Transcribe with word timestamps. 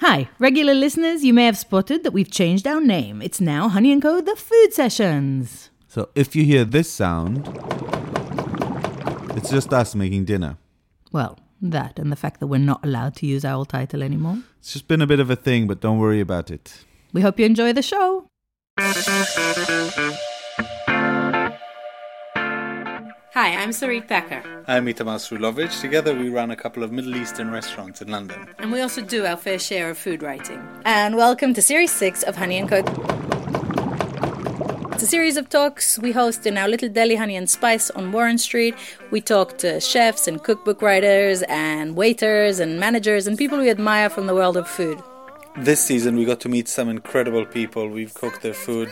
Hi, 0.00 0.30
regular 0.38 0.72
listeners, 0.72 1.24
you 1.24 1.34
may 1.34 1.44
have 1.44 1.58
spotted 1.58 2.04
that 2.04 2.12
we've 2.12 2.30
changed 2.30 2.66
our 2.66 2.80
name. 2.80 3.20
It's 3.20 3.38
now 3.38 3.68
Honey 3.68 3.92
and 3.92 4.00
Co. 4.00 4.22
The 4.22 4.34
Food 4.34 4.72
Sessions. 4.72 5.68
So 5.88 6.08
if 6.14 6.34
you 6.34 6.42
hear 6.42 6.64
this 6.64 6.90
sound, 6.90 7.46
it's 9.36 9.50
just 9.50 9.74
us 9.74 9.94
making 9.94 10.24
dinner. 10.24 10.56
Well, 11.12 11.38
that 11.60 11.98
and 11.98 12.10
the 12.10 12.16
fact 12.16 12.40
that 12.40 12.46
we're 12.46 12.56
not 12.56 12.82
allowed 12.82 13.14
to 13.16 13.26
use 13.26 13.44
our 13.44 13.52
old 13.52 13.68
title 13.68 14.02
anymore. 14.02 14.38
It's 14.60 14.72
just 14.72 14.88
been 14.88 15.02
a 15.02 15.06
bit 15.06 15.20
of 15.20 15.28
a 15.28 15.36
thing, 15.36 15.66
but 15.66 15.82
don't 15.82 15.98
worry 15.98 16.20
about 16.20 16.50
it. 16.50 16.82
We 17.12 17.20
hope 17.20 17.38
you 17.38 17.44
enjoy 17.44 17.74
the 17.74 17.82
show. 17.82 18.26
Hi, 23.34 23.54
I'm 23.54 23.70
Sarit 23.70 24.08
Packer, 24.08 24.42
I'm 24.66 24.86
Itamar 24.86 25.18
Srulovich. 25.18 25.80
Together 25.80 26.14
we 26.14 26.28
run 26.28 26.50
a 26.50 26.56
couple 26.56 26.82
of 26.82 26.90
Middle 26.92 27.16
Eastern 27.16 27.50
restaurants 27.50 28.02
in 28.02 28.08
London. 28.08 28.48
and 28.58 28.72
we 28.72 28.80
also 28.80 29.02
do 29.02 29.24
our 29.24 29.36
fair 29.36 29.58
share 29.58 29.90
of 29.90 29.98
food 29.98 30.22
writing. 30.22 30.60
And 30.84 31.16
welcome 31.16 31.54
to 31.54 31.62
Series 31.62 31.92
6 31.92 32.24
of 32.24 32.36
Honey 32.36 32.58
and 32.58 32.68
Co. 32.68 32.78
It's 34.92 35.02
a 35.04 35.06
series 35.06 35.36
of 35.36 35.48
talks 35.48 35.98
we 35.98 36.12
host 36.12 36.46
in 36.46 36.58
our 36.58 36.68
little 36.68 36.88
deli 36.88 37.16
Honey 37.16 37.36
and 37.36 37.48
Spice 37.48 37.90
on 37.90 38.12
Warren 38.12 38.36
Street. 38.38 38.74
We 39.10 39.20
talk 39.20 39.58
to 39.58 39.80
chefs 39.80 40.26
and 40.28 40.42
cookbook 40.42 40.82
writers 40.82 41.42
and 41.48 41.96
waiters 41.96 42.58
and 42.60 42.78
managers 42.80 43.26
and 43.26 43.38
people 43.38 43.58
we 43.58 43.70
admire 43.70 44.10
from 44.10 44.26
the 44.26 44.34
world 44.34 44.56
of 44.56 44.68
food. 44.68 45.00
This 45.56 45.80
season 45.80 46.16
we 46.16 46.24
got 46.24 46.40
to 46.40 46.48
meet 46.48 46.68
some 46.68 46.88
incredible 46.88 47.44
people. 47.46 47.88
We've 47.88 48.12
cooked 48.14 48.42
their 48.42 48.54
food. 48.54 48.88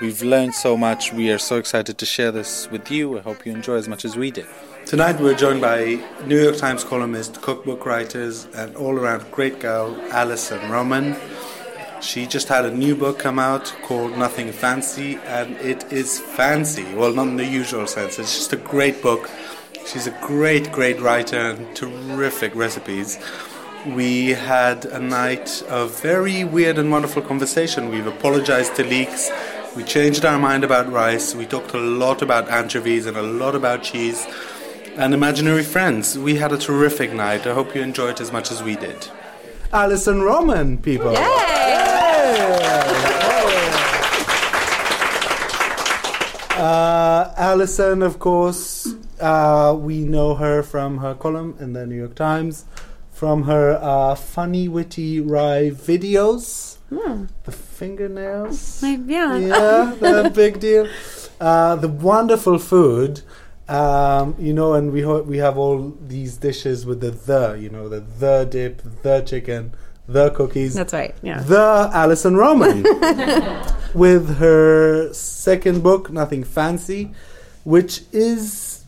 We've 0.00 0.22
learned 0.22 0.54
so 0.54 0.76
much. 0.76 1.12
We 1.12 1.32
are 1.32 1.38
so 1.38 1.56
excited 1.56 1.98
to 1.98 2.06
share 2.06 2.30
this 2.30 2.70
with 2.70 2.88
you. 2.88 3.18
I 3.18 3.22
hope 3.22 3.44
you 3.44 3.50
enjoy 3.50 3.74
as 3.74 3.88
much 3.88 4.04
as 4.04 4.16
we 4.16 4.30
did. 4.30 4.46
Tonight 4.86 5.20
we're 5.20 5.34
joined 5.34 5.60
by 5.60 6.00
New 6.24 6.40
York 6.40 6.56
Times 6.56 6.84
columnist, 6.84 7.42
cookbook 7.42 7.84
writers, 7.84 8.46
and 8.54 8.76
all-around 8.76 9.28
great 9.32 9.58
girl 9.58 10.00
Alison 10.12 10.70
Roman. 10.70 11.16
She 12.00 12.28
just 12.28 12.46
had 12.46 12.64
a 12.64 12.70
new 12.70 12.94
book 12.94 13.18
come 13.18 13.40
out 13.40 13.74
called 13.82 14.16
Nothing 14.16 14.52
Fancy, 14.52 15.16
and 15.24 15.56
it 15.56 15.92
is 15.92 16.20
fancy. 16.20 16.84
Well, 16.94 17.12
not 17.12 17.26
in 17.26 17.36
the 17.36 17.44
usual 17.44 17.88
sense. 17.88 18.20
It's 18.20 18.36
just 18.36 18.52
a 18.52 18.56
great 18.56 19.02
book. 19.02 19.28
She's 19.84 20.06
a 20.06 20.16
great, 20.22 20.70
great 20.70 21.00
writer 21.00 21.40
and 21.40 21.74
terrific 21.74 22.54
recipes. 22.54 23.18
We 23.84 24.28
had 24.30 24.84
a 24.84 25.00
night 25.00 25.62
of 25.68 26.00
very 26.00 26.44
weird 26.44 26.78
and 26.78 26.92
wonderful 26.92 27.22
conversation. 27.22 27.88
We've 27.88 28.06
apologized 28.06 28.76
to 28.76 28.84
leaks. 28.84 29.28
We 29.78 29.84
changed 29.84 30.24
our 30.24 30.40
mind 30.40 30.64
about 30.64 30.90
rice. 30.90 31.36
We 31.36 31.46
talked 31.46 31.72
a 31.72 31.78
lot 31.78 32.20
about 32.20 32.48
anchovies 32.48 33.06
and 33.06 33.16
a 33.16 33.22
lot 33.22 33.54
about 33.54 33.84
cheese 33.84 34.26
and 34.96 35.14
imaginary 35.14 35.62
friends. 35.62 36.18
We 36.18 36.34
had 36.34 36.50
a 36.50 36.58
terrific 36.58 37.12
night. 37.12 37.46
I 37.46 37.54
hope 37.54 37.76
you 37.76 37.82
enjoyed 37.82 38.14
it 38.14 38.20
as 38.20 38.32
much 38.32 38.50
as 38.50 38.60
we 38.60 38.74
did. 38.74 39.06
Alison 39.72 40.22
Roman, 40.22 40.78
people. 40.78 41.14
Uh, 46.56 47.32
Alison, 47.36 48.02
of 48.02 48.18
course, 48.18 48.96
uh, 49.20 49.76
we 49.78 50.00
know 50.00 50.34
her 50.34 50.64
from 50.64 50.98
her 50.98 51.14
column 51.14 51.56
in 51.60 51.72
the 51.72 51.86
New 51.86 51.94
York 51.94 52.16
Times, 52.16 52.64
from 53.18 53.42
her 53.44 53.76
uh, 53.82 54.14
funny, 54.14 54.68
witty 54.68 55.20
rye 55.20 55.70
videos. 55.74 56.76
The 57.44 57.50
fingernails. 57.52 58.80
yeah. 58.82 59.36
Yeah, 59.36 59.94
the 59.98 60.30
big 60.42 60.60
deal. 60.60 60.86
Uh, 61.40 61.74
the 61.76 61.88
wonderful 61.88 62.58
food. 62.58 63.22
Um, 63.68 64.36
you 64.38 64.54
know, 64.54 64.74
and 64.74 64.92
we 64.92 65.02
ho- 65.02 65.22
we 65.22 65.38
have 65.38 65.58
all 65.58 65.92
these 66.06 66.36
dishes 66.36 66.86
with 66.86 67.00
the 67.00 67.10
the, 67.10 67.58
you 67.60 67.68
know, 67.68 67.88
the 67.88 68.00
the 68.00 68.46
dip, 68.48 68.82
the 69.02 69.20
chicken, 69.22 69.74
the 70.06 70.30
cookies. 70.30 70.74
That's 70.74 70.92
right. 70.94 71.14
Yeah. 71.20 71.40
The 71.42 71.90
Alison 71.92 72.36
Roman 72.36 72.82
with 73.94 74.36
her 74.38 75.12
second 75.12 75.82
book, 75.82 76.10
Nothing 76.10 76.44
Fancy, 76.44 77.10
which 77.64 78.02
is 78.12 78.84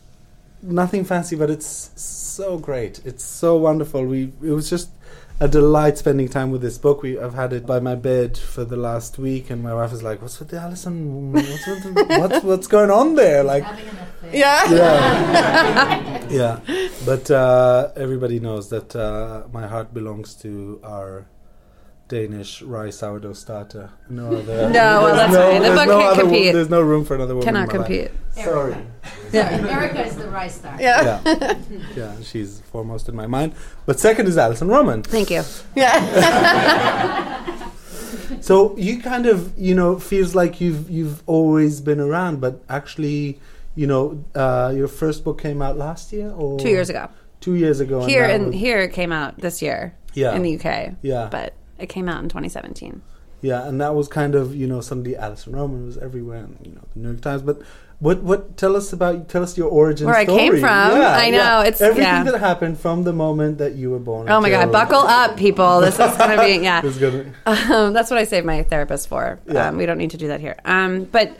nothing 0.63 1.03
fancy, 1.03 1.35
but 1.35 1.49
it's 1.51 1.91
so 2.31 2.57
great. 2.57 3.01
It's 3.05 3.23
so 3.23 3.57
wonderful. 3.57 4.05
We 4.05 4.31
it 4.41 4.51
was 4.51 4.69
just 4.69 4.89
a 5.39 5.47
delight 5.47 5.97
spending 5.97 6.29
time 6.29 6.51
with 6.51 6.61
this 6.61 6.77
book. 6.77 7.01
We 7.01 7.19
I've 7.19 7.33
had 7.33 7.51
it 7.53 7.65
by 7.65 7.79
my 7.79 7.95
bed 7.95 8.37
for 8.37 8.63
the 8.63 8.77
last 8.77 9.17
week, 9.17 9.49
and 9.49 9.61
my 9.63 9.73
wife 9.73 9.91
is 9.93 10.01
like, 10.03 10.21
"What's 10.21 10.39
with 10.39 10.49
the 10.49 10.59
Alison? 10.59 11.31
What's 11.33 11.67
with 11.67 11.83
the, 11.83 12.05
what's 12.19 12.43
what's 12.43 12.67
going 12.67 12.91
on 12.91 13.15
there?" 13.15 13.43
Like, 13.43 13.65
Yeah. 14.31 14.71
yeah, 14.71 16.27
yeah. 16.41 16.59
But 17.05 17.31
uh, 17.31 17.89
everybody 17.95 18.39
knows 18.39 18.69
that 18.69 18.95
uh, 18.95 19.43
my 19.51 19.65
heart 19.67 19.93
belongs 19.93 20.35
to 20.45 20.79
our 20.83 21.25
Danish 22.11 22.61
rye 22.61 22.89
sourdough 22.91 23.33
starter. 23.33 23.89
No 24.09 24.27
other. 24.39 24.69
No, 24.69 25.01
well, 25.03 25.15
that's 25.15 25.33
right. 25.35 25.53
The 25.53 25.59
there's 25.65 25.79
book 25.79 25.87
no 25.87 25.99
can't 25.99 26.11
other 26.13 26.23
wo- 26.25 26.29
compete. 26.29 26.53
There's 26.53 26.69
no 26.69 26.81
room 26.81 27.05
for 27.05 27.15
another 27.15 27.35
woman. 27.35 27.45
Cannot 27.45 27.61
in 27.61 27.67
my 27.67 27.77
life. 27.79 27.87
compete. 27.87 28.11
Sorry. 28.45 28.75
Yeah. 29.31 29.67
Erica 29.77 30.05
is 30.05 30.15
the 30.17 30.27
rice 30.29 30.55
star. 30.55 30.75
Yeah. 30.79 31.21
Yeah, 31.25 31.57
yeah. 31.95 32.15
She's 32.21 32.59
foremost 32.71 33.07
in 33.09 33.15
my 33.15 33.27
mind. 33.27 33.53
But 33.85 33.99
second 33.99 34.27
is 34.27 34.37
Alison 34.37 34.67
Roman. 34.67 35.03
Thank 35.03 35.29
you. 35.31 35.41
Yeah. 35.75 37.57
So 38.41 38.75
you 38.77 39.01
kind 39.01 39.25
of, 39.27 39.55
you 39.57 39.75
know, 39.75 39.99
feels 39.99 40.33
like 40.33 40.59
you've 40.61 40.89
you've 40.89 41.21
always 41.27 41.79
been 41.79 41.99
around, 41.99 42.41
but 42.41 42.63
actually, 42.69 43.39
you 43.75 43.85
know, 43.87 44.23
uh, 44.33 44.73
your 44.75 44.87
first 44.87 45.23
book 45.23 45.39
came 45.39 45.61
out 45.61 45.77
last 45.77 46.11
year 46.11 46.31
or 46.31 46.57
Two 46.59 46.69
years 46.69 46.89
ago. 46.89 47.09
Two 47.39 47.55
years 47.55 47.79
ago. 47.81 48.03
Here 48.05 48.27
that 48.27 48.39
and 48.39 48.53
here 48.53 48.79
it 48.79 48.93
came 48.93 49.11
out 49.11 49.37
this 49.37 49.61
year. 49.61 49.93
Yeah. 50.13 50.33
In 50.35 50.41
the 50.43 50.57
UK. 50.57 50.95
Yeah. 51.03 51.27
But 51.29 51.53
it 51.81 51.89
came 51.89 52.07
out 52.07 52.21
in 52.23 52.29
2017. 52.29 53.01
Yeah, 53.41 53.67
and 53.67 53.81
that 53.81 53.95
was 53.95 54.07
kind 54.07 54.35
of 54.35 54.55
you 54.55 54.67
know 54.67 54.81
suddenly 54.81 55.15
Alison 55.17 55.53
Roman 55.55 55.85
was 55.85 55.97
everywhere, 55.97 56.43
and 56.43 56.57
you 56.63 56.73
know 56.73 56.81
the 56.93 56.99
New 56.99 57.09
York 57.09 57.21
Times. 57.21 57.41
But 57.41 57.61
what 57.97 58.21
what 58.21 58.55
tell 58.57 58.75
us 58.75 58.93
about 58.93 59.29
tell 59.29 59.41
us 59.43 59.57
your 59.57 59.69
origin 59.69 60.05
Where 60.07 60.15
I 60.15 60.25
story. 60.25 60.39
came 60.39 60.51
from. 60.53 60.61
Yeah, 60.61 61.15
I 61.15 61.29
know, 61.29 61.37
yeah. 61.37 61.61
it's- 61.61 61.81
everything 61.81 62.03
yeah. 62.03 62.23
that 62.23 62.39
happened 62.39 62.79
from 62.79 63.03
the 63.03 63.13
moment 63.13 63.57
that 63.59 63.73
you 63.75 63.89
were 63.91 63.99
born. 63.99 64.29
Oh 64.29 64.39
my 64.41 64.49
God. 64.49 64.71
Buckle 64.71 64.99
up, 64.99 65.37
people. 65.37 65.81
This 65.81 65.99
is 65.99 66.17
going 66.17 66.37
to 66.37 66.43
be, 66.43 66.63
yeah. 66.63 66.81
Gonna- 66.81 67.33
Um, 67.45 67.93
that's 67.93 68.09
what 68.09 68.19
I 68.19 68.23
save 68.25 68.45
my 68.45 68.63
therapist 68.63 69.07
for. 69.07 69.39
Yeah. 69.47 69.67
Um, 69.69 69.77
we 69.77 69.85
don't 69.85 69.97
need 69.99 70.11
to 70.11 70.17
do 70.17 70.27
that 70.29 70.39
here. 70.39 70.57
Um, 70.65 71.03
but 71.05 71.35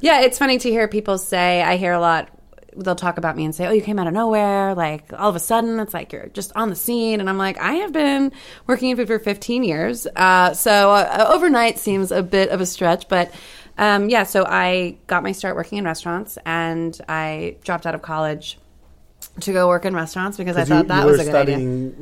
yeah, 0.00 0.20
it's 0.22 0.38
funny 0.38 0.58
to 0.58 0.70
hear 0.70 0.88
people 0.88 1.18
say, 1.18 1.62
I 1.62 1.76
hear 1.76 1.92
a 1.92 2.00
lot, 2.00 2.28
they'll 2.76 2.96
talk 2.96 3.18
about 3.18 3.36
me 3.36 3.44
and 3.44 3.54
say, 3.54 3.66
oh, 3.66 3.72
you 3.72 3.82
came 3.82 3.98
out 3.98 4.06
of 4.06 4.12
nowhere. 4.12 4.74
Like 4.74 5.12
all 5.12 5.28
of 5.28 5.36
a 5.36 5.40
sudden, 5.40 5.80
it's 5.80 5.94
like 5.94 6.12
you're 6.12 6.28
just 6.28 6.52
on 6.56 6.70
the 6.70 6.76
scene. 6.76 7.20
And 7.20 7.28
I'm 7.28 7.38
like, 7.38 7.58
I 7.58 7.74
have 7.74 7.92
been 7.92 8.32
working 8.66 8.90
in 8.90 8.96
food 8.96 9.08
for 9.08 9.18
15 9.18 9.64
years. 9.64 10.06
Uh, 10.16 10.54
so 10.54 10.92
uh, 10.92 11.26
overnight 11.30 11.78
seems 11.78 12.12
a 12.12 12.22
bit 12.22 12.50
of 12.50 12.60
a 12.60 12.66
stretch, 12.66 13.08
but. 13.08 13.32
Um, 13.78 14.10
yeah, 14.10 14.24
so 14.24 14.44
I 14.44 14.98
got 15.06 15.22
my 15.22 15.32
start 15.32 15.56
working 15.56 15.78
in 15.78 15.86
restaurants, 15.86 16.36
and 16.44 17.00
I 17.08 17.56
dropped 17.64 17.86
out 17.86 17.94
of 17.94 18.02
college 18.02 18.58
to 19.40 19.52
go 19.52 19.68
work 19.68 19.84
in 19.84 19.94
restaurants 19.94 20.36
because 20.36 20.56
I 20.56 20.64
thought 20.64 20.82
you, 20.84 20.88
that 20.88 21.00
you 21.00 21.06
was 21.06 21.20
a 21.20 21.24
good 21.24 21.34
idea. 21.34 21.56
writing. 21.56 21.94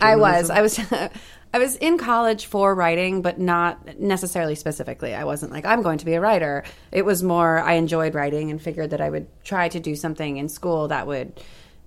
I 0.00 0.16
was. 0.16 0.50
I 0.50 0.62
was. 0.62 0.80
I 1.54 1.58
was 1.58 1.76
in 1.76 1.98
college 1.98 2.46
for 2.46 2.74
writing, 2.74 3.22
but 3.22 3.38
not 3.38 4.00
necessarily 4.00 4.56
specifically. 4.56 5.14
I 5.14 5.22
wasn't 5.22 5.52
like 5.52 5.64
I'm 5.64 5.82
going 5.82 5.98
to 5.98 6.04
be 6.04 6.14
a 6.14 6.20
writer. 6.20 6.64
It 6.90 7.04
was 7.04 7.22
more 7.22 7.60
I 7.60 7.74
enjoyed 7.74 8.16
writing 8.16 8.50
and 8.50 8.60
figured 8.60 8.90
that 8.90 9.00
I 9.00 9.08
would 9.08 9.28
try 9.44 9.68
to 9.68 9.78
do 9.78 9.94
something 9.94 10.36
in 10.36 10.48
school 10.48 10.88
that 10.88 11.06
would 11.06 11.40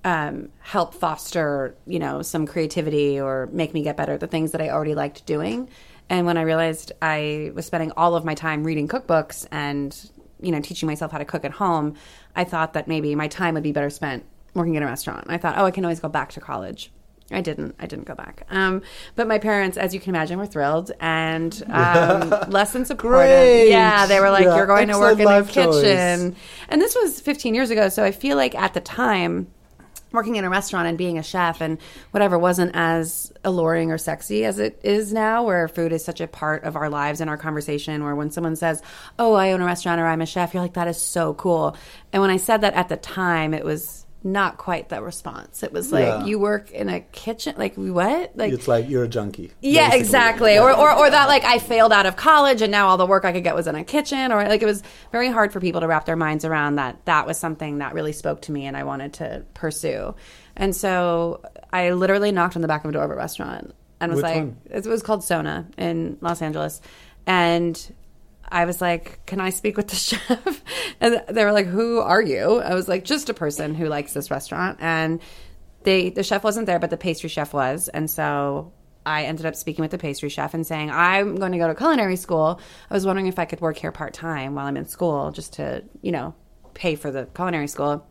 um, 0.06 0.50
help 0.60 0.94
foster, 0.94 1.76
you 1.86 2.00
know, 2.00 2.22
some 2.22 2.48
creativity 2.48 3.20
or 3.20 3.50
make 3.52 3.74
me 3.74 3.84
get 3.84 3.98
better 3.98 4.14
at 4.14 4.22
the 4.22 4.28
things 4.28 4.54
that 4.54 4.62
I 4.62 4.70
already 4.70 4.96
liked 4.96 5.26
doing. 5.26 5.68
And 6.10 6.26
when 6.26 6.38
I 6.38 6.44
realized 6.44 6.94
I 7.02 7.52
was 7.54 7.66
spending 7.66 7.92
all 7.98 8.16
of 8.16 8.24
my 8.24 8.36
time 8.36 8.64
reading 8.64 8.88
cookbooks 8.88 9.48
and, 9.52 9.94
you 10.40 10.54
know, 10.54 10.62
teaching 10.62 10.88
myself 10.88 11.12
how 11.12 11.18
to 11.18 11.26
cook 11.26 11.44
at 11.44 11.52
home, 11.52 11.96
I 12.38 12.46
thought 12.46 12.72
that 12.72 12.88
maybe 12.88 13.16
my 13.16 13.28
time 13.28 13.56
would 13.56 13.64
be 13.64 13.74
better 13.74 13.90
spent 13.90 14.24
working 14.58 14.76
in 14.76 14.84
a 14.84 14.86
restaurant. 14.86 15.26
I 15.30 15.38
thought, 15.38 15.58
oh, 15.58 15.66
I 15.66 15.72
can 15.72 15.86
always 15.86 16.00
go 16.00 16.10
back 16.10 16.32
to 16.34 16.42
college. 16.42 16.92
I 17.32 17.42
didn't. 17.42 17.76
I 17.78 17.88
didn't 17.88 18.06
go 18.06 18.16
back. 18.16 18.46
Um, 18.50 18.82
but 19.16 19.28
my 19.28 19.38
parents, 19.38 19.78
as 19.78 19.94
you 19.94 20.00
can 20.00 20.16
imagine, 20.16 20.40
were 20.40 20.46
thrilled 20.46 20.92
and 21.02 21.62
um, 21.70 22.30
less 22.50 22.72
than 22.72 22.86
supportive. 22.86 23.28
Great. 23.28 23.70
Yeah, 23.70 24.06
they 24.06 24.20
were 24.22 24.30
like, 24.30 24.46
Yeah, 24.46 24.56
"You're 24.56 24.66
going 24.66 24.88
to 24.88 24.98
work 24.98 25.14
in 25.14 25.18
the 25.20 25.26
life 25.26 25.52
choice. 25.52 25.82
kitchen." 25.82 26.36
And 26.70 26.82
this 26.82 26.96
was 26.96 27.20
15 27.20 27.54
years 27.54 27.70
ago, 27.70 27.90
so 27.90 28.04
I 28.04 28.12
feel 28.12 28.38
like 28.38 28.56
at 28.56 28.74
the 28.74 28.80
time, 28.80 29.48
working 30.14 30.38
in 30.38 30.46
a 30.46 30.50
restaurant 30.50 30.88
and 30.88 30.98
being 30.98 31.18
a 31.18 31.24
chef 31.24 31.60
and 31.60 31.80
whatever 32.12 32.40
wasn't 32.40 32.72
as 32.74 33.34
alluring 33.44 33.92
or 33.92 33.98
sexy 33.98 34.46
as 34.46 34.58
it 34.58 34.80
is 34.82 35.12
now, 35.12 35.44
where 35.44 35.68
food 35.68 35.92
is 35.92 36.06
such 36.06 36.22
a 36.22 36.28
part 36.28 36.64
of 36.64 36.78
our 36.78 36.90
lives 36.90 37.20
and 37.20 37.30
our 37.30 37.38
conversation. 37.38 38.06
Where 38.06 38.16
when 38.16 38.32
someone 38.32 38.56
says, 38.56 38.82
"Oh, 39.20 39.34
I 39.34 39.52
own 39.52 39.60
a 39.60 39.66
restaurant" 39.66 40.00
or 40.00 40.08
"I'm 40.08 40.22
a 40.22 40.26
chef," 40.26 40.54
you're 40.54 40.64
like, 40.64 40.76
"That 40.76 40.88
is 40.88 41.02
so 41.02 41.34
cool." 41.34 41.76
And 42.14 42.22
when 42.22 42.32
I 42.32 42.38
said 42.38 42.62
that 42.62 42.74
at 42.74 42.88
the 42.88 42.96
time, 42.96 43.54
it 43.54 43.66
was 43.66 44.06
not 44.24 44.58
quite 44.58 44.90
the 44.90 45.02
response. 45.02 45.64
It 45.64 45.72
was 45.72 45.92
like, 45.92 46.06
Yeah. 46.06 46.26
"You 46.26 46.40
work 46.40 46.72
in 46.72 46.90
a 46.90 47.00
kitchen? 47.00 47.56
Like 47.58 47.76
what? 47.76 48.32
Like 48.36 48.52
It's 48.52 48.68
like 48.68 48.90
you're 48.90 49.04
a 49.04 49.08
junkie. 49.08 49.52
yeah, 49.62 49.86
basically. 49.86 50.00
exactly. 50.00 50.58
Or, 50.58 50.72
or 50.76 50.92
or 50.92 51.10
that 51.10 51.28
like 51.28 51.44
I 51.46 51.60
failed 51.60 51.94
out 51.94 52.06
of 52.06 52.16
college 52.16 52.62
and 52.62 52.72
now 52.72 52.88
all 52.88 52.98
the 52.98 53.06
work 53.06 53.26
I 53.26 53.32
could 53.32 53.44
get 53.44 53.56
was 53.56 53.68
in 53.68 53.76
a 53.76 53.84
kitchen 53.84 54.32
or 54.32 54.44
like 54.48 54.62
it 54.62 54.66
was 54.66 54.84
very 55.12 55.30
hard 55.30 55.54
for 55.54 55.60
people 55.60 55.82
to 55.82 55.88
wrap 55.88 56.06
their 56.06 56.16
minds 56.16 56.44
around 56.46 56.76
that 56.76 57.06
that 57.06 57.26
was 57.28 57.38
something 57.38 57.78
that 57.78 57.94
really 57.94 58.12
spoke 58.12 58.42
to 58.44 58.52
me 58.52 58.66
and 58.66 58.76
I 58.76 58.84
wanted 58.84 59.14
to 59.14 59.46
pursue. 59.54 60.16
And 60.56 60.76
so 60.76 61.42
I 61.72 61.92
literally 61.92 62.32
knocked 62.32 62.56
on 62.56 62.62
the 62.64 62.68
back 62.68 62.84
of 62.84 62.90
a 62.90 62.94
door 62.94 63.04
of 63.04 63.12
a 63.12 63.16
restaurant 63.16 63.74
and 64.02 64.12
was 64.12 64.18
Which 64.18 64.24
like 64.24 64.36
one? 64.36 64.58
it 64.70 64.86
was 64.88 65.04
called 65.04 65.24
Sona 65.24 65.68
in 65.78 66.18
Los 66.22 66.42
Angeles. 66.42 66.82
And 67.28 67.80
I 68.50 68.66
was 68.66 68.82
like, 68.82 69.26
"Can 69.26 69.40
I 69.40 69.50
speak 69.50 69.78
with 69.78 69.88
the 69.88 69.96
chef?" 70.08 70.64
And 71.00 71.24
they 71.30 71.44
were 71.46 71.52
like, 71.52 71.68
"Who 71.68 72.00
are 72.00 72.22
you?" 72.22 72.60
I 72.60 72.74
was 72.74 72.88
like, 72.88 73.04
"Just 73.04 73.30
a 73.30 73.34
person 73.34 73.76
who 73.76 73.88
likes 73.88 74.14
this 74.14 74.32
restaurant." 74.32 74.78
And 74.82 75.22
they 75.84 76.10
the 76.10 76.24
chef 76.24 76.44
wasn't 76.44 76.66
there, 76.68 76.80
but 76.80 76.90
the 76.90 76.98
pastry 76.98 77.30
chef 77.30 77.54
was, 77.54 77.88
and 77.90 78.10
so 78.10 78.72
I 79.06 79.24
ended 79.24 79.46
up 79.46 79.56
speaking 79.56 79.84
with 79.84 79.92
the 79.92 79.98
pastry 79.98 80.30
chef 80.30 80.54
and 80.54 80.66
saying, 80.66 80.92
"I'm 80.92 81.36
going 81.36 81.54
to 81.54 81.58
go 81.58 81.68
to 81.68 81.76
culinary 81.76 82.18
school. 82.18 82.60
I 82.90 82.94
was 82.94 83.06
wondering 83.06 83.28
if 83.28 83.40
I 83.40 83.46
could 83.46 83.62
work 83.62 83.78
here 83.78 83.92
part 83.92 84.14
time 84.14 84.56
while 84.56 84.66
I'm 84.66 84.78
in 84.78 84.88
school, 84.88 85.32
just 85.32 85.54
to 85.54 85.84
you 86.02 86.12
know 86.12 86.34
pay 86.74 86.96
for 86.96 87.12
the 87.12 87.28
culinary 87.34 87.68
school." 87.68 88.06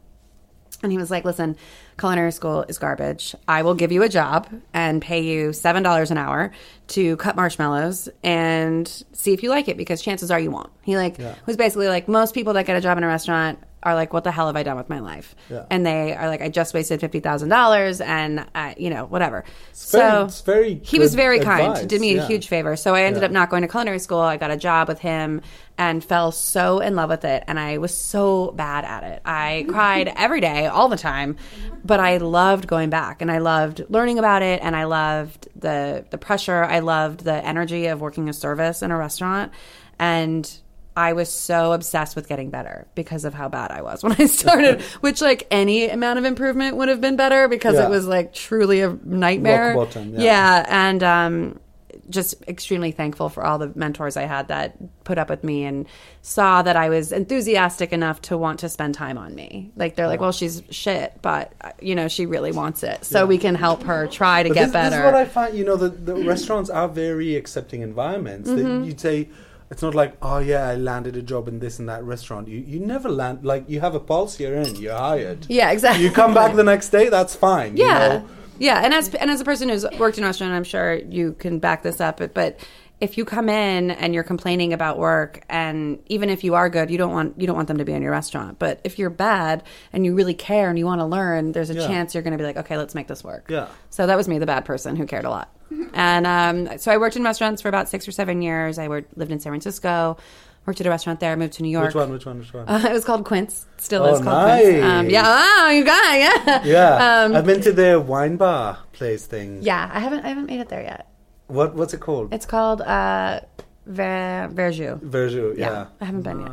And 0.82 0.92
he 0.92 0.98
was 0.98 1.10
like, 1.10 1.24
listen, 1.24 1.56
culinary 1.98 2.32
school 2.32 2.64
is 2.68 2.78
garbage. 2.78 3.34
I 3.48 3.62
will 3.62 3.74
give 3.74 3.92
you 3.92 4.02
a 4.02 4.08
job 4.08 4.48
and 4.74 5.00
pay 5.00 5.22
you 5.22 5.50
$7 5.50 6.10
an 6.10 6.18
hour 6.18 6.52
to 6.88 7.16
cut 7.16 7.36
marshmallows 7.36 8.08
and 8.22 8.86
see 9.12 9.32
if 9.32 9.42
you 9.42 9.50
like 9.50 9.68
it 9.68 9.76
because 9.76 10.02
chances 10.02 10.30
are 10.30 10.38
you 10.38 10.50
won't. 10.50 10.70
He 10.82 10.96
like 10.96 11.18
was 11.46 11.56
basically 11.56 11.88
like 11.88 12.08
most 12.08 12.34
people 12.34 12.52
that 12.54 12.66
get 12.66 12.76
a 12.76 12.80
job 12.80 12.98
in 12.98 13.04
a 13.04 13.08
restaurant 13.08 13.58
are 13.86 13.94
like, 13.94 14.12
what 14.12 14.24
the 14.24 14.32
hell 14.32 14.48
have 14.48 14.56
I 14.56 14.62
done 14.64 14.76
with 14.76 14.88
my 14.88 14.98
life? 14.98 15.34
Yeah. 15.48 15.64
And 15.70 15.86
they 15.86 16.12
are 16.14 16.28
like, 16.28 16.42
I 16.42 16.48
just 16.48 16.74
wasted 16.74 17.00
$50,000 17.00 18.04
and 18.04 18.44
I, 18.54 18.74
you 18.76 18.90
know, 18.90 19.04
whatever. 19.06 19.42
very- 19.42 19.52
so 19.72 20.24
it's 20.24 20.40
very 20.40 20.80
he 20.84 20.98
was 20.98 21.14
very 21.14 21.38
kind. 21.40 21.68
advice, 21.68 21.86
Did 21.86 22.00
me 22.00 22.16
yeah. 22.16 22.24
a 22.24 22.26
huge 22.26 22.48
favor. 22.48 22.74
So 22.76 22.94
I 22.94 23.02
ended 23.04 23.22
Yeah. 23.22 23.26
up 23.26 23.32
not 23.32 23.48
going 23.50 23.62
to 23.62 23.68
culinary 23.68 23.98
school. 24.00 24.18
I 24.20 24.36
got 24.38 24.50
a 24.50 24.56
job 24.56 24.88
with 24.88 24.98
him 24.98 25.40
and 25.78 26.02
fell 26.02 26.32
so 26.32 26.80
in 26.80 26.96
love 26.96 27.10
with 27.10 27.24
it. 27.24 27.44
And 27.46 27.58
I 27.60 27.78
was 27.78 27.96
so 27.96 28.50
bad 28.56 28.84
at 28.84 29.04
it. 29.04 29.22
I 29.24 29.66
cried 29.70 30.12
every 30.16 30.40
day, 30.40 30.66
all 30.66 30.88
the 30.88 30.96
time. 30.96 31.36
But 31.84 32.00
I 32.00 32.16
loved 32.16 32.66
going 32.66 32.90
back 32.90 33.22
and 33.22 33.30
I 33.30 33.38
loved 33.38 33.84
learning 33.88 34.18
about 34.18 34.42
it 34.42 34.60
and 34.62 34.74
I 34.74 34.84
loved 34.84 35.48
the 35.54 36.04
the 36.10 36.18
pressure. 36.18 36.64
I 36.64 36.80
loved 36.80 37.20
the 37.20 37.34
energy 37.44 37.86
of 37.86 38.00
working 38.00 38.28
a 38.28 38.32
service 38.32 38.82
in 38.82 38.90
a 38.90 38.96
restaurant. 38.96 39.52
And 39.98 40.50
I 40.96 41.12
was 41.12 41.30
so 41.30 41.72
obsessed 41.72 42.16
with 42.16 42.26
getting 42.28 42.48
better 42.50 42.86
because 42.94 43.24
of 43.26 43.34
how 43.34 43.48
bad 43.48 43.70
I 43.70 43.82
was 43.82 44.02
when 44.02 44.12
I 44.18 44.24
started, 44.40 44.80
which 45.00 45.20
like 45.20 45.46
any 45.50 45.88
amount 45.88 46.18
of 46.18 46.24
improvement 46.24 46.76
would 46.76 46.88
have 46.88 47.00
been 47.00 47.16
better 47.16 47.48
because 47.48 47.74
Yeah. 47.74 47.86
it 47.86 47.90
was 47.90 48.06
like 48.06 48.32
truly 48.32 48.80
a 48.80 48.96
nightmare. 49.04 49.74
Rock 49.76 49.88
bottom, 49.88 50.14
yeah. 50.14 50.20
yeah, 50.22 50.66
and 50.68 51.02
um, 51.02 51.60
just 52.08 52.40
extremely 52.48 52.92
thankful 52.92 53.28
for 53.28 53.44
all 53.44 53.58
the 53.58 53.72
mentors 53.74 54.16
I 54.16 54.22
had 54.22 54.48
that 54.48 54.76
put 55.04 55.18
up 55.18 55.28
with 55.28 55.42
me 55.44 55.64
and 55.64 55.86
saw 56.22 56.62
that 56.62 56.76
I 56.76 56.88
was 56.88 57.10
enthusiastic 57.12 57.92
enough 57.92 58.22
to 58.22 58.38
want 58.38 58.60
to 58.60 58.68
spend 58.68 58.94
time 58.94 59.18
on 59.18 59.34
me. 59.34 59.72
Like 59.76 59.96
they're 59.96 60.06
like, 60.06 60.20
well, 60.20 60.32
she's 60.32 60.62
shit, 60.70 61.14
but 61.20 61.52
uh, 61.60 61.72
you 61.80 61.94
know, 61.94 62.06
she 62.08 62.24
really 62.26 62.52
wants 62.52 62.82
it, 62.84 63.04
so 63.04 63.26
we 63.26 63.38
can 63.38 63.54
help 63.54 63.82
her 63.82 64.06
try 64.06 64.44
to 64.44 64.48
But 64.48 64.54
get 64.54 64.64
this, 64.66 64.72
better. 64.72 64.90
This 64.90 64.98
is 65.00 65.04
what 65.04 65.14
I 65.14 65.24
find. 65.26 65.56
You 65.58 65.64
know, 65.64 65.76
the, 65.76 65.88
the 65.90 66.14
restaurants 66.24 66.70
are 66.70 66.88
very 66.88 67.34
accepting 67.36 67.82
environments. 67.82 68.48
That 68.48 68.56
Mm-hmm. 68.64 68.84
you'd 68.84 69.00
say 69.00 69.28
it's 69.70 69.82
not 69.82 69.94
like, 69.94 70.16
oh 70.22 70.38
yeah, 70.38 70.68
I 70.68 70.76
landed 70.76 71.16
a 71.16 71.22
job 71.22 71.48
in 71.48 71.58
this 71.58 71.78
and 71.78 71.88
that 71.88 72.04
restaurant. 72.04 72.48
You 72.48 72.58
you 72.60 72.78
never 72.80 73.08
land 73.08 73.44
like 73.44 73.64
you 73.68 73.80
have 73.80 73.94
a 73.94 74.00
pulse. 74.00 74.38
You're 74.40 74.54
in. 74.54 74.76
You're 74.76 74.96
hired. 74.96 75.46
yeah, 75.48 75.70
exactly. 75.70 76.04
You 76.04 76.10
come 76.10 76.34
back 76.34 76.54
the 76.54 76.64
next 76.64 76.90
day. 76.90 77.08
That's 77.08 77.34
fine. 77.34 77.76
you 77.76 77.84
Yeah, 77.84 77.98
know? 78.08 78.28
yeah, 78.58 78.84
and 78.84 78.94
as 78.94 79.14
and 79.14 79.30
as 79.30 79.40
a 79.40 79.44
person 79.44 79.68
who's 79.68 79.84
worked 79.98 80.18
in 80.18 80.24
restaurant, 80.24 80.52
I'm 80.52 80.64
sure 80.64 80.94
you 80.94 81.32
can 81.38 81.58
back 81.58 81.82
this 81.82 82.00
up. 82.00 82.18
But, 82.18 82.32
but 82.34 82.60
if 83.00 83.18
you 83.18 83.24
come 83.26 83.48
in 83.50 83.90
and 83.90 84.14
you're 84.14 84.22
complaining 84.24 84.72
about 84.72 84.98
work, 84.98 85.44
and 85.50 85.98
even 86.06 86.30
if 86.30 86.42
you 86.44 86.54
are 86.54 86.70
good, 86.70 86.90
you 86.90 86.96
don't 86.96 87.12
want 87.12 87.38
you 87.40 87.46
don't 87.46 87.56
want 87.56 87.68
them 87.68 87.78
to 87.78 87.84
be 87.84 87.92
in 87.92 88.00
your 88.02 88.12
restaurant. 88.12 88.58
But 88.58 88.80
if 88.84 88.98
you're 88.98 89.10
bad 89.10 89.62
and 89.92 90.04
you 90.06 90.14
really 90.14 90.32
care 90.34 90.70
and 90.70 90.78
you 90.78 90.86
want 90.86 91.00
to 91.00 91.04
learn, 91.04 91.52
there's 91.52 91.68
a 91.70 91.74
Yeah. 91.74 91.86
chance 91.86 92.14
you're 92.14 92.22
going 92.22 92.32
to 92.32 92.38
be 92.38 92.44
like, 92.44 92.56
okay, 92.56 92.76
let's 92.78 92.94
make 92.94 93.06
this 93.06 93.22
work. 93.22 93.46
Yeah. 93.50 93.68
So 93.90 94.06
that 94.06 94.16
was 94.16 94.28
me, 94.28 94.38
the 94.38 94.46
bad 94.46 94.64
person 94.64 94.96
who 94.96 95.04
cared 95.06 95.24
a 95.26 95.30
lot. 95.30 95.50
And 95.94 96.26
um, 96.26 96.78
so 96.78 96.90
I 96.92 96.96
worked 96.98 97.16
in 97.16 97.22
restaurants 97.24 97.60
for 97.62 97.68
about 97.68 97.88
six 97.88 98.06
or 98.06 98.12
seven 98.12 98.40
years. 98.40 98.78
I 98.78 98.88
worked, 98.88 99.16
lived 99.18 99.30
in 99.32 99.40
San 99.40 99.50
Francisco, 99.50 100.16
worked 100.64 100.80
at 100.80 100.86
a 100.86 100.90
restaurant 100.90 101.20
there, 101.20 101.36
moved 101.36 101.54
to 101.54 101.62
New 101.62 101.70
York. 101.70 101.86
Which 101.86 101.94
one? 101.94 102.12
Which 102.12 102.24
one? 102.26 102.38
Which 102.38 102.52
one? 102.54 102.68
Uh, 102.68 102.82
it 102.88 102.92
was 102.92 103.04
called 103.04 103.24
Quince. 103.24 103.66
Still 103.78 104.04
Oh, 104.04 104.14
is 104.14 104.20
called 104.22 104.44
Quince. 104.44 104.76
Um, 104.84 105.04
nice. 105.04 105.10
yeah. 105.12 105.22
Oh, 105.26 105.70
you 105.70 105.84
got 105.84 106.14
it. 106.14 106.20
Yeah. 106.20 106.64
yeah, 106.64 107.24
Um, 107.24 107.34
I've 107.36 107.44
been 107.46 107.60
to 107.62 107.72
their 107.72 107.98
wine 108.00 108.36
bar 108.36 108.78
place 108.92 109.26
thing. 109.26 109.58
yeah. 109.62 109.90
I 109.92 109.98
haven't. 110.00 110.24
I 110.24 110.28
haven't 110.28 110.46
made 110.46 110.60
it 110.60 110.68
there 110.68 110.82
yet. 110.82 111.08
What 111.48 111.74
What's 111.74 111.94
it 111.94 112.00
called? 112.00 112.32
It's 112.32 112.46
called 112.46 112.80
uh, 112.82 113.40
Ver- 113.86 114.50
Verjus. 114.52 114.98
Verjus. 115.00 115.56
Yeah. 115.56 115.70
Yeah, 115.70 115.86
I 116.00 116.04
haven't 116.04 116.22
been 116.22 116.40
yet. 116.40 116.50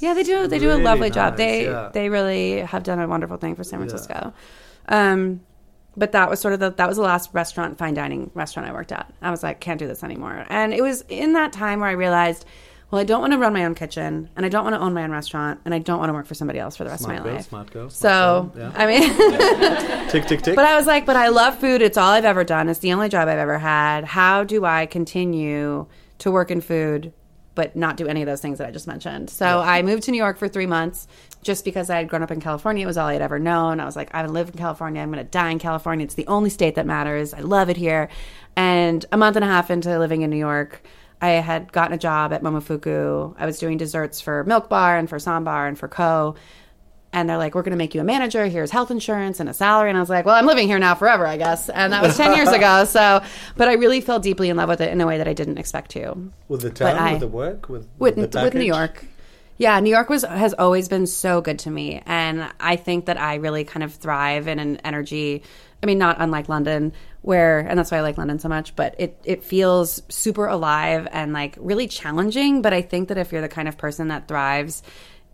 Yeah, 0.00 0.14
they 0.14 0.22
do. 0.22 0.48
They 0.48 0.58
do 0.58 0.68
Really 0.68 0.80
a 0.80 0.84
lovely 0.84 1.10
job. 1.10 1.36
They 1.36 1.66
yeah. 1.66 1.90
they 1.92 2.08
really 2.08 2.58
have 2.60 2.82
done 2.82 2.98
a 2.98 3.06
wonderful 3.06 3.36
thing 3.36 3.54
for 3.54 3.62
San 3.64 3.78
Francisco. 3.78 4.32
Um, 4.88 5.40
but 5.96 6.12
that 6.12 6.30
was 6.30 6.40
sort 6.40 6.54
of 6.54 6.60
the 6.60 6.70
that 6.70 6.88
was 6.88 6.96
the 6.96 7.02
last 7.02 7.30
restaurant 7.32 7.78
fine 7.78 7.94
dining 7.94 8.30
restaurant 8.34 8.68
I 8.68 8.72
worked 8.72 8.92
at. 8.92 9.12
I 9.20 9.30
was 9.30 9.42
like, 9.42 9.60
can't 9.60 9.78
do 9.78 9.86
this 9.86 10.02
anymore. 10.02 10.46
And 10.48 10.72
it 10.72 10.82
was 10.82 11.04
in 11.08 11.34
that 11.34 11.52
time 11.52 11.80
where 11.80 11.88
I 11.88 11.92
realized, 11.92 12.46
well, 12.92 13.00
I 13.00 13.04
don't 13.04 13.22
want 13.22 13.32
to 13.32 13.38
run 13.38 13.54
my 13.54 13.64
own 13.64 13.74
kitchen, 13.74 14.28
and 14.36 14.44
I 14.44 14.50
don't 14.50 14.64
want 14.64 14.74
to 14.76 14.80
own 14.80 14.92
my 14.92 15.02
own 15.02 15.10
restaurant, 15.10 15.60
and 15.64 15.72
I 15.74 15.78
don't 15.78 15.98
want 15.98 16.10
to 16.10 16.12
work 16.12 16.26
for 16.26 16.34
somebody 16.34 16.58
else 16.58 16.76
for 16.76 16.84
the 16.84 16.90
rest 16.90 17.04
Smart 17.04 17.18
of 17.20 17.24
my 17.24 17.28
girl, 17.30 17.36
life. 17.36 17.48
smart 17.48 17.70
girl, 17.72 17.88
So 17.90 18.50
smart 18.52 18.74
girl, 18.74 18.82
I 18.82 18.86
mean. 18.86 20.08
Tick 20.10 20.26
tick 20.26 20.42
tick. 20.42 20.54
But 20.54 20.66
I 20.66 20.76
was 20.76 20.86
like, 20.86 21.06
but 21.06 21.16
I 21.16 21.28
love 21.28 21.58
food. 21.58 21.80
It's 21.80 21.96
all 21.96 22.10
I've 22.10 22.26
ever 22.26 22.44
done. 22.44 22.68
It's 22.68 22.80
the 22.80 22.92
only 22.92 23.08
job 23.08 23.28
I've 23.28 23.38
ever 23.38 23.58
had. 23.58 24.04
How 24.04 24.44
do 24.44 24.66
I 24.66 24.84
continue 24.84 25.86
to 26.18 26.30
work 26.30 26.50
in 26.50 26.60
food, 26.60 27.14
but 27.54 27.74
not 27.74 27.96
do 27.96 28.06
any 28.06 28.20
of 28.20 28.26
those 28.26 28.42
things 28.42 28.58
that 28.58 28.68
I 28.68 28.70
just 28.70 28.86
mentioned? 28.86 29.30
So 29.30 29.60
I 29.60 29.80
moved 29.80 30.02
to 30.04 30.10
New 30.10 30.18
York 30.18 30.36
for 30.38 30.46
three 30.48 30.66
months 30.66 31.08
just 31.42 31.64
because 31.64 31.88
I 31.88 31.96
had 31.96 32.08
grown 32.10 32.22
up 32.22 32.30
in 32.30 32.40
California. 32.40 32.84
It 32.84 32.86
was 32.86 32.98
all 32.98 33.08
I 33.08 33.14
had 33.14 33.22
ever 33.22 33.38
known. 33.38 33.80
I 33.80 33.86
was 33.86 33.96
like, 33.96 34.14
I 34.14 34.24
live 34.26 34.48
in 34.50 34.54
California. 34.56 35.00
I'm 35.00 35.10
going 35.10 35.24
to 35.24 35.30
die 35.30 35.50
in 35.50 35.58
California. 35.58 36.04
It's 36.04 36.14
the 36.14 36.26
only 36.26 36.50
state 36.50 36.74
that 36.74 36.84
matters. 36.84 37.32
I 37.32 37.40
love 37.40 37.70
it 37.70 37.78
here. 37.78 38.10
And 38.54 39.04
a 39.10 39.16
month 39.16 39.36
and 39.36 39.44
a 39.46 39.48
half 39.48 39.70
into 39.70 39.98
living 39.98 40.20
in 40.22 40.28
New 40.28 40.36
York, 40.36 40.82
I 41.22 41.28
had 41.30 41.72
gotten 41.72 41.94
a 41.94 41.98
job 41.98 42.32
at 42.32 42.42
Momofuku. 42.42 43.34
I 43.38 43.46
was 43.46 43.58
doing 43.58 43.78
desserts 43.78 44.20
for 44.20 44.44
Milk 44.44 44.68
Bar 44.68 44.98
and 44.98 45.08
for 45.08 45.16
Ssäm 45.18 45.44
Bar 45.44 45.68
and 45.68 45.78
for 45.78 45.88
Ko 45.88 46.34
and 47.14 47.28
they're 47.28 47.36
like, 47.36 47.54
"We're 47.54 47.62
going 47.62 47.72
to 47.72 47.76
make 47.78 47.94
you 47.94 48.00
a 48.00 48.04
manager. 48.04 48.46
Here's 48.46 48.70
health 48.70 48.90
insurance 48.90 49.38
and 49.38 49.48
a 49.48 49.54
salary." 49.54 49.90
And 49.90 49.98
I 49.98 50.00
was 50.00 50.08
like, 50.10 50.24
"Well, 50.24 50.34
I'm 50.34 50.46
living 50.46 50.66
here 50.66 50.78
now 50.78 50.94
forever, 50.94 51.26
I 51.26 51.36
guess." 51.36 51.68
And 51.68 51.92
that 51.92 52.02
was 52.02 52.16
ten 52.16 52.34
years 52.34 52.48
ago. 52.48 52.84
So, 52.92 53.22
but 53.56 53.68
I 53.68 53.74
really 53.74 54.00
fell 54.00 54.18
deeply 54.18 54.48
in 54.50 54.56
love 54.56 54.68
with 54.68 54.80
it 54.80 54.90
in 54.90 55.00
a 55.00 55.06
way 55.06 55.18
that 55.18 55.28
I 55.28 55.32
didn't 55.34 55.58
expect 55.58 55.90
to. 55.92 56.30
with 56.48 56.62
the 56.62 56.70
town, 56.70 56.96
I- 56.96 57.12
with 57.12 57.20
the 57.20 57.28
work, 57.28 57.68
with 57.68 57.88
With 57.98 58.16
the 58.32 58.42
with 58.42 58.54
New? 58.54 58.64
York, 58.64 59.04
yeah, 59.58 59.78
New 59.80 59.90
York 59.90 60.08
was 60.08 60.22
has 60.22 60.54
always 60.54 60.88
been 60.88 61.06
so 61.06 61.40
good 61.40 61.60
to 61.60 61.70
me, 61.70 62.02
and 62.06 62.50
I 62.58 62.76
think 62.76 63.06
that 63.06 63.20
I 63.20 63.36
really 63.36 63.64
kind 63.64 63.82
of 63.82 63.94
thrive 63.94 64.48
in 64.48 64.58
an 64.58 64.76
energy. 64.78 65.42
I 65.82 65.86
mean, 65.86 65.98
not 65.98 66.16
unlike 66.18 66.48
London, 66.48 66.92
where 67.22 67.60
and 67.60 67.78
that's 67.78 67.90
why 67.90 67.98
I 67.98 68.00
like 68.00 68.18
London 68.18 68.38
so 68.38 68.48
much. 68.48 68.74
But 68.74 68.94
it 68.98 69.18
it 69.24 69.44
feels 69.44 70.02
super 70.08 70.46
alive 70.46 71.06
and 71.12 71.32
like 71.32 71.56
really 71.60 71.86
challenging. 71.86 72.62
But 72.62 72.72
I 72.72 72.82
think 72.82 73.08
that 73.08 73.18
if 73.18 73.32
you're 73.32 73.40
the 73.40 73.48
kind 73.48 73.68
of 73.68 73.76
person 73.76 74.08
that 74.08 74.28
thrives 74.28 74.82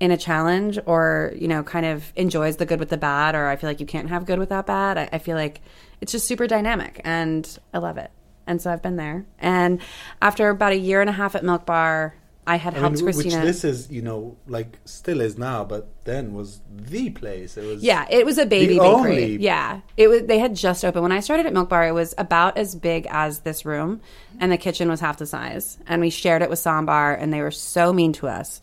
in 0.00 0.10
a 0.10 0.16
challenge 0.16 0.78
or 0.86 1.32
you 1.36 1.48
know 1.48 1.62
kind 1.62 1.84
of 1.84 2.12
enjoys 2.16 2.56
the 2.56 2.66
good 2.66 2.78
with 2.78 2.88
the 2.88 2.96
bad 2.96 3.34
or 3.34 3.48
i 3.48 3.56
feel 3.56 3.68
like 3.68 3.80
you 3.80 3.86
can't 3.86 4.08
have 4.08 4.26
good 4.26 4.38
without 4.38 4.66
bad 4.66 4.96
I, 4.96 5.08
I 5.14 5.18
feel 5.18 5.36
like 5.36 5.60
it's 6.00 6.12
just 6.12 6.26
super 6.28 6.46
dynamic 6.46 7.00
and 7.04 7.58
i 7.74 7.78
love 7.78 7.98
it 7.98 8.10
and 8.46 8.62
so 8.62 8.70
i've 8.72 8.82
been 8.82 8.94
there 8.94 9.26
and 9.40 9.80
after 10.22 10.50
about 10.50 10.72
a 10.72 10.78
year 10.78 11.00
and 11.00 11.10
a 11.10 11.12
half 11.12 11.34
at 11.34 11.44
milk 11.44 11.66
bar 11.66 12.14
I 12.48 12.56
had 12.56 12.74
I 12.74 12.78
helped 12.78 12.96
mean, 12.96 13.04
which 13.04 13.26
this 13.26 13.62
is, 13.62 13.90
you 13.90 14.00
know, 14.00 14.36
like 14.46 14.78
still 14.86 15.20
is 15.20 15.36
now, 15.36 15.64
but 15.64 15.88
then 16.04 16.32
was 16.32 16.60
the 16.70 17.10
place. 17.10 17.58
It 17.58 17.66
was 17.66 17.82
Yeah, 17.82 18.06
it 18.10 18.24
was 18.24 18.38
a 18.38 18.46
baby 18.46 18.78
bakery. 18.78 18.88
only- 18.88 19.36
Yeah, 19.36 19.80
it 19.98 20.08
was. 20.08 20.22
They 20.22 20.38
had 20.38 20.56
just 20.56 20.82
opened 20.82 21.02
when 21.02 21.12
I 21.12 21.20
started 21.20 21.44
at 21.44 21.52
Milk 21.52 21.68
Bar. 21.68 21.86
It 21.86 21.92
was 21.92 22.14
about 22.16 22.56
as 22.56 22.74
big 22.74 23.06
as 23.10 23.40
this 23.40 23.66
room, 23.66 24.00
and 24.40 24.50
the 24.50 24.56
kitchen 24.56 24.88
was 24.88 25.00
half 25.00 25.18
the 25.18 25.26
size. 25.26 25.76
And 25.86 26.00
we 26.00 26.08
shared 26.08 26.40
it 26.40 26.48
with 26.48 26.58
Ssäm 26.58 26.86
Bar, 26.86 27.14
and 27.14 27.32
they 27.32 27.42
were 27.42 27.50
so 27.50 27.92
mean 27.92 28.14
to 28.14 28.28
us, 28.28 28.62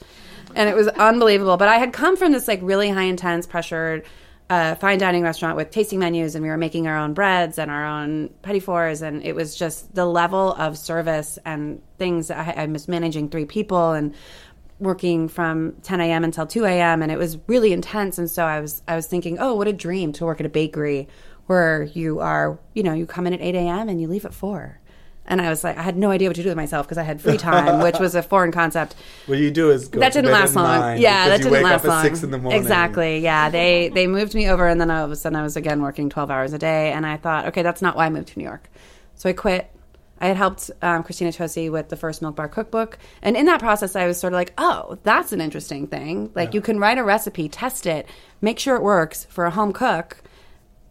and 0.55 0.67
it 0.67 0.75
was 0.75 0.87
unbelievable. 0.87 1.57
But 1.57 1.67
I 1.67 1.77
had 1.77 1.93
come 1.93 2.17
from 2.17 2.31
this 2.31 2.47
like 2.47 2.59
really 2.63 2.89
high 2.89 3.03
intense, 3.03 3.45
pressured. 3.45 4.03
Uh, 4.47 4.75
fine 4.75 4.99
dining 4.99 5.23
restaurant 5.23 5.57
with 5.57 5.71
tasting 5.71 5.97
menus, 5.97 6.35
and 6.35 6.43
we 6.43 6.49
were 6.49 6.57
making 6.57 6.85
our 6.87 6.97
own 6.97 7.13
breads 7.15 7.57
and 7.57 7.71
our 7.71 7.83
own 7.83 8.29
petit 8.43 8.59
fours, 8.59 9.01
and 9.01 9.23
it 9.23 9.35
was 9.35 9.55
just 9.55 9.95
the 9.95 10.05
level 10.05 10.53
of 10.53 10.77
service 10.77 11.39
and 11.45 11.81
things. 11.97 12.29
I, 12.29 12.53
I 12.55 12.65
was 12.67 12.87
managing 12.87 13.29
three 13.29 13.45
people, 13.45 13.93
and 13.93 14.13
working 14.79 15.27
from 15.27 15.73
10 15.83 16.01
a.m. 16.01 16.23
until 16.23 16.45
2 16.45 16.65
a.m. 16.65 17.01
and 17.01 17.11
it 17.11 17.17
was 17.17 17.37
really 17.47 17.71
intense. 17.71 18.17
And 18.17 18.29
so 18.29 18.43
I 18.45 18.59
was 18.59 18.81
I 18.87 18.95
was 18.95 19.07
thinking, 19.07 19.39
oh, 19.39 19.55
what 19.55 19.67
a 19.67 19.73
dream 19.73 20.11
to 20.13 20.25
work 20.25 20.39
at 20.39 20.45
a 20.45 20.49
bakery 20.49 21.07
where 21.45 21.83
you 21.83 22.19
are, 22.19 22.59
you 22.73 22.83
know, 22.83 22.93
you 22.93 23.05
come 23.05 23.27
in 23.27 23.33
at 23.33 23.41
8 23.41 23.55
a.m. 23.55 23.89
and 23.89 24.01
you 24.01 24.07
leave 24.07 24.25
at 24.25 24.33
four. 24.33 24.79
And 25.27 25.41
I 25.41 25.49
was 25.49 25.63
like, 25.63 25.77
I 25.77 25.81
had 25.81 25.97
no 25.97 26.11
idea 26.11 26.29
what 26.29 26.35
to 26.35 26.43
do 26.43 26.49
with 26.49 26.57
myself 26.57 26.85
because 26.85 26.99
I 26.99 27.03
had 27.03 27.19
free 27.19 27.37
time, 27.37 27.81
which 27.81 27.97
was 27.99 28.13
a 28.13 28.21
foreign 28.21 28.51
concept. 28.51 28.95
What 29.25 29.39
you 29.39 29.49
do 29.49 29.71
is 29.71 29.87
go 29.87 29.99
that 29.99 30.13
didn't 30.13 30.31
last 30.31 30.55
long. 30.55 30.97
yeah, 30.99 31.29
that 31.29 31.37
didn't 31.37 31.51
wake 31.51 31.63
last 31.63 31.83
up 31.83 31.89
long. 31.89 31.97
at 31.97 32.01
six 32.03 32.21
in 32.23 32.29
the 32.29 32.37
morning. 32.37 32.59
Exactly. 32.61 33.19
Yeah, 33.19 33.49
they 33.49 33.89
they 33.89 34.05
moved 34.05 34.35
me 34.35 34.47
over, 34.47 34.67
and 34.67 34.79
then 34.79 34.91
all 34.91 35.03
of 35.03 35.11
a 35.11 35.15
sudden 35.15 35.35
I 35.35 35.41
was 35.41 35.55
again 35.57 35.81
working 35.81 36.09
12 36.09 36.29
hours 36.29 36.53
a 36.53 36.59
day, 36.59 36.91
and 36.91 37.05
I 37.07 37.17
thought, 37.17 37.47
okay, 37.47 37.63
that's 37.63 37.81
not 37.81 37.95
why 37.95 38.05
I 38.05 38.09
moved 38.09 38.27
to 38.29 38.39
New 38.39 38.45
York. 38.45 38.69
So 39.15 39.29
I 39.29 39.33
quit. 39.33 39.71
I 40.21 40.27
had 40.27 40.37
helped 40.37 40.71
um, 40.81 41.03
Christina 41.03 41.31
Tosi 41.31 41.69
with 41.69 41.89
the 41.89 41.97
first 41.97 42.21
Milk 42.21 42.35
Bar 42.35 42.47
cookbook, 42.47 42.97
and 43.21 43.35
in 43.35 43.47
that 43.47 43.59
process, 43.59 43.95
I 43.95 44.05
was 44.05 44.19
sort 44.19 44.33
of 44.33 44.37
like, 44.37 44.53
"Oh, 44.57 44.97
that's 45.03 45.31
an 45.33 45.41
interesting 45.41 45.87
thing. 45.87 46.31
Like, 46.35 46.53
you 46.53 46.61
can 46.61 46.79
write 46.79 46.97
a 46.97 47.03
recipe, 47.03 47.49
test 47.49 47.85
it, 47.85 48.07
make 48.41 48.59
sure 48.59 48.75
it 48.75 48.83
works 48.83 49.25
for 49.25 49.45
a 49.45 49.51
home 49.51 49.73
cook, 49.73 50.21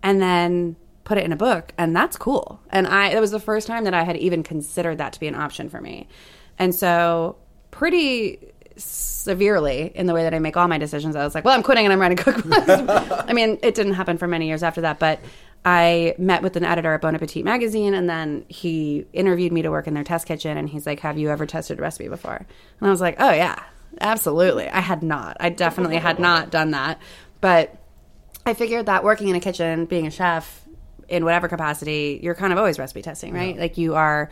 and 0.03 0.21
then 0.21 0.77
put 1.05 1.19
it 1.19 1.25
in 1.25 1.33
a 1.33 1.37
book, 1.37 1.73
and 1.79 1.95
that's 1.95 2.17
cool." 2.17 2.61
And 2.71 2.87
I, 2.87 3.09
it 3.09 3.21
was 3.21 3.31
the 3.31 3.41
first 3.41 3.67
time 3.67 3.85
that 3.85 3.95
I 3.95 4.03
had 4.03 4.17
even 4.17 4.43
considered 4.43 4.99
that 4.99 5.13
to 5.15 5.21
be 5.21 5.29
an 5.29 5.35
option 5.35 5.69
for 5.69 5.81
me, 5.81 6.09
and 6.59 6.75
so 6.75 7.37
pretty 7.71 8.53
severely 8.77 9.93
in 9.95 10.07
the 10.07 10.15
way 10.15 10.25
that 10.25 10.35
I 10.35 10.39
make 10.39 10.57
all 10.57 10.69
my 10.69 10.79
decisions, 10.79 11.17
I 11.17 11.25
was 11.25 11.35
like, 11.35 11.45
"Well, 11.45 11.55
I'm 11.55 11.63
quitting, 11.63 11.85
and 11.87 11.93
I'm 11.93 12.01
writing 12.01 12.17
cookbooks." 12.17 13.25
I 13.29 13.33
mean, 13.33 13.59
it 13.63 13.75
didn't 13.75 13.95
happen 13.95 14.19
for 14.19 14.27
many 14.27 14.49
years 14.49 14.63
after 14.63 14.83
that, 14.83 14.99
but 14.99 15.21
I 15.65 16.15
met 16.19 16.43
with 16.43 16.57
an 16.57 16.65
editor 16.65 16.93
at 16.93 17.01
Bon 17.01 17.15
Appetit 17.15 17.45
magazine, 17.45 17.95
and 17.95 18.09
then 18.09 18.45
he 18.49 19.07
interviewed 19.13 19.53
me 19.53 19.63
to 19.63 19.71
work 19.71 19.87
in 19.87 19.95
their 19.95 20.05
test 20.05 20.27
kitchen. 20.27 20.57
And 20.59 20.69
he's 20.69 20.87
like, 20.87 21.01
"Have 21.01 21.19
you 21.19 21.31
ever 21.31 21.47
tested 21.47 21.79
a 21.79 21.83
recipe 21.83 22.09
before?" 22.09 22.37
And 22.37 22.87
I 22.87 22.91
was 22.91 23.01
like, 23.01 23.17
"Oh 23.19 23.33
yeah, 23.33 23.63
absolutely." 24.01 24.69
I 24.69 24.81
had 24.81 25.03
not. 25.03 25.37
I 25.41 25.49
definitely 25.51 25.97
had 25.97 26.19
not 26.19 26.51
done 26.51 26.73
that, 26.73 27.01
but 27.41 27.77
I 28.45 28.55
figured 28.55 28.87
that 28.87 29.05
working 29.05 29.29
in 29.29 29.37
a 29.37 29.41
kitchen, 29.41 29.87
being 29.87 30.07
a 30.07 30.11
chef 30.11 30.64
in 31.09 31.25
whatever 31.25 31.49
capacity, 31.49 32.21
you're 32.23 32.35
kind 32.35 32.53
of 32.53 32.59
always 32.59 32.79
recipe 32.79 33.03
testing, 33.03 33.33
right? 33.35 33.57
Like 33.59 33.77
you 33.79 33.95
are 33.95 34.31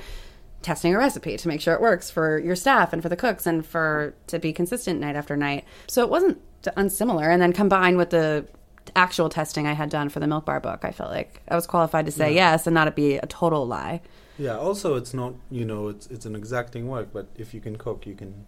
testing 0.62 0.94
a 0.94 0.98
recipe 0.98 1.36
to 1.36 1.48
make 1.48 1.60
sure 1.60 1.74
it 1.74 1.80
works 1.80 2.10
for 2.10 2.38
your 2.38 2.54
staff 2.54 2.92
and 2.92 3.02
for 3.02 3.08
the 3.08 3.16
cooks 3.16 3.46
and 3.46 3.66
for 3.66 4.14
to 4.28 4.38
be 4.38 4.52
consistent 4.52 5.00
night 5.00 5.16
after 5.16 5.36
night. 5.36 5.64
So 5.88 6.02
it 6.02 6.08
wasn't 6.08 6.40
unsimilar. 6.76 7.28
And 7.28 7.42
then 7.42 7.52
combined 7.52 7.96
with 7.96 8.10
the 8.10 8.46
actual 8.94 9.28
testing 9.28 9.66
I 9.66 9.72
had 9.72 9.90
done 9.90 10.08
for 10.08 10.20
the 10.20 10.26
Milk 10.26 10.44
Bar 10.46 10.60
book, 10.60 10.84
I 10.84 10.90
felt 10.92 11.10
like 11.10 11.40
I 11.48 11.54
was 11.56 11.66
qualified 11.66 12.06
to 12.06 12.12
say 12.12 12.34
yes 12.34 12.66
and 12.66 12.74
not 12.74 12.88
it 12.88 12.94
be 12.94 13.16
a 13.16 13.26
total 13.26 13.66
lie. 13.66 14.00
Yeah. 14.38 14.56
Also, 14.56 14.94
it's 14.96 15.12
not 15.12 15.34
you 15.50 15.64
know 15.64 15.88
it's 15.88 16.06
it's 16.06 16.26
an 16.26 16.34
exacting 16.36 16.88
work, 16.88 17.08
but 17.12 17.26
if 17.36 17.54
you 17.54 17.60
can 17.60 17.76
cook, 17.76 18.06
you 18.06 18.14
can 18.14 18.46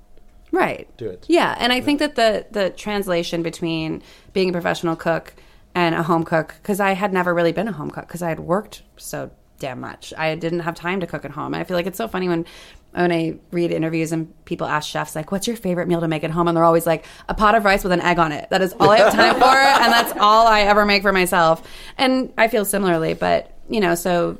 Right. 0.52 0.88
do 0.96 1.08
it. 1.08 1.26
Yeah, 1.28 1.56
and 1.58 1.72
I 1.72 1.80
think 1.80 1.98
that 1.98 2.14
the 2.14 2.46
the 2.50 2.70
translation 2.70 3.42
between 3.42 4.02
being 4.32 4.50
a 4.50 4.52
professional 4.52 4.94
cook 4.94 5.34
and 5.74 5.94
a 5.94 6.02
home 6.02 6.24
cook 6.24 6.54
because 6.62 6.80
I 6.80 6.92
had 6.92 7.12
never 7.12 7.34
really 7.34 7.52
been 7.52 7.68
a 7.68 7.72
home 7.72 7.90
cook 7.90 8.06
because 8.06 8.22
I 8.22 8.28
had 8.28 8.40
worked 8.40 8.82
so 8.96 9.30
damn 9.58 9.80
much. 9.80 10.12
I 10.16 10.34
didn't 10.34 10.60
have 10.60 10.74
time 10.74 11.00
to 11.00 11.06
cook 11.06 11.24
at 11.24 11.30
home. 11.32 11.54
And 11.54 11.60
I 11.60 11.64
feel 11.64 11.76
like 11.76 11.86
it's 11.86 11.98
so 11.98 12.08
funny 12.08 12.28
when 12.28 12.46
when 12.92 13.10
I 13.10 13.38
read 13.50 13.72
interviews 13.72 14.12
and 14.12 14.32
people 14.44 14.68
ask 14.68 14.88
chefs 14.88 15.16
like, 15.16 15.32
"What's 15.32 15.48
your 15.48 15.56
favorite 15.56 15.88
meal 15.88 16.00
to 16.00 16.06
make 16.06 16.22
at 16.22 16.30
home?" 16.30 16.46
and 16.46 16.56
they're 16.56 16.64
always 16.64 16.86
like, 16.86 17.04
"A 17.28 17.34
pot 17.34 17.56
of 17.56 17.64
rice 17.64 17.82
with 17.82 17.92
an 17.92 18.00
egg 18.00 18.18
on 18.18 18.30
it." 18.30 18.48
That 18.50 18.62
is 18.62 18.72
all 18.78 18.90
I 18.90 18.98
have 18.98 19.12
time 19.12 19.34
for, 19.34 19.44
and 19.82 19.92
that's 19.92 20.12
all 20.20 20.46
I 20.46 20.60
ever 20.60 20.84
make 20.84 21.02
for 21.02 21.12
myself. 21.12 21.66
And 21.98 22.32
I 22.38 22.46
feel 22.48 22.64
similarly, 22.64 23.14
but 23.14 23.50
you 23.68 23.80
know, 23.80 23.96
so 23.96 24.38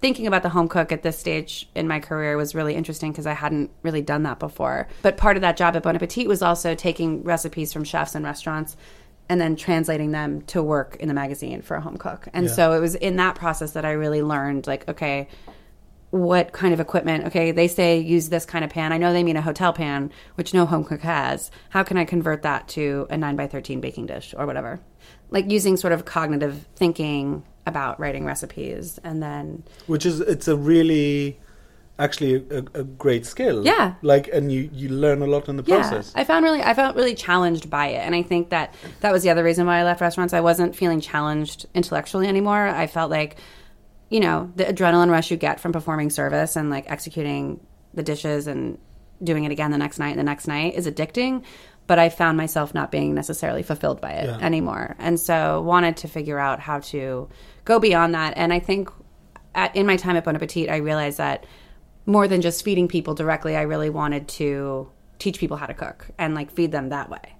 thinking 0.00 0.26
about 0.26 0.42
the 0.42 0.48
home 0.48 0.68
cook 0.68 0.92
at 0.92 1.02
this 1.02 1.16
stage 1.16 1.68
in 1.76 1.86
my 1.86 2.00
career 2.00 2.36
was 2.36 2.54
really 2.54 2.74
interesting 2.74 3.12
because 3.12 3.26
I 3.26 3.34
hadn't 3.34 3.70
really 3.82 4.02
done 4.02 4.24
that 4.24 4.40
before. 4.40 4.88
But 5.00 5.16
part 5.16 5.36
of 5.36 5.42
that 5.42 5.56
job 5.56 5.76
at 5.76 5.84
Bon 5.84 5.94
Appetit 5.94 6.26
was 6.26 6.42
also 6.42 6.74
taking 6.74 7.22
recipes 7.22 7.72
from 7.72 7.84
chefs 7.84 8.16
and 8.16 8.24
restaurants 8.24 8.76
and 9.28 9.40
then 9.40 9.56
translating 9.56 10.12
them 10.12 10.42
to 10.42 10.62
work 10.62 10.96
in 10.96 11.08
the 11.08 11.14
magazine 11.14 11.62
for 11.62 11.76
a 11.76 11.80
home 11.80 11.96
cook. 11.96 12.28
And 12.32 12.46
Yeah. 12.46 12.52
so 12.52 12.72
it 12.72 12.80
was 12.80 12.94
in 12.94 13.16
that 13.16 13.34
process 13.34 13.72
that 13.72 13.84
I 13.84 13.92
really 13.92 14.22
learned 14.22 14.66
like, 14.66 14.88
okay, 14.88 15.28
what 16.10 16.52
kind 16.52 16.74
of 16.74 16.80
equipment? 16.80 17.24
Okay, 17.28 17.52
they 17.52 17.68
say 17.68 17.98
use 17.98 18.28
this 18.28 18.44
kind 18.44 18.64
of 18.64 18.70
pan. 18.70 18.92
I 18.92 18.98
know 18.98 19.14
they 19.14 19.24
mean 19.24 19.38
a 19.38 19.42
hotel 19.42 19.72
pan, 19.72 20.10
which 20.34 20.52
no 20.52 20.66
home 20.66 20.84
cook 20.84 21.00
has. 21.00 21.50
How 21.70 21.82
can 21.82 21.96
I 21.96 22.04
convert 22.04 22.42
that 22.42 22.68
to 22.68 23.06
a 23.08 23.16
9 23.16 23.34
by 23.34 23.46
13 23.46 23.80
baking 23.80 24.06
dish 24.06 24.34
or 24.36 24.44
whatever? 24.44 24.80
Like 25.30 25.50
using 25.50 25.78
sort 25.78 25.94
of 25.94 26.04
cognitive 26.04 26.66
thinking 26.76 27.44
about 27.64 27.98
writing 27.98 28.26
recipes 28.26 28.98
and 29.04 29.22
then 29.22 29.62
Which 29.86 30.04
is 30.04 30.20
it's 30.20 30.48
a 30.48 30.56
really 30.56 31.38
actually 32.02 32.34
a, 32.50 32.58
a, 32.74 32.84
great 32.84 33.24
skill. 33.24 33.64
Yeah. 33.64 33.94
Like 34.02 34.28
and 34.32 34.50
you 34.50 34.68
you 34.72 34.88
learn 34.88 35.22
a 35.22 35.26
lot 35.26 35.48
in 35.48 35.56
the 35.56 35.62
process. 35.62 36.12
Yeah, 36.14 36.20
I 36.20 36.24
found 36.24 36.44
really, 36.44 36.62
I 36.62 36.74
felt 36.74 36.96
really 36.96 37.14
challenged 37.14 37.70
by 37.70 37.86
it, 37.88 38.00
and 38.06 38.14
I 38.14 38.22
think 38.22 38.50
that 38.50 38.74
that 39.00 39.12
was 39.12 39.22
the 39.22 39.30
other 39.30 39.44
reason 39.44 39.66
why 39.66 39.78
I 39.78 39.84
left 39.84 40.00
restaurants. 40.00 40.34
I 40.34 40.40
wasn't 40.40 40.74
feeling 40.74 41.00
challenged 41.00 41.66
intellectually 41.74 42.26
anymore. 42.26 42.66
I 42.66 42.86
felt 42.86 43.10
like, 43.10 43.36
you 44.10 44.20
know, 44.20 44.50
the 44.56 44.64
adrenaline 44.64 45.10
rush 45.10 45.30
you 45.30 45.36
get 45.36 45.60
from 45.60 45.72
performing 45.72 46.10
service 46.10 46.56
and 46.56 46.70
like 46.70 46.90
executing 46.90 47.64
the 47.94 48.02
dishes 48.02 48.46
and 48.46 48.78
doing 49.22 49.44
it 49.44 49.52
again 49.52 49.70
the 49.70 49.78
next 49.78 49.98
night 49.98 50.10
and 50.10 50.18
the 50.18 50.24
next 50.24 50.48
night 50.48 50.74
is 50.74 50.86
addicting. 50.86 51.44
But 51.86 51.98
I 51.98 52.08
found 52.08 52.36
myself 52.36 52.74
not 52.74 52.90
being 52.90 53.14
necessarily 53.14 53.62
fulfilled 53.62 54.00
by 54.00 54.12
it 54.12 54.26
Yeah. 54.26 54.38
anymore, 54.38 54.96
and 54.98 55.18
so 55.18 55.62
wanted 55.62 55.96
to 55.98 56.08
figure 56.08 56.38
out 56.38 56.60
how 56.60 56.80
to 56.92 57.28
go 57.64 57.78
beyond 57.78 58.14
that. 58.14 58.34
And 58.36 58.52
I 58.52 58.60
think 58.60 58.88
at, 59.54 59.74
in 59.76 59.86
my 59.86 59.96
time 59.96 60.16
at 60.16 60.24
Bon 60.24 60.34
Appetit, 60.34 60.70
I 60.70 60.76
realized 60.76 61.18
that 61.18 61.44
more 62.06 62.28
than 62.28 62.40
just 62.40 62.64
feeding 62.64 62.88
people 62.88 63.14
directly, 63.14 63.56
I 63.56 63.62
really 63.62 63.90
wanted 63.90 64.28
to 64.28 64.90
teach 65.18 65.38
people 65.38 65.56
how 65.56 65.66
to 65.66 65.74
cook 65.74 66.06
and 66.18 66.34
like 66.34 66.50
feed 66.50 66.72
them 66.72 66.88
that 66.88 67.08
way. 67.08 67.36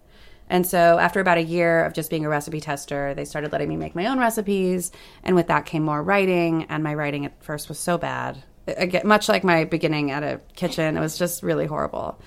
And 0.49 0.67
so 0.67 0.99
after 0.99 1.21
about 1.21 1.39
a 1.39 1.43
year 1.43 1.85
of 1.85 1.95
just 1.95 2.11
being 2.11 2.25
a 2.25 2.29
recipe 2.29 2.61
tester, 2.61 3.15
they 3.15 3.25
started 3.25 3.53
letting 3.53 3.69
me 3.69 3.77
make 3.77 3.95
my 3.95 4.07
own 4.07 4.19
recipes. 4.19 4.93
And 5.25 5.35
with 5.35 5.47
that 5.47 5.67
came 5.67 5.83
more 5.83 6.03
writing. 6.03 6.65
And 6.69 6.85
my 6.85 6.95
writing 6.95 7.25
at 7.25 7.43
first 7.43 7.69
was 7.69 7.79
so 7.79 7.97
bad. 7.97 8.43
Again, 8.67 9.07
much 9.07 9.29
like 9.29 9.45
my 9.45 9.65
beginning 9.65 10.11
at 10.11 10.23
a 10.23 10.41
kitchen, 10.55 10.97
it 10.97 11.01
was 11.01 11.19
just 11.19 11.43
really 11.43 11.67
horrible. 11.67 12.21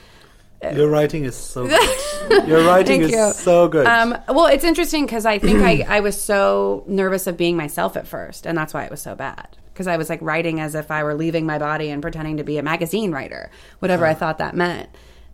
Your 0.74 0.90
writing 0.90 1.24
is 1.26 1.36
so 1.36 1.68
good. 2.30 2.48
Your 2.48 2.66
writing 2.66 3.02
Thank 3.02 3.14
is 3.14 3.20
you. 3.20 3.34
so 3.34 3.68
good. 3.68 3.86
Um, 3.86 4.18
well, 4.28 4.48
it's 4.48 4.64
interesting 4.64 5.06
because 5.06 5.26
I 5.26 5.38
think 5.38 5.62
I, 5.62 5.86
I 5.88 6.00
was 6.00 6.20
so 6.20 6.84
nervous 6.88 7.28
of 7.28 7.38
being 7.38 7.56
myself 7.56 7.96
at 7.96 8.08
first, 8.08 8.48
and 8.48 8.58
that's 8.58 8.74
why 8.74 8.84
it 8.84 8.92
was 8.92 9.02
so 9.02 9.16
bad. 9.16 9.58
Because 9.76 9.88
I 9.88 9.98
was 9.98 10.10
like 10.10 10.22
writing 10.22 10.62
as 10.62 10.74
if 10.74 10.90
I 10.90 11.04
were 11.04 11.14
leaving 11.14 11.46
my 11.46 11.60
body 11.60 11.90
and 11.90 12.02
pretending 12.02 12.38
to 12.38 12.46
be 12.46 12.58
a 12.58 12.64
magazine 12.64 13.12
writer, 13.12 13.52
whatever 13.80 14.06
I 14.06 14.14
thought 14.14 14.38
that 14.38 14.56
meant, 14.56 14.90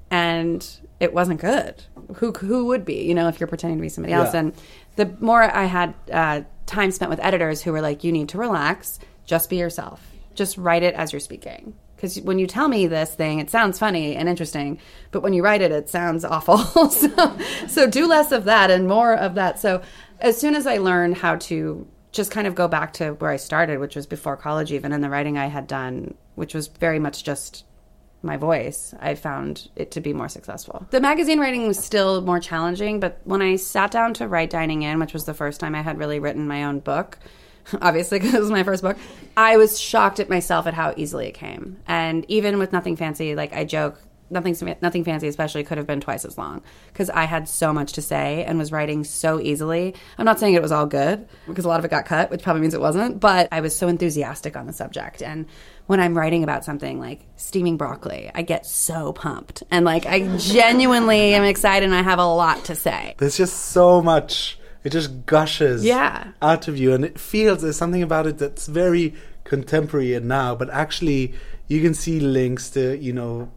and 0.10 0.67
it 1.00 1.13
wasn't 1.13 1.39
good. 1.39 1.83
Who 2.15 2.31
who 2.31 2.65
would 2.65 2.83
be, 2.83 3.03
you 3.03 3.13
know, 3.13 3.27
if 3.27 3.39
you're 3.39 3.45
pretending 3.45 3.77
to 3.77 3.81
be 3.83 3.89
somebody 3.89 4.13
else? 4.13 4.33
Yeah. 4.33 4.39
And 4.39 4.53
the 4.95 5.15
more 5.19 5.43
I 5.43 5.65
had 5.65 5.93
uh, 6.12 6.41
time 6.65 6.89
spent 6.89 7.12
with 7.12 7.19
editors 7.19 7.62
who 7.62 7.71
were 7.71 7.81
like, 7.81 8.03
"You 8.03 8.12
need 8.12 8.29
to 8.29 8.39
relax, 8.39 8.98
just 9.25 9.48
be 9.48 9.57
yourself, 9.57 10.12
just 10.33 10.57
write 10.57 10.81
it 10.81 10.95
as 10.95 11.13
you're 11.13 11.19
speaking." 11.19 11.75
Because 11.95 12.19
when 12.21 12.39
you 12.39 12.48
tell 12.48 12.67
me 12.67 12.88
this 12.88 13.13
thing, 13.13 13.38
it 13.38 13.51
sounds 13.51 13.77
funny 13.77 14.15
and 14.15 14.27
interesting, 14.27 14.79
but 15.12 15.21
when 15.21 15.33
you 15.33 15.43
write 15.43 15.62
it, 15.62 15.71
it 15.71 15.88
sounds 15.88 16.25
awful. 16.36 16.57
so, 16.89 17.38
so 17.67 17.88
do 17.88 18.07
less 18.07 18.31
of 18.31 18.45
that 18.45 18.71
and 18.71 18.88
more 18.88 19.13
of 19.13 19.36
that. 19.36 19.60
So, 19.60 19.83
as 20.19 20.36
soon 20.36 20.55
as 20.55 20.65
I 20.65 20.77
learned 20.77 21.17
how 21.17 21.36
to 21.36 21.88
just 22.12 22.32
kind 22.32 22.48
of 22.48 22.56
go 22.56 22.68
back 22.68 22.94
to 22.94 23.12
where 23.13 23.32
I 23.32 23.38
started, 23.38 23.80
which 23.80 23.96
was 23.96 24.06
before 24.06 24.36
college, 24.36 24.72
even 24.72 24.91
in 24.91 25.01
the 25.01 25.10
writing 25.10 25.38
I 25.38 25.48
had 25.48 25.68
done, 25.68 26.15
which 26.36 26.53
was 26.53 26.68
very 26.68 27.00
much 27.00 27.24
just 27.24 27.65
my 28.24 28.38
voice, 28.38 28.94
I 29.00 29.15
found 29.15 29.70
it 29.75 29.91
to 29.91 30.01
be 30.01 30.13
more 30.13 30.30
successful. 30.30 30.86
The 30.91 31.01
magazine 31.01 31.39
writing 31.39 31.68
was 31.68 31.84
still 31.84 32.22
more 32.22 32.39
challenging, 32.39 33.00
but 33.00 33.20
when 33.24 33.41
I 33.41 33.56
sat 33.56 33.91
down 33.91 34.13
to 34.15 34.27
write 34.27 34.51
Dining 34.51 34.84
In, 34.84 35.00
which 35.00 35.13
was 35.13 35.25
the 35.25 35.34
first 35.34 35.60
time 35.60 35.74
I 35.74 35.82
had 35.82 35.98
really 35.98 36.20
written 36.20 36.48
my 36.48 36.63
own 36.65 36.80
book, 36.80 37.18
obviously 37.82 38.20
because 38.20 38.36
it 38.36 38.39
was 38.39 38.51
my 38.51 38.63
first 38.63 38.84
book, 38.84 38.98
I 39.36 39.58
was 39.58 39.80
shocked 39.80 40.20
at 40.20 40.30
myself 40.30 40.68
at 40.68 40.74
how 40.74 40.94
easily 40.98 41.27
it 41.27 41.34
came. 41.34 41.77
And 41.88 42.25
even 42.27 42.60
with 42.60 42.72
Nothing 42.72 42.96
Fancy, 42.96 43.36
like 43.36 43.53
I 43.53 43.63
joke 43.63 44.00
nothing 44.31 44.55
nothing 44.81 45.03
fancy 45.03 45.27
especially 45.27 45.63
could 45.63 45.77
have 45.77 45.85
been 45.88 46.01
twice 46.01 46.25
as 46.25 46.38
long 46.38 46.61
because 46.93 47.09
I 47.09 47.25
had 47.25 47.47
so 47.50 47.71
much 47.73 47.93
to 47.93 48.01
say 48.01 48.43
and 48.45 48.57
was 48.57 48.71
writing 48.71 49.03
so 49.03 49.39
easily. 49.39 49.93
I'm 50.17 50.25
not 50.25 50.39
saying 50.39 50.53
it 50.53 50.61
was 50.61 50.71
all 50.71 50.85
good 50.85 51.27
because 51.47 51.65
a 51.65 51.67
lot 51.67 51.79
of 51.79 51.85
it 51.85 51.91
got 51.91 52.05
cut, 52.05 52.31
which 52.31 52.41
probably 52.43 52.61
means 52.61 52.73
it 52.73 52.81
wasn't, 52.81 53.19
but 53.19 53.47
I 53.51 53.61
was 53.61 53.75
so 53.75 53.88
enthusiastic 53.88 54.55
on 54.55 54.65
the 54.67 54.73
subject 54.73 55.21
and 55.21 55.45
when 55.88 56.00
I'm 56.00 56.17
writing 56.17 56.43
about 56.43 56.63
something 56.63 57.00
like 57.00 57.21
steaming 57.35 57.75
broccoli, 57.75 58.31
I 58.33 58.43
get 58.43 58.65
so 58.65 59.11
pumped 59.11 59.63
and 59.69 59.83
like 59.83 60.05
I 60.05 60.38
genuinely 60.38 61.33
am 61.33 61.43
excited 61.43 61.85
and 61.85 61.93
I 61.95 62.01
have 62.01 62.19
a 62.19 62.25
lot 62.25 62.63
to 62.65 62.75
say. 62.75 63.15
There's 63.17 63.35
just 63.38 63.57
so 63.71 64.01
much. 64.01 64.57
It 64.83 64.91
just 64.91 65.25
gushes 65.27 65.83
Yeah. 65.83 66.31
out 66.41 66.67
of 66.67 66.77
you, 66.77 66.93
and 66.93 67.05
it 67.05 67.19
feels 67.19 67.61
there's 67.61 67.77
something 67.77 68.01
about 68.01 68.25
it 68.25 68.39
that's 68.39 68.65
very 68.67 69.13
contemporary 69.43 70.13
and 70.15 70.27
now. 70.27 70.55
But 70.55 70.69
actually, 70.71 71.33
you 71.67 71.81
can 71.81 71.93
see 71.93 72.19
links 72.19 72.69
to 72.71 72.97
you 72.97 73.13
know 73.13 73.51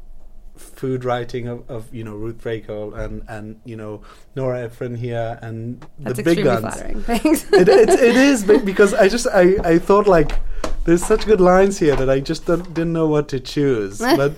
food 0.56 1.04
writing 1.04 1.48
of, 1.48 1.68
of 1.68 1.92
you 1.94 2.04
know 2.04 2.14
Ruth 2.14 2.38
Draco 2.38 2.92
and 2.94 3.22
and 3.28 3.60
you 3.64 3.76
know 3.76 4.02
Nora 4.36 4.62
Ephron 4.62 4.94
here 4.96 5.38
and 5.42 5.84
That's 5.98 6.16
the 6.18 6.22
big 6.22 6.44
guns. 6.44 6.60
flattering. 6.60 7.02
Thanks. 7.10 7.52
it, 7.52 7.68
it, 7.68 7.88
it 7.90 8.16
is 8.16 8.44
because 8.44 8.94
I 8.94 9.08
just 9.08 9.26
I, 9.28 9.56
I 9.64 9.78
thought 9.78 10.06
like 10.06 10.40
there's 10.84 11.04
such 11.04 11.24
good 11.26 11.40
lines 11.40 11.78
here 11.78 11.96
that 11.96 12.10
I 12.10 12.20
just 12.20 12.44
don't, 12.46 12.62
didn't 12.74 12.92
know 12.92 13.06
what 13.08 13.28
to 13.28 13.40
choose. 13.40 13.98
But 14.16 14.34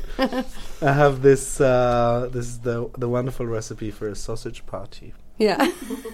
I 0.80 0.92
have 0.92 1.20
this 1.22 1.60
uh, 1.60 2.28
this 2.32 2.46
is 2.46 2.60
the 2.60 2.88
the 2.96 3.08
wonderful 3.08 3.46
recipe 3.46 3.90
for 3.90 4.08
a 4.08 4.14
sausage 4.14 4.64
party. 4.66 5.12
yeah. 5.38 5.70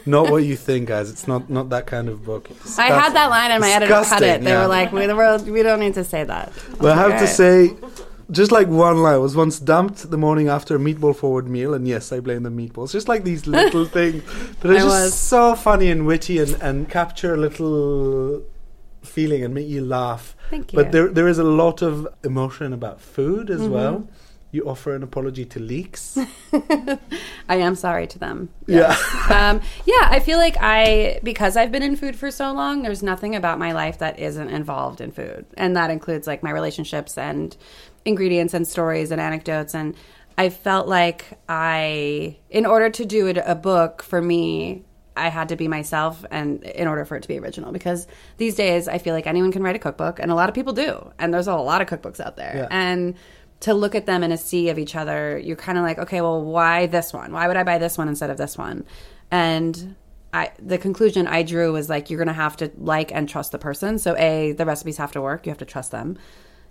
Not 0.06 0.30
what 0.30 0.42
you 0.44 0.56
think, 0.66 0.88
guys. 0.88 1.10
It's 1.10 1.28
not 1.28 1.48
not 1.50 1.68
that 1.70 1.86
kind 1.86 2.08
of 2.08 2.24
book. 2.24 2.50
I 2.78 2.86
had 2.86 3.12
that 3.14 3.28
line 3.30 3.50
and 3.52 3.60
my 3.60 3.70
editor 3.70 3.92
cut 3.92 4.22
it. 4.22 4.40
They 4.42 4.50
yeah. 4.50 4.62
were 4.62 4.68
like, 4.68 4.90
we, 4.92 5.06
we're, 5.06 5.38
we 5.44 5.62
don't 5.62 5.80
need 5.80 5.94
to 5.94 6.04
say 6.04 6.24
that. 6.24 6.52
Well, 6.80 6.92
I 6.92 6.96
have 6.96 7.10
to 7.20 7.24
Okay. 7.24 7.26
say, 7.26 7.76
just 8.32 8.50
like 8.50 8.66
one 8.68 8.98
line, 9.02 9.14
I 9.14 9.18
was 9.18 9.36
once 9.36 9.60
dumped 9.60 10.10
the 10.10 10.16
morning 10.18 10.48
after 10.48 10.74
a 10.74 10.78
meatball 10.78 11.14
forward 11.14 11.48
meal, 11.48 11.74
and 11.74 11.86
yes, 11.86 12.10
I 12.12 12.18
blame 12.20 12.42
the 12.42 12.50
meatballs. 12.50 12.90
Just 12.92 13.08
like 13.08 13.22
these 13.24 13.46
little 13.46 13.84
things 13.98 14.22
that 14.60 14.70
are 14.70 14.74
I 14.74 14.78
just 14.78 14.86
was. 14.86 15.14
so 15.14 15.54
funny 15.54 15.90
and 15.90 16.06
witty 16.06 16.38
and, 16.38 16.52
and 16.62 16.88
capture 16.88 17.34
a 17.34 17.36
little 17.36 18.42
feeling 19.02 19.44
and 19.44 19.52
make 19.54 19.68
you 19.68 19.84
laugh. 19.84 20.36
Thank 20.50 20.72
you. 20.72 20.76
But 20.78 20.92
there 20.92 21.08
there 21.08 21.28
is 21.28 21.38
a 21.38 21.44
lot 21.44 21.82
of 21.82 22.06
emotion 22.24 22.72
about 22.72 23.00
food 23.00 23.50
as 23.50 23.60
Mm-hmm. 23.60 23.72
well. 23.72 24.08
You 24.52 24.68
offer 24.68 24.94
an 24.94 25.02
apology 25.02 25.44
to 25.46 25.58
leaks 25.60 26.16
I 27.48 27.56
am 27.56 27.74
sorry 27.74 28.06
to 28.08 28.18
them. 28.18 28.50
yeah. 28.66 28.96
um, 29.30 29.60
yeah, 29.86 30.08
I 30.10 30.20
feel 30.20 30.38
like 30.38 30.56
I, 30.60 31.20
because 31.22 31.56
I've 31.56 31.72
been 31.72 31.82
in 31.82 31.96
food 31.96 32.16
for 32.16 32.30
so 32.30 32.52
long, 32.52 32.82
there's 32.82 33.02
nothing 33.02 33.34
about 33.34 33.58
my 33.58 33.72
life 33.72 33.98
that 33.98 34.18
isn't 34.18 34.48
involved 34.50 35.00
in 35.00 35.10
food. 35.10 35.46
And 35.56 35.76
that 35.76 35.90
includes 35.90 36.26
like 36.26 36.42
my 36.42 36.50
relationships 36.50 37.16
and 37.18 37.56
ingredients 38.04 38.54
and 38.54 38.66
stories 38.68 39.10
and 39.10 39.20
anecdotes. 39.20 39.74
And 39.74 39.94
I 40.36 40.50
felt 40.50 40.86
like 40.86 41.38
I, 41.48 42.36
in 42.50 42.66
order 42.66 42.90
to 42.90 43.04
do 43.04 43.26
it, 43.28 43.38
a 43.44 43.54
book 43.54 44.02
for 44.02 44.20
me, 44.20 44.84
I 45.16 45.28
had 45.28 45.50
to 45.50 45.56
be 45.56 45.68
myself 45.68 46.24
and 46.30 46.62
in 46.64 46.88
order 46.88 47.04
for 47.04 47.16
it 47.16 47.22
to 47.22 47.28
be 47.28 47.38
original 47.38 47.70
because 47.70 48.06
these 48.38 48.54
days 48.54 48.88
I 48.88 48.96
feel 48.96 49.14
like 49.14 49.26
anyone 49.26 49.52
can 49.52 49.62
write 49.62 49.76
a 49.76 49.78
cookbook 49.78 50.18
and 50.18 50.30
a 50.30 50.34
lot 50.34 50.48
of 50.48 50.54
people 50.54 50.72
do 50.72 51.10
and 51.18 51.34
there's 51.34 51.48
a 51.48 51.54
lot 51.54 51.82
of 51.82 51.86
cookbooks 51.88 52.18
out 52.18 52.36
there 52.36 52.52
Yeah. 52.56 52.68
and 52.70 53.14
to 53.62 53.74
look 53.74 53.94
at 53.94 54.06
them 54.06 54.22
in 54.22 54.32
a 54.32 54.36
sea 54.36 54.68
of 54.70 54.78
each 54.78 54.96
other 54.96 55.38
you're 55.38 55.56
kind 55.56 55.78
of 55.78 55.84
like 55.84 55.98
okay 55.98 56.20
well 56.20 56.42
why 56.42 56.86
this 56.86 57.12
one? 57.12 57.32
Why 57.32 57.46
would 57.48 57.56
I 57.56 57.62
buy 57.62 57.78
this 57.78 57.96
one 57.96 58.08
instead 58.08 58.30
of 58.30 58.36
this 58.36 58.58
one? 58.58 58.84
And 59.30 59.96
I 60.32 60.50
the 60.58 60.78
conclusion 60.78 61.26
I 61.26 61.42
drew 61.42 61.72
was 61.72 61.88
like 61.88 62.10
you're 62.10 62.18
gonna 62.18 62.32
have 62.32 62.56
to 62.58 62.70
like 62.76 63.12
and 63.12 63.28
trust 63.28 63.52
the 63.52 63.58
person. 63.58 63.98
So 63.98 64.16
a 64.16 64.52
the 64.52 64.66
recipes 64.66 64.96
have 64.96 65.12
to 65.12 65.20
work. 65.20 65.46
You 65.46 65.50
have 65.50 65.58
to 65.58 65.64
trust 65.64 65.90
them. 65.90 66.18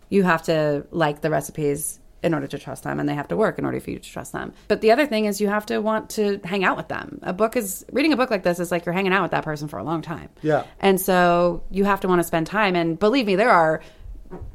You 0.09 0.23
have 0.23 0.43
to 0.43 0.85
like 0.91 1.21
the 1.21 1.29
recipes 1.29 1.99
in 2.23 2.33
order 2.33 2.45
to 2.47 2.59
trust 2.59 2.83
them 2.83 2.99
and 2.99 3.09
they 3.09 3.15
have 3.15 3.27
to 3.29 3.35
work 3.35 3.57
in 3.57 3.65
order 3.65 3.79
for 3.79 3.89
you 3.89 3.97
to 3.97 4.09
trust 4.09 4.31
them. 4.31 4.53
But 4.67 4.81
the 4.81 4.91
other 4.91 5.07
thing 5.07 5.25
is 5.25 5.41
you 5.41 5.47
have 5.47 5.65
to 5.67 5.79
want 5.79 6.09
to 6.11 6.39
hang 6.43 6.63
out 6.63 6.77
with 6.77 6.87
them. 6.87 7.19
A 7.23 7.33
book 7.33 7.55
is 7.55 7.85
reading 7.91 8.13
a 8.13 8.17
book 8.17 8.29
like 8.29 8.43
this 8.43 8.59
is 8.59 8.69
like 8.71 8.85
you're 8.85 8.93
hanging 8.93 9.13
out 9.13 9.23
with 9.23 9.31
that 9.31 9.43
person 9.43 9.67
for 9.67 9.79
a 9.79 9.83
long 9.83 10.01
time. 10.01 10.29
Yeah. 10.41 10.65
and 10.79 10.99
so 11.01 11.63
you 11.71 11.85
have 11.85 12.01
to 12.01 12.07
want 12.07 12.19
to 12.19 12.23
spend 12.23 12.47
time. 12.47 12.75
And 12.75 12.99
believe 12.99 13.25
me 13.25 13.35
there 13.35 13.49
are 13.49 13.81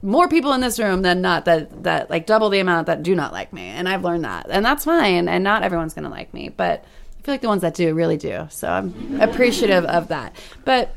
more 0.02 0.28
people 0.28 0.52
in 0.52 0.60
this 0.60 0.78
room 0.78 1.02
than 1.02 1.20
not 1.20 1.44
that 1.44 1.82
that 1.84 2.08
like 2.10 2.26
double 2.26 2.48
the 2.50 2.58
amount 2.60 2.86
that 2.86 3.02
do 3.02 3.14
not 3.14 3.32
like 3.32 3.52
me 3.52 3.62
and 3.62 3.88
i've 3.88 4.04
learned 4.04 4.24
that 4.24 4.46
and 4.50 4.64
that's 4.64 4.84
fine 4.84 5.28
and 5.28 5.42
not 5.44 5.62
everyone's 5.62 5.94
going 5.94 6.04
to 6.04 6.10
like 6.10 6.32
me 6.32 6.48
but 6.48 6.84
i 7.18 7.22
feel 7.22 7.34
like 7.34 7.40
the 7.42 7.48
ones 7.48 7.62
that 7.62 7.74
do 7.74 7.94
really 7.94 8.16
do 8.16 8.46
so 8.50 8.68
i'm 8.68 9.20
appreciative 9.20 9.84
of 9.84 10.08
that. 10.08 10.34
But 10.64 10.94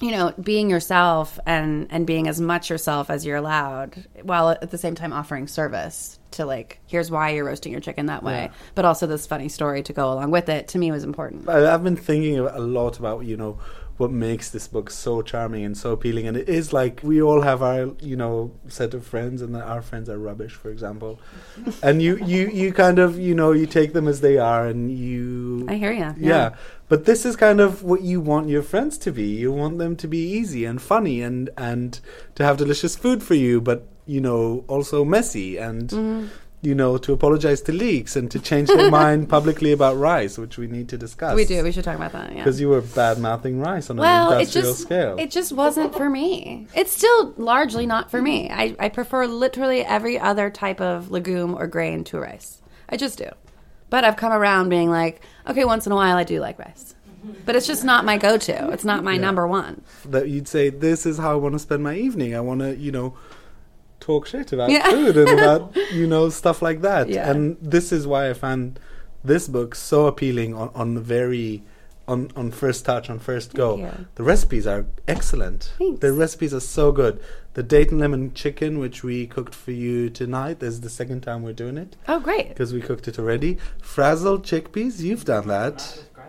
you 0.00 0.10
know 0.10 0.34
being 0.42 0.68
yourself 0.68 1.38
and 1.46 1.86
and 1.90 2.06
being 2.08 2.26
as 2.26 2.40
much 2.40 2.68
yourself 2.70 3.08
as 3.08 3.24
you're 3.24 3.36
allowed 3.36 4.04
while 4.22 4.48
at 4.50 4.70
the 4.72 4.78
same 4.78 4.96
time 4.96 5.12
offering 5.12 5.46
service 5.46 6.18
to 6.32 6.44
like 6.44 6.80
here's 6.88 7.08
why 7.08 7.30
you're 7.30 7.44
roasting 7.44 7.70
your 7.70 7.80
chicken 7.80 8.06
that 8.06 8.24
way 8.24 8.50
but 8.74 8.84
also 8.84 9.06
this 9.06 9.28
funny 9.28 9.48
story 9.48 9.80
to 9.84 9.92
go 9.92 10.12
along 10.12 10.32
with 10.32 10.48
it 10.48 10.66
to 10.66 10.78
me 10.78 10.90
was 10.90 11.04
important. 11.04 11.48
I- 11.48 11.72
I've 11.72 11.84
been 11.84 11.94
thinking 11.96 12.38
a 12.40 12.58
lot 12.58 12.98
about 12.98 13.24
you 13.26 13.36
know 13.36 13.58
what 14.02 14.10
makes 14.10 14.50
this 14.50 14.66
book 14.66 14.90
so 14.90 15.22
charming 15.22 15.64
and 15.64 15.78
so 15.78 15.92
appealing, 15.92 16.26
and 16.26 16.36
it 16.36 16.48
is 16.48 16.72
like 16.72 17.00
we 17.04 17.22
all 17.22 17.42
have 17.42 17.62
our 17.62 17.94
you 18.00 18.16
know 18.16 18.50
set 18.66 18.94
of 18.94 19.06
friends, 19.06 19.40
and 19.40 19.56
our 19.56 19.80
friends 19.80 20.08
are 20.08 20.18
rubbish, 20.18 20.54
for 20.54 20.70
example, 20.70 21.20
and 21.82 22.02
you 22.02 22.16
you 22.16 22.48
you 22.48 22.72
kind 22.72 22.98
of 22.98 23.16
you 23.16 23.32
know 23.32 23.52
you 23.52 23.64
take 23.64 23.92
them 23.92 24.08
as 24.08 24.20
they 24.20 24.38
are, 24.38 24.66
and 24.66 24.90
you 24.90 25.66
i 25.68 25.76
hear 25.76 25.92
you 25.92 26.12
yeah. 26.18 26.56
But 26.88 27.06
this 27.06 27.24
is 27.24 27.36
kind 27.36 27.60
of 27.60 27.82
what 27.84 28.02
you 28.02 28.20
want 28.20 28.48
your 28.48 28.62
friends 28.62 28.98
to 28.98 29.12
be. 29.12 29.28
You 29.44 29.52
want 29.52 29.78
them 29.78 29.94
to 29.96 30.08
be 30.08 30.18
easy 30.18 30.64
and 30.64 30.82
funny 30.82 31.22
and 31.22 31.48
and 31.56 32.00
to 32.34 32.44
have 32.44 32.56
delicious 32.56 32.96
food 32.96 33.22
for 33.22 33.34
you, 33.34 33.60
but 33.60 33.86
you 34.04 34.20
know 34.20 34.64
also 34.66 35.04
messy 35.04 35.58
and 35.68 35.88
Mm-hmm. 35.88 36.26
You 36.62 36.74
know 36.76 36.96
to 36.96 37.12
apologize 37.12 37.60
to 37.60 37.72
leaks 37.72 38.14
and 38.14 38.30
to 38.30 38.38
change 38.38 38.68
their 38.68 38.90
mind 39.02 39.28
publicly 39.28 39.72
about 39.72 39.96
rice, 39.98 40.38
which 40.38 40.56
we 40.56 40.68
need 40.68 40.88
to 40.88 40.96
discuss. 40.96 41.34
we 41.34 41.44
do 41.44 41.62
we 41.62 41.72
should 41.72 41.84
talk 41.84 41.96
about 41.96 42.12
that 42.12 42.30
yeah 42.30 42.38
because 42.38 42.60
you 42.60 42.68
were 42.68 42.80
bad 42.80 43.18
mouthing 43.18 43.60
rice 43.60 43.90
on 43.90 43.96
well, 43.96 44.32
an 44.32 44.40
it 44.40 44.48
just 44.48 44.80
scale. 44.80 45.16
it 45.18 45.30
just 45.30 45.52
wasn't 45.52 45.94
for 45.94 46.08
me. 46.08 46.68
It's 46.74 46.92
still 46.92 47.34
largely 47.36 47.84
not 47.84 48.10
for 48.10 48.22
me. 48.22 48.48
I, 48.48 48.76
I 48.78 48.88
prefer 48.88 49.26
literally 49.26 49.84
every 49.84 50.18
other 50.18 50.48
type 50.50 50.80
of 50.80 51.10
legume 51.10 51.54
or 51.54 51.66
grain 51.66 52.04
to 52.04 52.18
rice. 52.20 52.62
I 52.88 52.96
just 52.96 53.18
do. 53.18 53.28
But 53.90 54.04
I've 54.04 54.16
come 54.16 54.32
around 54.32 54.68
being 54.68 54.88
like, 54.88 55.20
okay, 55.46 55.64
once 55.64 55.84
in 55.84 55.92
a 55.92 55.96
while 55.96 56.16
I 56.16 56.24
do 56.24 56.40
like 56.40 56.58
rice. 56.58 56.94
But 57.44 57.56
it's 57.56 57.66
just 57.66 57.84
not 57.84 58.04
my 58.04 58.18
go-to. 58.18 58.70
It's 58.70 58.84
not 58.84 59.04
my 59.04 59.16
number 59.16 59.46
one. 59.46 59.82
that 60.06 60.28
you'd 60.28 60.48
say, 60.48 60.70
"This 60.70 61.06
is 61.06 61.18
how 61.18 61.32
I 61.32 61.34
want 61.36 61.54
to 61.54 61.58
spend 61.58 61.82
my 61.82 61.94
evening. 61.94 62.34
I 62.34 62.40
want 62.40 62.60
to, 62.60 62.76
you 62.76 62.92
know." 62.92 63.14
Talk 64.02 64.26
shit 64.26 64.52
about 64.52 64.68
Yeah. 64.70 64.90
food 64.90 65.16
and 65.16 65.28
about 65.38 65.76
you 65.92 66.06
know 66.08 66.28
stuff 66.28 66.60
like 66.60 66.80
that, 66.82 67.08
Yeah. 67.08 67.30
and 67.30 67.56
this 67.62 67.92
is 67.92 68.06
why 68.06 68.28
I 68.30 68.34
found 68.34 68.80
this 69.24 69.46
book 69.48 69.74
so 69.76 70.06
appealing 70.06 70.54
on 70.54 70.70
on 70.74 70.94
the 70.94 71.00
very 71.00 71.62
on 72.08 72.20
on 72.34 72.50
first 72.50 72.84
touch 72.84 73.08
on 73.08 73.18
first 73.20 73.54
go. 73.54 73.76
you. 73.76 73.88
The 74.16 74.24
recipes 74.24 74.66
are 74.66 74.86
excellent. 75.06 75.72
Thanks. 75.78 76.00
The 76.00 76.12
recipes 76.12 76.52
are 76.52 76.66
so 76.78 76.90
good. 76.90 77.20
The 77.54 77.62
Dayton 77.62 77.98
lemon 78.00 78.32
chicken, 78.34 78.78
which 78.80 79.04
we 79.04 79.26
cooked 79.28 79.54
for 79.54 79.70
you 79.72 80.10
tonight, 80.10 80.58
this 80.58 80.74
is 80.74 80.80
the 80.80 80.90
second 80.90 81.20
time 81.20 81.42
we're 81.44 81.52
doing 81.64 81.76
it 81.78 81.94
Oh, 82.08 82.18
great. 82.18 82.48
because 82.48 82.72
we 82.72 82.80
cooked 82.80 83.06
it 83.06 83.18
already. 83.20 83.58
Frazzled 83.80 84.42
chickpeas, 84.44 85.00
you've 85.00 85.24
done 85.26 85.46
that. 85.48 85.76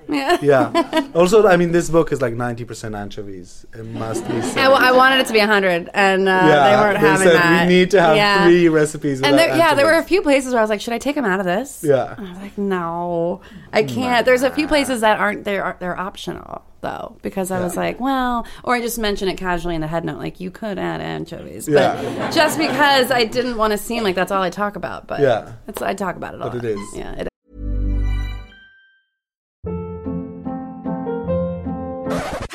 Yeah. 0.08 0.38
Yeah. 0.42 1.08
also, 1.16 1.48
I 1.48 1.58
mean, 1.58 1.72
this 1.72 1.90
book 1.90 2.12
is 2.12 2.22
like 2.22 2.34
90% 2.34 2.98
anchovies. 2.98 3.66
It 3.74 3.86
must 3.86 4.28
be 4.28 4.42
said. 4.42 4.58
I, 4.72 4.92
wanted 4.92 5.20
it 5.20 5.28
to 5.28 5.34
be 5.34 5.40
100 5.40 5.90
and 5.94 6.28
uh, 6.30 6.48
they 6.48 6.76
weren't 6.76 6.98
having 6.98 7.28
said 7.28 7.36
that. 7.36 7.68
we 7.68 7.74
need 7.74 7.92
to 7.92 8.02
have 8.02 8.16
Yeah. 8.16 8.46
three 8.46 8.70
recipes. 8.70 9.22
And 9.22 9.38
there, 9.38 9.56
yeah, 9.56 9.74
there 9.76 9.86
were 9.86 9.94
a 9.98 10.04
few 10.04 10.22
places 10.22 10.54
where 10.54 10.60
I 10.60 10.64
was 10.64 10.70
like, 10.70 10.82
should 10.82 10.94
I 10.94 10.98
take 11.00 11.16
them 11.16 11.26
out 11.26 11.40
of 11.40 11.46
this? 11.46 11.84
Yeah. 11.84 12.16
I 12.18 12.22
was 12.22 12.38
like, 12.40 12.58
no, 12.58 13.42
I 13.72 13.84
can't. 13.84 14.26
There's 14.26 14.44
a 14.44 14.52
few 14.52 14.68
places 14.68 15.02
that 15.02 15.20
aren't 15.20 15.44
they're 15.46 15.76
they're 15.80 16.00
optional 16.00 16.64
though 16.82 17.18
because 17.22 17.50
I 17.50 17.60
was 17.62 17.78
like, 17.78 18.00
well, 18.00 18.46
or 18.64 18.76
I 18.76 18.82
just 18.82 19.00
mention 19.00 19.30
it 19.30 19.38
casually 19.38 19.74
in 19.76 19.82
the 19.82 19.88
head 19.88 20.04
note, 20.04 20.18
like 20.18 20.40
you 20.42 20.52
could 20.52 20.78
add 20.78 21.00
anchovies, 21.02 21.66
but 21.66 21.74
Yeah. 21.74 22.30
just 22.32 22.58
because 22.58 23.10
I 23.10 23.24
didn't 23.26 23.56
want 23.58 23.72
to 23.72 23.78
seem 23.78 24.04
like 24.04 24.16
that's 24.16 24.32
all 24.32 24.42
I 24.42 24.50
talk 24.50 24.76
about. 24.76 25.08
But 25.08 25.22
Yeah. 25.22 25.54
it's, 25.68 25.82
I 25.82 25.94
talk 25.94 26.18
about 26.18 26.34
it 26.36 26.42
a 26.42 26.50
But 26.50 26.56
it 26.58 26.66
is. 26.66 26.80
Yeah, 26.96 27.14
it 27.14 27.28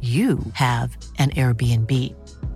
you 0.00 0.38
have 0.54 0.96
an 1.18 1.30
Airbnb. 1.30 1.90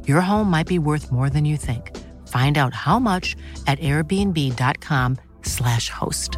Your 0.06 0.20
home 0.20 0.50
might 0.50 0.66
be 0.66 0.78
worth 0.78 1.10
more 1.10 1.30
than 1.30 1.46
you 1.46 1.56
think. 1.56 1.96
Find 2.28 2.58
out 2.58 2.74
how 2.74 2.98
much 2.98 3.36
at 3.66 3.78
airbnb.com/slash 3.80 5.88
host. 5.90 6.36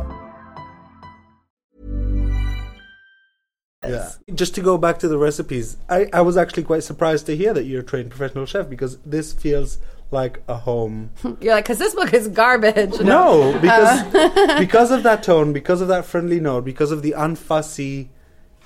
Yeah. 3.87 4.11
Just 4.35 4.55
to 4.57 4.61
go 4.61 4.77
back 4.77 4.99
to 4.99 5.09
the 5.09 5.17
recipes, 5.19 5.77
I, 5.89 6.07
I 6.13 6.21
was 6.21 6.37
actually 6.37 6.65
quite 6.65 6.83
surprised 6.85 7.25
to 7.27 7.37
hear 7.37 7.55
that 7.55 7.65
you're 7.65 7.81
a 7.81 7.85
trained 7.85 8.11
professional 8.11 8.45
chef 8.47 8.69
because 8.69 8.99
this 8.99 9.33
feels 9.33 9.79
like 10.11 10.43
a 10.49 10.57
home. 10.57 11.11
You're 11.41 11.55
like, 11.55 11.65
because 11.65 11.79
this 11.79 11.95
book 11.95 12.13
is 12.13 12.29
garbage. 12.29 13.01
No, 13.01 13.53
because 13.61 14.15
Uh. 14.15 14.59
because 14.59 14.91
of 14.91 15.03
that 15.05 15.23
tone, 15.23 15.53
because 15.55 15.81
of 15.81 15.89
that 15.89 16.05
friendly 16.05 16.41
note, 16.41 16.65
because 16.65 16.91
of 16.91 17.01
the 17.03 17.15
unfussy, 17.17 18.09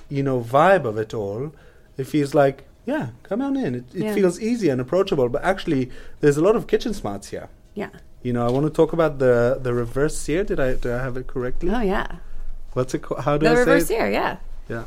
you 0.08 0.22
know, 0.22 0.40
vibe 0.40 0.84
of 0.84 0.96
it 0.98 1.14
all, 1.14 1.52
it 1.96 2.04
feels 2.06 2.34
like 2.34 2.64
yeah, 2.86 3.08
come 3.22 3.40
on 3.40 3.56
in. 3.56 3.74
It, 3.74 3.84
it 3.94 4.02
Yeah. 4.04 4.14
feels 4.14 4.38
easy 4.40 4.68
and 4.68 4.80
approachable. 4.80 5.28
But 5.30 5.42
actually, 5.42 5.90
there's 6.20 6.36
a 6.36 6.42
lot 6.42 6.54
of 6.54 6.66
kitchen 6.66 6.92
smarts 6.92 7.28
here. 7.28 7.48
Yeah. 7.74 7.88
You 8.22 8.32
know, 8.34 8.46
I 8.46 8.50
want 8.50 8.66
to 8.66 8.70
talk 8.72 8.92
about 8.92 9.18
the 9.18 9.58
the 9.60 9.72
reverse 9.72 10.16
sear. 10.18 10.44
Did 10.44 10.60
I 10.60 10.74
do 10.74 10.92
I 10.92 10.98
have 10.98 11.16
it 11.16 11.26
correctly? 11.26 11.70
Oh 11.70 11.80
yeah. 11.80 12.06
What's 12.74 12.92
it 12.94 13.00
called? 13.02 13.20
How 13.24 13.38
do 13.38 13.46
The 13.46 13.52
I 13.52 13.58
reverse 13.58 13.86
say 13.86 13.94
it? 13.94 13.98
sear, 13.98 14.10
yeah. 14.10 14.36
Yeah. 14.68 14.84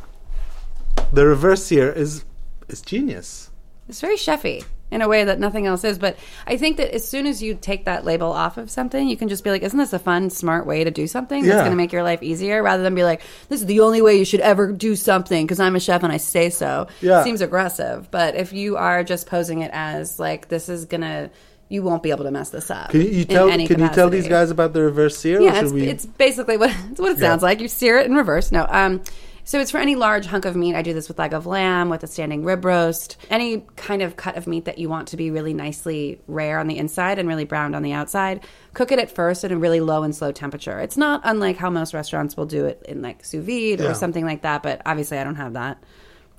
The 1.14 1.26
reverse 1.26 1.64
sear 1.64 1.92
is 1.92 2.24
is 2.68 2.82
genius. 2.82 3.50
It's 3.90 4.02
very 4.02 4.18
chefy 4.18 4.66
in 4.90 5.02
a 5.02 5.08
way 5.08 5.24
that 5.26 5.38
nothing 5.40 5.66
else 5.68 5.84
is. 5.84 5.98
But 6.00 6.18
I 6.46 6.56
think 6.58 6.78
that 6.78 6.94
as 6.96 7.06
soon 7.08 7.28
as 7.28 7.44
you 7.44 7.56
take 7.60 7.86
that 7.86 8.06
label 8.06 8.32
off 8.32 8.58
of 8.58 8.70
something, 8.72 9.08
you 9.10 9.18
can 9.18 9.28
just 9.28 9.44
be 9.44 9.50
like, 9.50 9.62
isn't 9.62 9.78
this 9.78 9.92
a 9.94 10.00
fun, 10.00 10.30
smart 10.30 10.66
way 10.66 10.84
to 10.86 10.92
do 10.92 11.08
something 11.08 11.44
that's 11.44 11.54
Yeah. 11.56 11.60
going 11.60 11.72
to 11.72 11.76
make 11.78 11.92
your 11.92 12.04
life 12.04 12.24
easier 12.24 12.64
rather 12.64 12.84
than 12.84 12.96
be 12.96 13.04
like, 13.04 13.22
this 13.50 13.60
is 13.60 13.66
the 13.66 13.82
only 13.82 14.02
way 14.02 14.18
you 14.18 14.24
should 14.26 14.40
ever 14.40 14.72
do 14.72 14.96
something 14.96 15.46
because 15.46 15.60
I'm 15.60 15.76
a 15.76 15.80
chef 15.82 16.04
and 16.04 16.12
I 16.14 16.18
say 16.18 16.50
so. 16.50 16.88
Yeah. 17.02 17.20
It 17.22 17.24
Seems 17.26 17.42
aggressive. 17.42 18.10
But 18.12 18.36
if 18.36 18.54
you 18.54 18.78
are 18.78 19.04
just 19.04 19.28
posing 19.28 19.62
it 19.62 19.72
as 19.74 20.20
like, 20.20 20.48
this 20.48 20.70
is 20.70 20.86
going 20.86 21.02
to, 21.02 21.30
you 21.70 21.84
won't 21.84 22.02
be 22.02 22.12
able 22.12 22.24
to 22.24 22.32
mess 22.32 22.50
this 22.52 22.72
up. 22.72 22.92
Can 22.92 23.02
you, 23.02 23.26
tell? 23.26 23.48
Can 23.50 23.60
any 23.60 23.64
you 23.68 23.90
tell 23.90 24.10
these 24.10 24.30
guys 24.30 24.52
about 24.52 24.72
the 24.72 24.82
reverse 24.82 25.18
sear? 25.18 25.42
Yeah, 25.42 25.54
should 25.56 25.64
it's, 25.66 25.74
we- 25.74 25.82
it's 25.90 26.06
basically 26.06 26.56
what 26.56 26.70
it's 26.90 27.00
what 27.02 27.12
it 27.12 27.18
Yeah. 27.18 27.28
sounds 27.28 27.44
like. 27.44 27.60
You 27.60 27.68
sear 27.68 27.98
it 27.98 28.06
in 28.06 28.16
reverse. 28.16 28.54
No, 28.54 28.66
um, 28.70 29.02
so 29.48 29.62
it's 29.62 29.72
for 29.72 29.78
any 29.78 29.96
large 29.96 30.26
hunk 30.26 30.44
of 30.44 30.58
meat. 30.58 30.76
I 30.76 30.82
do 30.82 30.94
this 30.94 31.08
with 31.08 31.18
leg 31.18 31.32
of 31.32 31.46
lamb, 31.46 31.88
with 31.88 32.04
a 32.04 32.08
standing 32.08 32.44
rib 32.44 32.66
roast, 32.66 33.16
any 33.30 33.66
kind 33.78 34.02
of 34.02 34.18
cut 34.18 34.36
of 34.36 34.46
meat 34.46 34.66
that 34.66 34.78
you 34.78 34.90
want 34.90 35.08
to 35.08 35.18
be 35.18 35.32
really 35.32 35.54
nicely 35.54 36.20
rare 36.28 36.60
on 36.60 36.68
the 36.68 36.78
inside 36.78 37.18
and 37.18 37.30
really 37.30 37.46
browned 37.46 37.74
on 37.74 37.82
the 37.82 37.94
outside. 37.94 38.46
Cook 38.74 38.92
it 38.92 39.00
at 39.00 39.10
first 39.10 39.46
at 39.46 39.54
a 39.54 39.58
really 39.58 39.80
low 39.80 40.04
and 40.04 40.14
slow 40.14 40.34
temperature. 40.34 40.78
It's 40.80 40.98
not 40.98 41.22
unlike 41.24 41.56
how 41.56 41.70
most 41.70 41.94
restaurants 41.94 42.36
will 42.36 42.46
do 42.46 42.66
it 42.66 42.84
in 42.90 43.02
like 43.02 43.24
sous 43.24 43.42
vide 43.42 43.80
Yeah. 43.80 43.90
or 43.90 43.94
something 43.94 44.26
like 44.26 44.42
that. 44.42 44.64
But 44.64 44.82
obviously, 44.86 45.18
I 45.18 45.24
don't 45.24 45.36
have 45.36 45.54
that. 45.54 45.82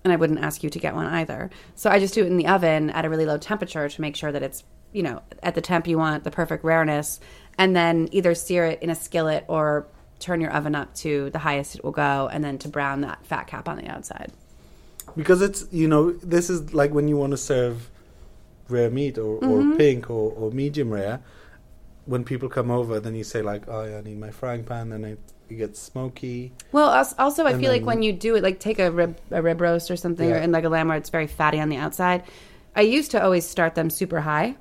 And 0.04 0.12
I 0.12 0.16
wouldn't 0.16 0.40
ask 0.40 0.62
you 0.62 0.68
to 0.68 0.78
get 0.78 0.94
one 0.94 1.06
either. 1.06 1.48
So 1.76 1.88
I 1.88 2.00
just 2.00 2.12
do 2.12 2.22
it 2.24 2.26
in 2.26 2.36
the 2.36 2.46
oven 2.46 2.90
at 2.90 3.06
a 3.06 3.08
really 3.08 3.24
low 3.24 3.38
temperature 3.38 3.88
to 3.88 4.00
make 4.02 4.16
sure 4.16 4.30
that 4.30 4.42
it's, 4.42 4.64
you 4.92 5.02
know, 5.02 5.22
at 5.42 5.54
the 5.54 5.62
temp 5.62 5.86
you 5.86 5.96
want, 5.96 6.24
the 6.24 6.30
perfect 6.30 6.62
rareness. 6.62 7.20
And 7.56 7.74
then 7.74 8.10
either 8.12 8.34
sear 8.34 8.66
it 8.66 8.82
in 8.82 8.90
a 8.90 8.94
skillet 8.94 9.46
or 9.48 9.86
turn 10.18 10.40
your 10.40 10.50
oven 10.52 10.74
up 10.74 10.94
to 10.94 11.30
the 11.30 11.38
highest 11.38 11.76
it 11.76 11.84
will 11.84 11.92
go 11.92 12.28
and 12.32 12.42
then 12.44 12.58
to 12.58 12.68
brown 12.68 13.00
that 13.02 13.24
fat 13.26 13.46
cap 13.46 13.68
on 13.68 13.76
the 13.76 13.86
outside. 13.88 14.32
because 15.16 15.40
it's 15.42 15.66
you 15.70 15.88
know 15.88 16.12
this 16.12 16.50
is 16.50 16.74
like 16.74 16.92
when 16.92 17.08
you 17.08 17.16
want 17.16 17.30
to 17.30 17.36
serve 17.36 17.90
rare 18.68 18.90
meat 18.90 19.16
or, 19.16 19.40
Mhm. 19.40 19.72
or 19.72 19.76
pink 19.76 20.10
or, 20.10 20.30
or 20.32 20.50
medium 20.50 20.90
rare 20.92 21.20
when 22.04 22.24
people 22.24 22.48
come 22.48 22.70
over 22.70 23.00
then 23.00 23.14
you 23.14 23.24
say 23.24 23.40
like 23.42 23.62
oh 23.68 23.84
yeah, 23.84 23.98
i 23.98 24.00
need 24.02 24.18
my 24.20 24.30
frying 24.30 24.64
pan 24.64 24.90
then 24.90 25.04
it, 25.04 25.18
it 25.48 25.54
gets 25.54 25.80
smoky 25.80 26.52
Well, 26.72 26.88
also 27.18 27.44
I 27.46 27.52
And 27.52 27.60
feel 27.60 27.70
like 27.72 27.86
when 27.86 28.02
you 28.02 28.12
do 28.12 28.34
it, 28.36 28.42
like 28.42 28.60
take 28.60 28.78
a 28.78 28.90
rib 28.90 29.16
a 29.30 29.40
rib 29.40 29.60
roast 29.62 29.90
or 29.90 29.96
something, 29.96 30.30
or 30.30 30.36
in 30.36 30.52
like 30.52 30.64
a 30.64 30.68
lamb 30.68 30.88
where 30.88 30.96
it's 30.98 31.08
very 31.10 31.26
fatty 31.26 31.58
on 31.58 31.70
the 31.70 31.76
outside. 31.78 32.22
I 32.76 32.82
used 32.82 33.10
to 33.12 33.22
always 33.22 33.46
start 33.48 33.74
them 33.74 33.88
super 33.88 34.20
high, 34.20 34.56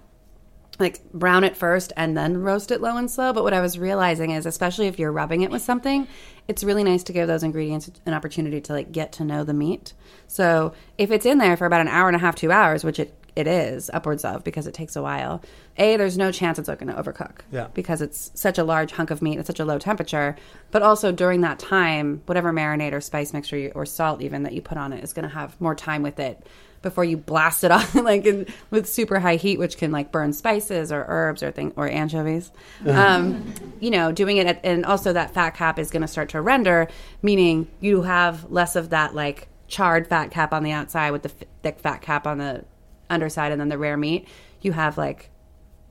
like 0.80 1.04
brown 1.12 1.44
it 1.44 1.58
first 1.58 1.92
and 1.98 2.16
then 2.16 2.38
roast 2.38 2.72
it 2.72 2.82
low 2.82 2.98
and 2.98 3.10
slow. 3.10 3.34
But 3.34 3.44
what 3.44 3.54
I 3.54 3.62
was 3.62 3.80
realizing 3.80 4.32
is, 4.32 4.46
especially 4.46 4.88
if 4.88 5.00
you're 5.00 5.12
rubbing 5.12 5.42
it 5.42 5.52
with 5.52 5.62
something, 5.62 6.08
it's 6.48 6.64
really 6.64 6.84
nice 6.84 7.04
to 7.04 7.14
give 7.14 7.28
those 7.28 7.44
ingredients 7.44 7.90
an 8.06 8.14
opportunity 8.14 8.62
to 8.62 8.74
like 8.74 8.92
get 8.92 9.12
to 9.14 9.24
know 9.24 9.44
the 9.44 9.54
meat. 9.54 9.94
So 10.28 10.74
if 10.98 11.12
it's 11.12 11.26
in 11.26 11.40
there 11.40 11.58
for 11.58 11.66
about 11.66 11.82
an 11.82 11.88
hour 11.88 12.08
and 12.08 12.16
a 12.16 12.20
half, 12.20 12.36
two 12.36 12.52
hours, 12.52 12.84
which 12.84 13.00
it 13.00 13.14
it 13.36 13.46
is 13.46 13.92
upwards 13.94 14.26
of 14.26 14.44
because 14.44 14.66
it 14.66 14.74
takes 14.74 14.96
a 14.96 15.02
while. 15.04 15.44
A, 15.78 15.96
there's 15.96 16.18
no 16.18 16.32
chance 16.32 16.58
it's 16.58 16.68
going 16.68 16.88
to 16.88 16.94
overcook 16.96 17.42
Yeah. 17.52 17.68
because 17.76 18.02
it's 18.02 18.32
such 18.34 18.58
a 18.58 18.64
large 18.64 18.92
hunk 18.92 19.12
of 19.12 19.22
meat 19.22 19.38
at 19.38 19.46
such 19.46 19.60
a 19.60 19.66
low 19.66 19.78
temperature. 19.78 20.36
But 20.72 20.82
also 20.82 21.12
during 21.12 21.42
that 21.42 21.60
time, 21.60 22.24
whatever 22.26 22.52
marinade 22.52 22.94
or 22.94 23.00
spice 23.02 23.34
mixture 23.34 23.56
you, 23.58 23.72
or 23.76 23.86
salt 23.86 24.24
even 24.24 24.42
that 24.42 24.54
you 24.54 24.64
put 24.64 24.80
on 24.80 24.92
it 24.92 25.04
is 25.04 25.14
going 25.14 25.28
to 25.30 25.36
have 25.36 25.60
more 25.62 25.76
time 25.76 26.02
with 26.02 26.20
it 26.20 26.48
before 26.88 27.04
you 27.04 27.18
blast 27.18 27.64
it 27.64 27.72
off 27.78 27.94
like 27.96 28.26
in, 28.26 28.48
with 28.72 28.88
super 28.88 29.20
high 29.20 29.36
heat, 29.36 29.60
which 29.60 29.78
can 29.78 29.92
like 29.92 30.12
burn 30.12 30.32
spices 30.34 30.92
or 30.92 31.04
herbs 31.08 31.44
or 31.44 31.52
thing 31.52 31.74
or 31.76 31.88
anchovies. 31.88 32.52
Um, 32.86 33.54
you 33.80 33.92
know, 33.92 34.12
doing 34.12 34.38
it 34.38 34.48
at, 34.48 34.62
and 34.64 34.86
also 34.86 35.12
that 35.14 35.34
fat 35.34 35.52
cap 35.52 35.78
is 35.80 35.92
going 35.92 36.02
to 36.02 36.08
start 36.08 36.30
to 36.30 36.42
render, 36.42 36.88
meaning 37.22 37.68
you 37.80 38.04
have 38.04 38.50
less 38.50 38.76
of 38.76 38.92
that 38.92 39.14
like 39.14 39.50
charred 39.68 40.08
fat 40.08 40.32
cap 40.32 40.54
on 40.54 40.64
the 40.64 40.72
outside 40.72 41.12
with 41.12 41.24
the 41.24 41.30
f- 41.30 41.48
thick 41.62 41.80
fat 41.80 42.02
cap 42.02 42.26
on 42.26 42.38
the 42.38 42.64
underside, 43.10 43.52
and 43.52 43.60
then 43.60 43.70
the 43.70 43.78
rare 43.78 43.98
meat. 43.98 44.28
You 44.62 44.72
have 44.72 44.98
like 44.98 45.30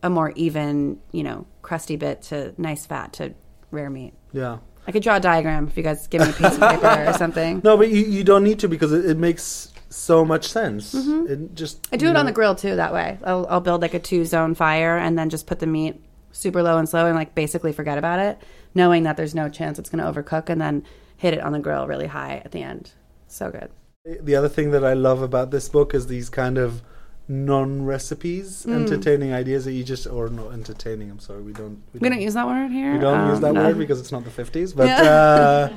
a 0.02 0.08
more 0.10 0.32
even, 0.36 0.98
you 1.12 1.22
know, 1.22 1.46
crusty 1.62 1.96
bit 1.96 2.22
to 2.22 2.54
nice 2.56 2.86
fat 2.86 3.12
to 3.14 3.34
rare 3.70 3.90
meat. 3.90 4.14
yeah 4.32 4.58
I 4.86 4.92
could 4.92 5.02
draw 5.02 5.16
a 5.16 5.20
diagram 5.20 5.66
if 5.66 5.76
you 5.76 5.82
guys 5.82 6.06
give 6.06 6.20
me 6.22 6.28
a 6.30 6.32
piece 6.32 6.54
of 6.54 6.60
paper 6.60 7.04
or 7.08 7.12
something. 7.18 7.60
no 7.64 7.76
but 7.76 7.88
you, 7.88 8.04
you 8.04 8.22
don't 8.22 8.44
need 8.44 8.60
to 8.60 8.68
because 8.68 8.92
it, 8.92 9.04
it 9.04 9.16
makes 9.18 9.72
so 9.88 10.24
much 10.24 10.48
sense 10.48 10.94
Mhm. 10.94 11.28
it 11.30 11.54
just 11.54 11.86
I 11.92 11.96
do 11.96 12.08
it 12.08 12.16
on 12.16 12.26
the 12.26 12.32
grill 12.32 12.54
too. 12.54 12.76
That 12.76 12.92
way, 12.92 13.18
I'll, 13.24 13.46
I'll 13.48 13.60
build 13.60 13.82
like 13.82 13.94
a 13.94 13.98
two 14.00 14.24
zone 14.24 14.54
fire 14.54 14.96
and 14.98 15.16
then 15.18 15.30
just 15.30 15.46
put 15.46 15.58
the 15.60 15.66
meat 15.66 16.02
super 16.32 16.62
low 16.62 16.76
and 16.78 16.88
slow 16.88 17.06
and 17.06 17.14
like 17.14 17.34
basically 17.34 17.72
forget 17.72 17.96
about 17.96 18.18
it, 18.18 18.38
knowing 18.74 19.04
that 19.04 19.16
there's 19.16 19.34
no 19.34 19.48
chance 19.48 19.78
it's 19.78 19.88
going 19.88 20.04
to 20.04 20.10
overcook, 20.22 20.48
and 20.50 20.60
then 20.60 20.82
hit 21.16 21.32
it 21.34 21.40
on 21.40 21.52
the 21.52 21.58
grill 21.58 21.86
really 21.86 22.08
high 22.08 22.42
at 22.44 22.52
the 22.52 22.62
end. 22.62 22.90
So 23.28 23.50
good. 23.50 23.70
the 24.22 24.36
other 24.36 24.48
thing 24.48 24.70
that 24.70 24.84
i 24.84 24.92
love 24.92 25.20
about 25.20 25.50
this 25.50 25.68
book 25.68 25.92
is 25.92 26.06
these 26.06 26.28
kind 26.30 26.58
of 26.58 26.80
non-recipes 27.28 28.64
Mm. 28.68 28.74
entertaining 28.74 29.32
ideas 29.32 29.64
that 29.64 29.72
you 29.72 29.82
just 29.82 30.06
or 30.06 30.28
not 30.28 30.52
entertaining 30.52 31.10
i'm 31.10 31.18
sorry 31.18 31.42
we 31.42 31.52
don't 31.52 31.78
We 32.00 32.08
don't 32.08 32.20
use 32.20 32.34
that 32.34 32.46
word 32.46 32.70
here. 32.70 32.92
We 32.92 32.98
don't 33.00 33.28
use 33.30 33.36
Um, 33.38 33.42
that 33.42 33.52
no. 33.54 33.64
word 33.64 33.78
because 33.78 33.98
it's 34.00 34.12
not 34.12 34.24
the 34.24 34.30
fifties. 34.30 34.72
But 34.80 34.86
Yeah. 34.88 35.02
uh, 35.02 35.68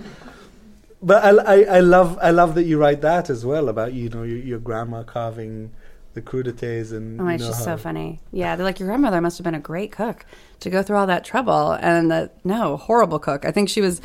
but 1.01 1.23
I, 1.23 1.29
I, 1.29 1.77
I 1.77 1.79
love 1.79 2.17
I 2.21 2.31
love 2.31 2.55
that 2.55 2.63
you 2.63 2.77
write 2.77 3.01
that 3.01 3.29
as 3.29 3.45
well 3.45 3.69
about 3.69 3.93
you 3.93 4.09
know 4.09 4.23
your, 4.23 4.37
your 4.37 4.59
grandma 4.59 5.03
carving 5.03 5.71
the 6.13 6.21
crudités 6.21 6.91
and 6.91 7.21
Oh, 7.21 7.27
it's 7.27 7.45
just 7.45 7.63
so 7.63 7.77
funny. 7.77 8.19
Yeah, 8.31 8.55
they're 8.55 8.65
like 8.65 8.79
your 8.79 8.87
grandmother 8.87 9.21
must 9.21 9.37
have 9.37 9.43
been 9.45 9.55
a 9.55 9.59
great 9.59 9.91
cook 9.91 10.25
to 10.61 10.69
go 10.69 10.81
through 10.83 10.97
all 10.97 11.07
that 11.07 11.23
trouble, 11.23 11.71
and 11.73 12.11
that 12.11 12.33
no 12.43 12.77
horrible 12.77 13.19
cook. 13.19 13.45
I 13.45 13.51
think 13.51 13.69
she 13.69 13.81
was 13.81 14.01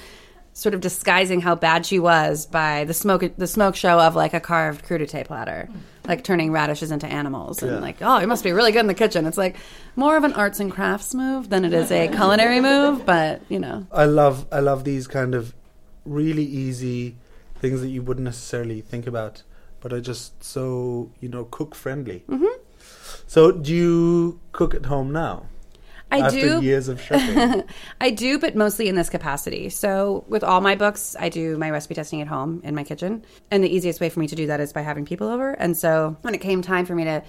sort 0.52 0.72
of 0.72 0.80
disguising 0.80 1.40
how 1.40 1.56
bad 1.56 1.84
she 1.84 1.98
was 1.98 2.46
by 2.46 2.84
the 2.84 2.94
smoke 2.94 3.24
the 3.36 3.46
smoke 3.46 3.74
show 3.74 3.98
of 3.98 4.14
like 4.14 4.34
a 4.34 4.38
carved 4.40 4.84
crudité 4.84 5.26
platter, 5.26 5.68
like 6.06 6.22
turning 6.22 6.52
radishes 6.52 6.92
into 6.92 7.06
animals, 7.08 7.60
and 7.62 7.72
Yeah. 7.72 7.78
like 7.80 7.96
oh, 8.02 8.20
you 8.20 8.28
must 8.28 8.44
be 8.44 8.52
really 8.52 8.70
good 8.70 8.80
in 8.80 8.86
the 8.86 8.94
kitchen. 8.94 9.26
It's 9.26 9.38
like 9.38 9.56
more 9.96 10.16
of 10.16 10.22
an 10.22 10.34
arts 10.34 10.60
and 10.60 10.70
crafts 10.70 11.12
move 11.14 11.48
than 11.48 11.64
it 11.64 11.72
is 11.72 11.90
a 11.90 12.06
culinary 12.06 12.60
move, 12.60 13.04
but 13.04 13.40
you 13.48 13.58
know, 13.58 13.84
I 13.90 14.04
love 14.04 14.46
I 14.52 14.60
love 14.60 14.84
these 14.84 15.08
kind 15.08 15.34
of 15.34 15.52
really 16.04 16.44
easy 16.44 17.16
things 17.58 17.80
that 17.80 17.88
you 17.88 18.02
wouldn't 18.02 18.24
necessarily 18.24 18.80
think 18.80 19.06
about, 19.06 19.42
but 19.80 19.92
are 19.92 20.00
just 20.00 20.42
so 20.42 21.10
you 21.20 21.28
know 21.28 21.44
cook 21.44 21.74
friendly. 21.74 22.24
Mm-hmm. 22.28 22.60
So 23.26 23.50
do 23.52 23.74
you 23.74 24.40
cook 24.52 24.74
at 24.74 24.86
home 24.86 25.12
now? 25.12 25.46
I 26.10 26.20
after 26.20 26.40
do. 26.40 26.62
years 26.62 26.88
of 26.88 27.00
chefing. 27.00 27.66
I 28.00 28.10
do, 28.10 28.38
but 28.38 28.54
mostly 28.54 28.88
in 28.88 28.94
this 28.94 29.08
capacity. 29.08 29.68
So, 29.68 30.24
with 30.28 30.44
all 30.44 30.60
my 30.60 30.76
books, 30.76 31.16
I 31.18 31.28
do 31.28 31.58
my 31.58 31.70
recipe 31.70 31.94
testing 31.94 32.20
at 32.20 32.28
home 32.28 32.60
in 32.62 32.74
my 32.74 32.84
kitchen. 32.84 33.24
And 33.50 33.64
the 33.64 33.74
easiest 33.74 34.00
way 34.00 34.10
for 34.10 34.20
me 34.20 34.28
to 34.28 34.36
do 34.36 34.46
that 34.46 34.60
is 34.60 34.72
by 34.72 34.82
having 34.82 35.04
people 35.04 35.28
over. 35.28 35.52
And 35.52 35.76
so, 35.76 36.16
when 36.20 36.34
it 36.34 36.40
came 36.40 36.62
time 36.62 36.86
for 36.86 36.94
me 36.94 37.04
to 37.04 37.22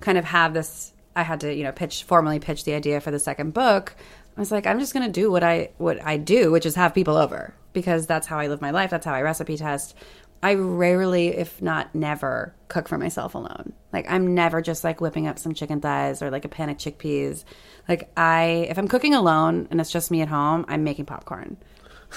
kind 0.00 0.16
of 0.16 0.24
have 0.24 0.54
this, 0.54 0.92
I 1.14 1.22
had 1.22 1.40
to, 1.40 1.54
you 1.54 1.64
know, 1.64 1.72
pitch, 1.72 2.04
formally 2.04 2.38
pitch 2.38 2.64
the 2.64 2.72
idea 2.72 3.00
for 3.00 3.10
the 3.10 3.18
second 3.18 3.52
book. 3.52 3.94
I 4.36 4.40
was 4.40 4.50
like, 4.50 4.66
I'm 4.66 4.78
just 4.78 4.94
going 4.94 5.04
to 5.04 5.12
do 5.12 5.30
what 5.30 5.42
I 5.42 5.70
what 5.76 6.02
I 6.02 6.16
do, 6.16 6.50
which 6.50 6.64
is 6.64 6.76
have 6.76 6.94
people 6.94 7.16
over 7.16 7.52
because 7.72 8.06
that's 8.06 8.26
how 8.26 8.38
I 8.38 8.48
live 8.48 8.60
my 8.60 8.70
life. 8.70 8.90
That's 8.90 9.06
how 9.06 9.14
I 9.14 9.22
recipe 9.22 9.56
test. 9.56 9.94
I 10.42 10.54
rarely, 10.54 11.28
if 11.28 11.60
not 11.60 11.94
never, 11.94 12.54
cook 12.68 12.88
for 12.88 12.96
myself 12.96 13.34
alone. 13.34 13.74
Like 13.92 14.06
I'm 14.08 14.34
never 14.34 14.62
just 14.62 14.84
like 14.84 15.00
whipping 15.00 15.26
up 15.26 15.38
some 15.38 15.52
chicken 15.52 15.80
thighs 15.80 16.22
or 16.22 16.30
like 16.30 16.44
a 16.44 16.48
pan 16.48 16.70
of 16.70 16.78
chickpeas. 16.78 17.44
Like 17.88 18.10
I, 18.16 18.66
if 18.70 18.78
I'm 18.78 18.88
cooking 18.88 19.14
alone 19.14 19.68
and 19.70 19.80
it's 19.80 19.90
just 19.90 20.10
me 20.10 20.22
at 20.22 20.28
home, 20.28 20.64
I'm 20.68 20.82
making 20.82 21.06
popcorn 21.06 21.58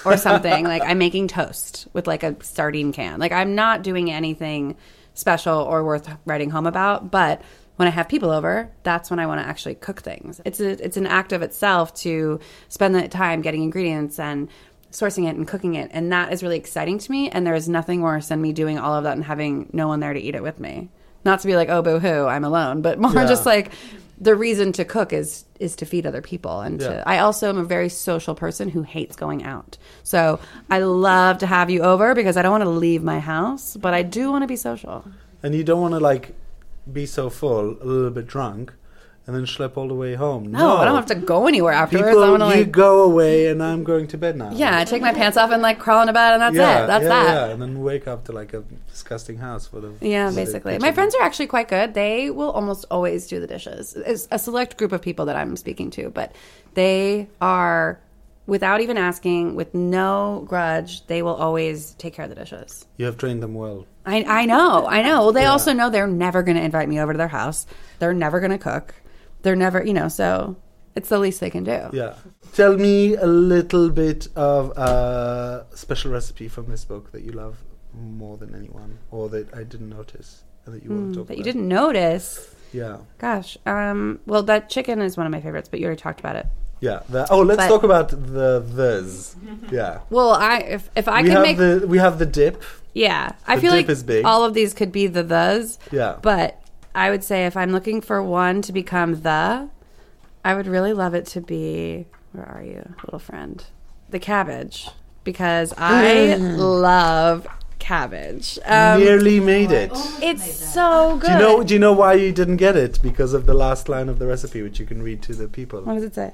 or 0.06 0.16
something. 0.18 0.64
like 0.64 0.84
I'm 0.84 0.98
making 0.98 1.28
toast 1.28 1.88
with 1.92 2.08
like 2.08 2.24
a 2.24 2.42
sardine 2.44 2.94
can. 2.94 3.20
Like 3.20 3.34
I'm 3.34 3.56
not 3.56 3.84
doing 3.84 4.10
anything 4.10 4.78
special 5.14 5.60
or 5.60 5.84
worth 5.84 6.10
writing 6.26 6.50
home 6.50 6.66
about. 6.66 7.12
But 7.12 7.42
when 7.76 7.88
I 7.88 7.92
have 7.92 8.08
people 8.08 8.30
over, 8.32 8.72
that's 8.84 9.10
when 9.10 9.20
I 9.20 9.26
want 9.26 9.42
to 9.42 9.48
actually 9.48 9.76
cook 9.76 10.02
things. 10.02 10.40
It's 10.46 10.60
a, 10.60 10.84
it's 10.84 10.98
an 10.98 11.08
act 11.08 11.34
of 11.34 11.42
itself 11.42 11.94
to 11.96 12.40
spend 12.70 12.96
the 12.96 13.08
time 13.08 13.42
getting 13.42 13.64
ingredients 13.64 14.20
and 14.20 14.48
sourcing 14.94 15.28
it 15.28 15.36
and 15.36 15.48
cooking 15.48 15.76
it. 15.76 15.90
And 15.94 16.12
that 16.14 16.32
is 16.32 16.42
really 16.44 16.58
exciting 16.58 16.98
to 17.00 17.12
me. 17.12 17.30
And 17.30 17.46
there 17.46 17.56
is 17.56 17.68
nothing 17.68 18.02
worse 18.02 18.28
than 18.30 18.42
me 18.42 18.54
doing 18.54 18.80
all 18.80 18.94
of 18.96 19.04
that 19.04 19.14
and 19.18 19.26
having 19.26 19.70
no 19.74 19.88
one 19.88 20.00
there 20.00 20.14
to 20.14 20.20
eat 20.20 20.36
it 20.36 20.44
with 20.44 20.60
me. 20.60 20.90
Not 21.26 21.40
to 21.42 21.48
be 21.48 21.56
like, 21.56 21.70
oh, 21.70 21.82
boo 21.82 22.00
hoo, 22.00 22.26
I'm 22.26 22.44
alone, 22.44 22.82
but 22.82 23.00
more 23.00 23.12
Yeah. 23.14 23.26
just 23.26 23.46
like 23.46 23.72
the 24.20 24.36
reason 24.36 24.72
to 24.74 24.86
cook 24.86 25.12
is 25.12 25.46
is 25.60 25.76
to 25.78 25.86
feed 25.86 26.06
other 26.06 26.22
people 26.22 26.62
and 26.62 26.80
Yeah. 26.82 26.88
to 26.90 27.10
I 27.10 27.20
also 27.20 27.50
am 27.50 27.58
a 27.58 27.64
very 27.64 27.90
social 27.90 28.36
person 28.36 28.70
who 28.70 28.84
hates 28.84 29.16
going 29.16 29.44
out. 29.44 29.78
So 30.04 30.40
I 30.70 30.80
love 30.80 31.38
to 31.40 31.48
have 31.48 31.70
you 31.70 31.82
over 31.82 32.14
because 32.14 32.36
I 32.38 32.42
don't 32.42 32.52
want 32.52 32.64
to 32.66 32.70
leave 32.70 33.02
my 33.04 33.20
house, 33.20 33.76
but 33.78 33.94
I 33.94 34.04
do 34.04 34.30
want 34.32 34.44
to 34.44 34.48
be 34.48 34.56
social. 34.58 35.06
and 35.42 35.54
you 35.56 35.64
don't 35.64 35.82
want 35.82 35.94
to 35.94 36.00
like 36.00 36.36
be 36.92 37.06
so 37.06 37.30
full, 37.30 37.78
a 37.82 37.86
little 37.86 38.12
bit 38.12 38.28
drunk, 38.28 38.74
and 39.26 39.34
then 39.34 39.46
schlep 39.46 39.78
all 39.78 39.88
the 39.88 39.94
way 39.94 40.16
home. 40.16 40.52
No, 40.52 40.78
I 40.78 40.86
don't 40.86 40.96
have 40.96 41.06
to 41.06 41.16
go 41.16 41.48
anywhere 41.48 41.72
afterwards. 41.72 42.10
People, 42.10 42.24
I 42.24 42.30
want 42.30 42.44
to 42.44 42.50
you 42.50 42.64
like 42.64 42.72
go 42.72 43.04
away, 43.04 43.48
and 43.48 43.64
I'm 43.64 43.84
going 43.86 44.08
to 44.08 44.18
bed 44.18 44.36
now. 44.36 44.52
yeah, 44.52 44.78
I 44.78 44.84
take 44.84 45.02
my 45.02 45.14
pants 45.14 45.38
off 45.38 45.52
and 45.52 45.62
like 45.62 45.80
crawl 45.80 46.02
into 46.02 46.12
bed 46.12 46.34
and 46.34 46.42
that's 46.42 46.56
yeah, 46.56 46.84
it. 46.84 46.88
That's 46.88 47.04
yeah, 47.04 47.10
that. 47.10 47.48
Yeah, 47.48 47.54
and 47.54 47.62
then 47.62 47.82
wake 47.82 48.08
up 48.08 48.26
to 48.26 48.34
like 48.34 48.54
a 48.54 48.64
disgusting 48.90 49.38
house 49.38 49.68
full 49.68 49.86
of 49.86 50.02
Yeah, 50.04 50.30
basically. 50.32 50.78
My 50.78 50.92
friends 50.92 51.16
are 51.16 51.22
actually 51.22 51.48
quite 51.48 51.70
good. 51.70 51.94
They 51.94 52.32
will 52.32 52.52
almost 52.52 52.86
always 52.92 53.28
do 53.28 53.40
the 53.40 53.48
dishes. 53.48 53.96
It's 53.96 54.28
a 54.30 54.38
select 54.38 54.78
group 54.78 54.92
of 54.92 55.02
people 55.02 55.26
that 55.26 55.38
I'm 55.38 55.56
speaking 55.56 55.90
to, 55.92 56.10
but 56.10 56.36
they 56.74 57.30
are, 57.40 58.00
without 58.46 58.82
even 58.82 58.98
asking, 58.98 59.56
with 59.56 59.74
no 59.74 60.44
grudge, 60.48 61.08
they 61.08 61.22
will 61.22 61.36
always 61.36 61.92
take 61.94 62.14
care 62.14 62.26
of 62.26 62.30
the 62.30 62.36
dishes. 62.36 62.86
You 62.98 63.06
have 63.06 63.18
trained 63.18 63.42
them 63.42 63.54
well. 63.54 63.88
I, 64.06 64.24
I 64.24 64.46
know, 64.46 64.86
I 64.86 65.02
know. 65.02 65.22
Well, 65.22 65.32
they 65.32 65.46
also 65.46 65.72
know 65.72 65.90
they're 65.90 66.08
never 66.08 66.44
going 66.44 66.58
to 66.58 66.64
invite 66.64 66.90
me 66.90 67.00
over 67.00 67.14
to 67.14 67.18
their 67.18 67.30
house. 67.30 67.66
They're 68.00 68.14
never 68.14 68.42
going 68.42 68.52
to 68.52 68.58
cook. 68.58 68.94
They're 69.44 69.56
never, 69.56 69.84
you 69.84 69.94
know, 69.94 70.08
so 70.10 70.56
it's 70.96 71.10
the 71.10 71.20
least 71.20 71.40
they 71.40 71.50
can 71.50 71.64
do. 71.64 71.90
Yeah. 71.94 72.16
Tell 72.54 72.76
me 72.78 73.16
a 73.16 73.26
little 73.28 73.90
bit 73.90 74.28
of 74.36 74.72
a 74.78 75.66
special 75.76 76.12
recipe 76.12 76.48
from 76.48 76.68
this 76.70 76.86
book 76.86 77.12
that 77.12 77.22
you 77.24 77.32
love 77.32 77.58
more 77.94 78.38
than 78.38 78.56
anyone, 78.56 78.98
or 79.12 79.30
that 79.30 79.54
I 79.54 79.64
didn't 79.64 79.90
notice 79.90 80.44
and 80.66 80.74
that 80.76 80.84
you 80.84 80.90
want 80.90 81.14
to 81.14 81.20
talk 81.20 81.28
That 81.28 81.34
about. 81.34 81.38
you 81.38 81.44
didn't 81.44 81.68
notice. 81.68 82.50
Yeah. 82.72 82.98
Gosh. 83.20 83.58
Um, 83.66 84.20
well, 84.26 84.44
that 84.44 84.70
chicken 84.70 85.02
is 85.02 85.16
one 85.18 85.26
of 85.28 85.32
my 85.32 85.42
favorites, 85.42 85.70
but 85.70 85.80
you 85.80 85.86
already 85.86 86.02
talked 86.02 86.20
about 86.20 86.36
it. 86.38 86.48
Yeah. 86.80 87.02
The, 87.10 87.28
oh, 87.30 87.42
let's 87.42 87.58
But- 87.58 87.68
talk 87.68 87.84
about 87.84 88.10
the 88.10 88.64
this. 88.66 89.36
Yeah. 89.72 90.00
Well, 90.10 90.32
I 90.32 90.58
if, 90.60 90.90
if 90.96 91.08
I 91.08 91.22
we 91.22 91.28
could 91.30 91.34
have 91.38 91.44
make 91.44 91.58
the 91.58 91.86
we 91.88 91.98
have 92.00 92.18
the 92.20 92.26
dip. 92.26 92.62
Yeah, 92.96 93.32
I 93.48 93.56
The 93.56 93.62
feel 93.62 93.72
dip 93.72 93.78
like 93.88 93.90
is 93.90 94.04
big. 94.04 94.24
all 94.26 94.44
of 94.44 94.54
these 94.54 94.74
could 94.74 94.92
be 94.92 95.08
the 95.08 95.24
thes. 95.24 95.80
Yeah. 95.92 96.18
But 96.22 96.60
I 96.96 97.10
would 97.10 97.24
say 97.24 97.46
if 97.46 97.58
I'm 97.58 97.72
looking 97.72 98.02
for 98.02 98.22
one 98.22 98.62
to 98.64 98.72
become 98.72 99.22
the, 99.22 99.70
I 100.46 100.56
would 100.56 100.68
really 100.68 100.94
love 100.94 101.14
it 101.14 101.26
to 101.28 101.42
be 101.42 102.06
where 102.34 102.46
are 102.46 102.64
you, 102.64 102.96
little 103.06 103.20
friend? 103.20 103.64
The 104.10 104.20
cabbage. 104.20 104.90
Because 105.24 105.74
I 105.78 106.36
love 106.36 107.48
cabbage. 107.80 108.60
Um, 108.66 109.00
Nearly 109.00 109.40
made 109.40 109.72
it. 109.72 109.92
it's 110.22 110.54
so 110.54 111.18
good. 111.18 111.28
Do 111.28 111.34
you 111.34 111.40
know? 111.40 111.64
Do 111.64 111.74
you 111.74 111.80
know 111.80 111.94
why 111.94 112.14
you 112.14 112.32
didn't 112.32 112.58
get 112.58 112.76
it? 112.76 113.00
Because 113.02 113.34
of 113.34 113.46
the 113.46 113.54
last 113.54 113.88
line 113.88 114.10
of 114.10 114.20
the 114.20 114.28
recipe, 114.28 114.62
which 114.62 114.80
you 114.80 114.86
can 114.86 115.02
read 115.02 115.22
to 115.24 115.34
the 115.34 115.48
people 115.48 115.82
what 115.82 115.94
does 115.94 116.04
it 116.04 116.16
say? 116.16 116.34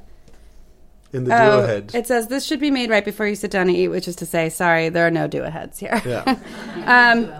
in 1.11 1.23
the 1.23 1.33
Oh, 1.33 1.57
do 1.57 1.63
ahead. 1.63 1.91
it 1.95 2.05
says 2.07 2.27
this 2.27 2.45
should 2.45 2.59
be 2.59 2.69
made 2.69 2.89
right 2.89 3.03
before 3.03 3.27
you 3.27 3.35
sit 3.35 3.51
down 3.51 3.67
to 3.67 3.73
eat, 3.73 3.87
which 3.87 4.07
is 4.07 4.15
to 4.17 4.25
say, 4.25 4.49
sorry, 4.49 4.89
there 4.89 5.07
are 5.07 5.11
no 5.11 5.27
do 5.27 5.43
aheads 5.43 5.79
here. 5.79 6.01
Yeah. 6.05 6.23
um, 6.85 7.31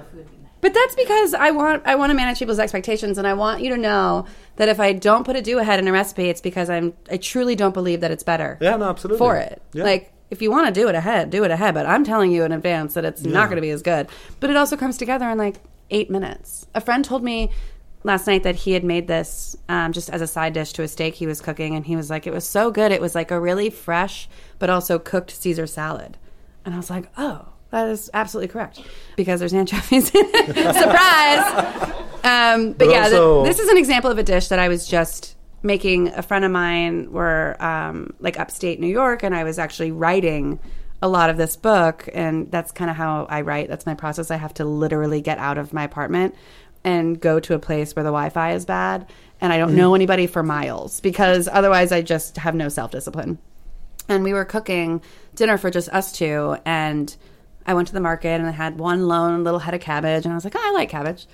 but 0.62 0.74
that's 0.74 0.96
because 0.96 1.34
I 1.34 1.52
want 1.52 1.84
I 1.86 1.96
want 1.96 2.10
to 2.12 2.14
manage 2.16 2.40
people's 2.40 2.60
expectations, 2.60 3.18
and 3.18 3.26
I 3.28 3.34
want 3.34 3.62
you 3.62 3.70
to 3.72 3.78
know 3.78 4.26
that 4.58 4.70
if 4.70 4.80
I 4.80 4.94
don't 4.94 5.24
put 5.26 5.36
a 5.36 5.42
do 5.42 5.60
ahead 5.60 5.80
in 5.80 5.88
a 5.88 5.92
recipe, 5.92 6.30
it's 6.30 6.42
because 6.42 6.70
I'm 6.70 6.94
I 7.12 7.18
truly 7.18 7.56
don't 7.56 7.74
believe 7.74 8.02
that 8.02 8.12
it's 8.12 8.24
better 8.24 8.58
Yeah, 8.62 8.76
no, 8.78 8.90
absolutely. 8.90 9.18
for 9.20 9.38
it. 9.38 9.62
Yeah. 9.74 9.84
Like 9.84 10.12
if 10.30 10.42
you 10.42 10.52
want 10.52 10.68
to 10.68 10.72
do 10.82 10.88
it 10.88 10.96
ahead, 10.96 11.30
do 11.30 11.44
it 11.44 11.52
ahead. 11.52 11.74
But 11.74 11.86
I'm 11.86 12.04
telling 12.04 12.32
you 12.32 12.44
in 12.44 12.52
advance 12.52 12.94
that 12.96 13.06
it's 13.06 13.22
Yeah. 13.24 13.32
not 13.32 13.46
going 13.48 13.56
to 13.56 13.62
be 13.62 13.72
as 13.72 13.82
good. 13.82 14.08
But 14.40 14.50
it 14.50 14.56
also 14.58 14.78
comes 14.78 14.98
together 14.98 15.30
in 15.30 15.38
like 15.38 15.56
eight 15.90 16.10
minutes. 16.12 16.68
A 16.76 16.82
friend 16.82 17.04
told 17.04 17.24
me 17.24 17.50
last 18.04 18.28
night 18.28 18.44
that 18.44 18.56
he 18.56 18.74
had 18.74 18.84
made 18.84 19.08
this 19.08 19.58
um, 19.70 19.92
just 19.92 20.10
as 20.10 20.22
a 20.22 20.28
side 20.28 20.54
dish 20.54 20.72
to 20.74 20.84
a 20.84 20.88
steak 20.88 21.16
he 21.16 21.26
was 21.26 21.42
cooking, 21.42 21.76
and 21.76 21.86
he 21.86 21.96
was 21.96 22.10
like, 22.10 22.28
it 22.28 22.34
was 22.34 22.48
so 22.48 22.70
good. 22.70 22.92
It 22.92 23.02
was 23.02 23.16
like 23.16 23.32
a 23.32 23.40
really 23.40 23.70
fresh 23.70 24.30
but 24.60 24.70
also 24.70 25.00
cooked 25.00 25.32
Caesar 25.32 25.66
salad, 25.68 26.18
and 26.66 26.74
I 26.74 26.78
was 26.78 26.90
like, 26.90 27.10
oh. 27.18 27.48
That 27.72 27.88
is 27.90 28.10
absolutely 28.14 28.48
correct 28.48 28.82
because 29.16 29.40
there's 29.40 29.54
anchovies 29.54 30.10
in 30.10 30.22
it. 30.26 30.56
Surprise! 30.76 31.94
Um, 32.24 32.74
but, 32.74 32.80
But 32.80 32.90
yeah, 32.90 33.10
th- 33.10 33.46
this 33.46 33.60
is 33.60 33.70
an 33.70 33.78
example 33.78 34.10
of 34.10 34.18
a 34.18 34.24
dish 34.24 34.48
that 34.48 34.60
I 34.60 34.68
was 34.68 34.88
just 34.88 35.36
making. 35.62 36.10
A 36.10 36.22
friend 36.24 36.44
of 36.44 36.52
mine 36.52 37.12
were 37.12 37.56
um, 37.64 38.14
like 38.20 38.40
upstate 38.40 38.80
New 38.80 38.88
York, 38.88 39.24
and 39.24 39.36
I 39.36 39.44
was 39.44 39.60
actually 39.60 39.92
writing 39.92 40.60
a 41.02 41.08
lot 41.08 41.30
of 41.30 41.38
this 41.38 41.56
book. 41.56 42.10
And 42.14 42.52
that's 42.52 42.72
kind 42.72 42.90
of 42.90 42.98
how 42.98 43.26
I 43.30 43.42
write. 43.42 43.70
That's 43.70 43.86
my 43.86 43.94
process. 43.94 44.32
I 44.32 44.36
have 44.38 44.54
to 44.56 44.66
literally 44.66 45.22
get 45.22 45.38
out 45.38 45.58
of 45.58 45.72
my 45.72 45.84
apartment 45.84 46.36
and 46.84 47.20
go 47.20 47.40
to 47.40 47.54
a 47.54 47.60
place 47.60 47.96
where 47.96 48.04
the 48.04 48.10
Wi-Fi 48.10 48.54
is 48.54 48.66
bad, 48.66 49.10
and 49.42 49.52
I 49.54 49.58
don't 49.58 49.76
know 49.76 49.96
anybody 49.96 50.28
for 50.28 50.42
miles 50.44 51.00
because 51.02 51.48
otherwise 51.52 51.92
I 51.92 52.02
just 52.02 52.38
have 52.38 52.56
no 52.56 52.68
self 52.70 52.92
discipline. 52.92 53.38
And 54.08 54.24
we 54.24 54.34
were 54.34 54.46
cooking 54.46 55.02
dinner 55.36 55.58
for 55.58 55.70
just 55.70 55.90
us 55.90 56.12
two, 56.12 56.58
and 56.66 57.16
I 57.70 57.76
went 57.76 57.88
to 57.90 57.94
the 57.94 58.00
market 58.00 58.30
and 58.30 58.48
I 58.48 58.52
had 58.52 58.80
one 58.80 59.08
lone 59.08 59.44
little 59.44 59.60
head 59.60 59.76
of 59.76 59.80
cabbage, 59.80 60.26
and 60.26 60.32
I 60.32 60.36
was 60.36 60.44
like, 60.44 60.56
oh, 60.56 60.62
I 60.62 60.72
like 60.72 60.90
cabbage. 60.90 61.28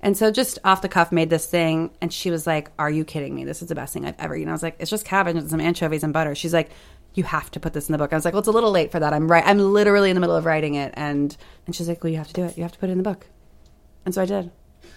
And 0.00 0.16
so 0.16 0.30
just 0.30 0.58
off 0.64 0.80
the 0.80 0.88
cuff 0.88 1.12
made 1.12 1.28
this 1.28 1.44
thing, 1.44 1.90
and 2.00 2.10
she 2.10 2.30
was 2.30 2.46
like, 2.46 2.70
"Are 2.78 2.90
you 2.90 3.04
kidding 3.04 3.34
me? 3.34 3.44
This 3.44 3.60
is 3.60 3.68
the 3.68 3.74
best 3.74 3.92
thing 3.92 4.06
I've 4.06 4.18
ever 4.18 4.34
eaten." 4.34 4.48
I 4.48 4.52
was 4.52 4.62
like, 4.62 4.74
"It's 4.78 4.90
just 4.90 5.04
cabbage 5.04 5.36
and 5.36 5.50
some 5.50 5.60
anchovies 5.60 6.02
and 6.02 6.12
butter." 6.12 6.34
She's 6.34 6.54
like, 6.54 6.70
"You 7.12 7.24
have 7.24 7.50
to 7.50 7.60
put 7.60 7.74
this 7.74 7.88
in 7.88 7.92
the 7.92 7.98
book." 7.98 8.12
I 8.12 8.16
was 8.16 8.24
like, 8.24 8.32
"Well, 8.32 8.40
it's 8.40 8.48
a 8.48 8.52
little 8.52 8.70
late 8.70 8.90
for 8.90 8.98
that. 8.98 9.12
I'm 9.12 9.30
right. 9.30 9.44
I'm 9.46 9.58
literally 9.58 10.08
in 10.08 10.16
the 10.16 10.20
middle 10.20 10.34
of 10.34 10.46
writing 10.46 10.76
it." 10.76 10.94
And 10.96 11.36
and 11.66 11.76
she's 11.76 11.88
like, 11.88 12.02
"Well, 12.02 12.10
you 12.10 12.18
have 12.18 12.26
to 12.28 12.32
do 12.32 12.42
it. 12.42 12.56
You 12.56 12.62
have 12.64 12.72
to 12.72 12.78
put 12.78 12.88
it 12.88 12.92
in 12.92 12.98
the 12.98 13.04
book." 13.04 13.26
And 14.06 14.14
so 14.14 14.22
I 14.22 14.24
did. 14.24 14.50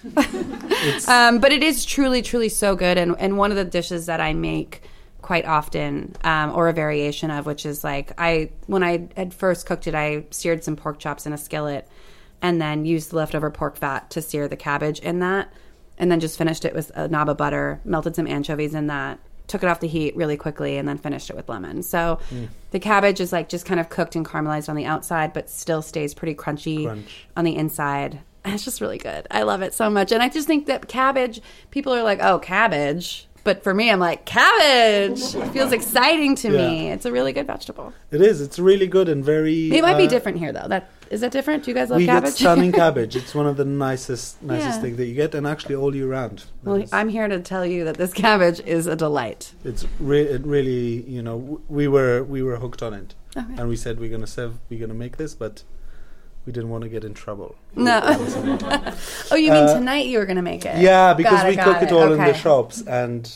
um, 1.07 1.39
but 1.39 1.51
it 1.51 1.61
is 1.61 1.85
truly, 1.85 2.21
truly 2.21 2.49
so 2.49 2.75
good. 2.75 2.97
And, 2.97 3.15
and 3.19 3.37
one 3.37 3.51
of 3.51 3.57
the 3.57 3.65
dishes 3.65 4.05
that 4.07 4.21
I 4.21 4.33
make 4.33 4.81
quite 5.25 5.45
often, 5.45 6.15
um, 6.23 6.51
or 6.53 6.67
a 6.67 6.73
variation 6.73 7.31
of, 7.31 7.47
which 7.47 7.65
is 7.65 7.83
like 7.83 8.11
I 8.19 8.51
when 8.67 8.83
I 8.83 9.09
had 9.17 9.33
first 9.33 9.65
cooked 9.65 9.87
it, 9.87 9.95
I 9.95 10.25
seared 10.29 10.63
some 10.63 10.75
pork 10.75 10.99
chops 10.99 11.25
in 11.25 11.33
a 11.33 11.37
skillet, 11.37 11.87
and 12.43 12.61
then 12.61 12.85
used 12.85 13.09
the 13.09 13.15
leftover 13.15 13.49
pork 13.49 13.75
fat 13.75 14.11
to 14.11 14.21
sear 14.21 14.47
the 14.47 14.55
cabbage 14.55 14.99
in 14.99 15.21
that, 15.21 15.51
and 15.97 16.11
then 16.11 16.19
just 16.19 16.37
finished 16.37 16.63
it 16.63 16.75
with 16.75 16.91
a 16.93 17.07
knob 17.07 17.27
of 17.27 17.37
butter, 17.37 17.81
melted 17.83 18.15
some 18.15 18.27
anchovies 18.27 18.75
in 18.75 18.85
that. 18.85 19.17
Took 19.47 19.63
it 19.63 19.67
off 19.67 19.79
the 19.79 19.87
heat 19.87 20.15
really 20.15 20.37
quickly 20.37 20.77
and 20.77 20.87
then 20.87 20.99
finished 20.99 21.31
it 21.31 21.35
with 21.35 21.49
lemon. 21.49 21.81
So 21.81 22.19
the 22.69 22.79
cabbage 22.79 23.19
is 23.19 23.31
like 23.31 23.49
just 23.49 23.65
kind 23.65 23.79
of 23.79 23.89
cooked 23.89 24.15
and 24.15 24.23
caramelized 24.23 24.69
on 24.69 24.75
the 24.75 24.85
outside, 24.85 25.33
but 25.33 25.49
still 25.49 25.81
stays 25.81 26.13
pretty 26.13 26.35
crunchy 26.35 26.85
Crunch. 26.85 27.25
on 27.35 27.45
the 27.45 27.55
inside. 27.55 28.19
It's 28.43 28.63
just 28.63 28.79
really 28.79 28.99
good. 28.99 29.25
I 29.31 29.41
love 29.41 29.63
it 29.63 29.73
so 29.73 29.89
much. 29.89 30.11
And 30.11 30.21
I 30.21 30.29
just 30.29 30.45
think 30.45 30.67
that 30.67 30.87
cabbage, 30.87 31.41
people 31.71 31.93
are 31.93 32.03
like, 32.03 32.19
oh, 32.21 32.37
cabbage. 32.37 33.27
But 33.45 33.63
for 33.63 33.73
me, 33.75 33.91
I'm 33.91 33.99
like, 33.99 34.25
cabbage. 34.25 35.21
It 35.35 35.47
feels 35.53 35.71
exciting 35.71 36.35
to 36.37 36.49
me. 36.49 36.87
Yeah. 36.87 36.93
It's 36.95 37.05
a 37.05 37.11
really 37.11 37.31
good 37.31 37.45
vegetable. 37.47 37.93
It 38.09 38.19
is. 38.19 38.41
It's 38.41 38.57
really 38.57 38.87
good 38.87 39.07
and 39.07 39.23
very. 39.23 39.69
It 39.71 39.83
might 39.83 39.97
be 39.97 40.07
uh, 40.07 40.09
different 40.09 40.39
here, 40.39 40.51
though. 40.51 40.67
That 40.67 40.89
is 41.11 41.21
that 41.21 41.31
different? 41.31 41.63
Do 41.63 41.69
you 41.69 41.75
guys 41.75 41.91
love 41.91 41.99
we 41.99 42.07
cabbage? 42.07 42.31
get 42.31 42.37
stunning 42.39 42.71
cabbage. 42.83 43.15
It's 43.15 43.35
one 43.35 43.45
of 43.45 43.55
the 43.57 43.63
nicest, 43.63 44.41
nicest 44.41 44.77
Yeah. 44.77 44.81
thing 44.81 44.95
that 44.95 45.05
you 45.05 45.13
get, 45.13 45.35
and 45.35 45.45
actually 45.45 45.75
all 45.75 45.95
year 45.95 46.07
round. 46.07 46.45
well, 46.63 46.83
I'm 46.91 47.07
here 47.09 47.27
to 47.27 47.39
tell 47.39 47.63
you 47.65 47.83
that 47.85 47.97
this 47.97 48.11
cabbage 48.13 48.59
is 48.61 48.87
a 48.87 48.95
delight. 48.95 49.53
It's 49.63 49.85
re- 49.99 50.23
it 50.23 50.43
really, 50.43 51.03
you 51.07 51.21
know, 51.21 51.37
w- 51.39 51.61
we 51.69 51.87
were 51.87 52.23
we 52.23 52.41
were 52.41 52.55
hooked 52.57 52.81
on 52.81 52.95
it, 52.95 53.13
Okay. 53.37 53.53
and 53.59 53.69
we 53.69 53.75
said 53.75 53.99
we're 53.99 54.09
gonna 54.09 54.25
serve, 54.25 54.57
we're 54.69 54.79
gonna 54.79 54.95
make 54.95 55.17
this, 55.17 55.35
but 55.35 55.61
we 56.45 56.53
didn't 56.53 56.69
want 56.69 56.83
to 56.83 56.89
get 56.89 57.03
in 57.03 57.13
trouble. 57.13 57.55
No. 57.75 57.99
oh, 59.31 59.35
you 59.35 59.51
mean 59.51 59.63
Uh, 59.63 59.73
tonight 59.73 60.05
you 60.05 60.19
were 60.19 60.25
going 60.25 60.35
to 60.37 60.41
make 60.41 60.65
it? 60.65 60.77
Yeah, 60.77 61.13
because 61.13 61.41
Got 61.41 61.47
we 61.49 61.55
cook 61.57 61.81
it, 61.81 61.91
all 61.91 62.11
in 62.11 62.19
the 62.19 62.33
shops 62.33 62.81
and 62.85 63.31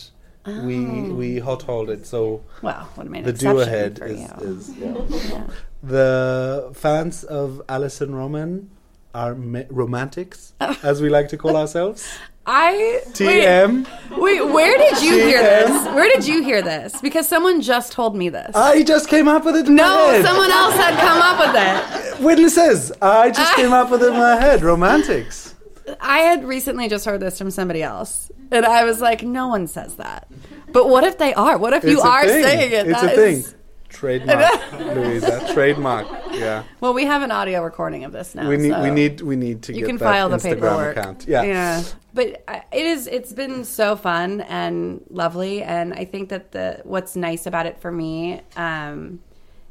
we 0.46 0.76
Oh. 0.86 1.14
we 1.14 1.38
hot 1.38 1.62
hauled 1.62 1.90
it. 1.90 2.06
So 2.06 2.42
Well, 2.62 2.88
what 2.94 3.06
an 3.06 3.22
the 3.22 3.32
do 3.32 3.60
ahead 3.60 4.00
is, 4.02 4.20
is 4.40 4.76
yeah. 4.76 5.46
the 5.82 6.70
fans 6.74 7.24
of 7.24 7.60
Alison 7.68 8.14
Roman 8.14 8.70
are 9.14 9.34
me- 9.34 9.66
romantics, 9.70 10.52
as 10.82 11.02
we 11.02 11.08
like 11.10 11.28
to 11.28 11.36
call 11.36 11.56
ourselves. 11.62 12.06
I 12.46 13.02
TM. 13.10 13.86
Wait, 14.10 14.20
wait, 14.20 14.52
where 14.52 14.76
did 14.78 15.02
you 15.02 15.12
hear 15.12 15.42
this? 15.42 15.84
Where 15.94 16.08
did 16.08 16.26
you 16.26 16.42
hear 16.42 16.62
this? 16.62 17.00
Because 17.00 17.28
someone 17.28 17.60
just 17.60 17.92
told 17.92 18.16
me 18.16 18.28
this. 18.28 18.56
I 18.56 18.82
just 18.82 19.08
came 19.08 19.28
up 19.28 19.44
with 19.44 19.56
it. 19.56 19.68
In 19.68 19.76
no, 19.76 19.84
my 19.84 20.12
head. 20.14 20.24
someone 20.24 20.50
else 20.50 20.74
had 20.74 20.98
come 20.98 21.20
up 21.22 21.38
with 21.38 22.18
it. 22.18 22.24
Witnesses, 22.24 22.92
I 23.00 23.30
just 23.30 23.54
came 23.54 23.72
up 23.72 23.90
with 23.90 24.02
it 24.02 24.08
in 24.08 24.14
my 24.18 24.36
head. 24.36 24.62
Romantics. 24.62 25.54
I 26.00 26.18
had 26.20 26.44
recently 26.44 26.88
just 26.88 27.04
heard 27.04 27.20
this 27.20 27.36
from 27.38 27.50
somebody 27.50 27.82
else, 27.82 28.30
and 28.50 28.64
I 28.64 28.84
was 28.84 29.00
like, 29.00 29.22
no 29.22 29.48
one 29.48 29.66
says 29.66 29.96
that. 29.96 30.28
But 30.72 30.88
what 30.88 31.04
if 31.04 31.18
they 31.18 31.34
are? 31.34 31.58
What 31.58 31.72
if 31.72 31.84
you 31.84 31.92
It's 31.98 32.04
a 32.04 32.08
are 32.08 32.26
thing. 32.26 32.42
saying 32.44 32.72
it? 32.72 32.86
It's 32.88 33.00
That 33.00 33.12
a 33.12 33.16
thing. 33.16 33.44
Trademark, 33.90 34.72
Louisa. 34.80 35.52
Trademark. 35.52 36.06
Yeah. 36.32 36.62
Well, 36.80 36.94
we 36.94 37.04
have 37.04 37.22
an 37.22 37.30
audio 37.30 37.62
recording 37.62 38.04
of 38.04 38.12
this 38.12 38.34
now. 38.34 38.48
we 38.48 38.56
need. 38.56 38.70
so 38.72 38.82
We 38.82 38.90
need. 38.90 39.20
We 39.20 39.36
need 39.36 39.62
to 39.64 39.72
You 39.74 39.80
get 39.80 39.86
can 39.86 39.96
that 39.98 40.04
file 40.04 40.28
the 40.28 40.36
Instagram 40.36 40.42
paperwork. 40.54 40.96
account. 40.96 41.24
Yeah. 41.28 41.42
yeah. 41.42 41.82
But 42.14 42.44
it 42.72 42.86
is. 42.86 43.06
It's 43.06 43.32
been 43.32 43.64
so 43.64 43.96
fun 43.96 44.40
and 44.42 45.04
lovely, 45.10 45.62
and 45.62 45.92
I 45.92 46.04
think 46.04 46.28
that 46.30 46.52
the 46.52 46.80
what's 46.84 47.14
nice 47.16 47.46
about 47.46 47.66
it 47.66 47.80
for 47.80 47.92
me 47.92 48.40
um, 48.56 49.20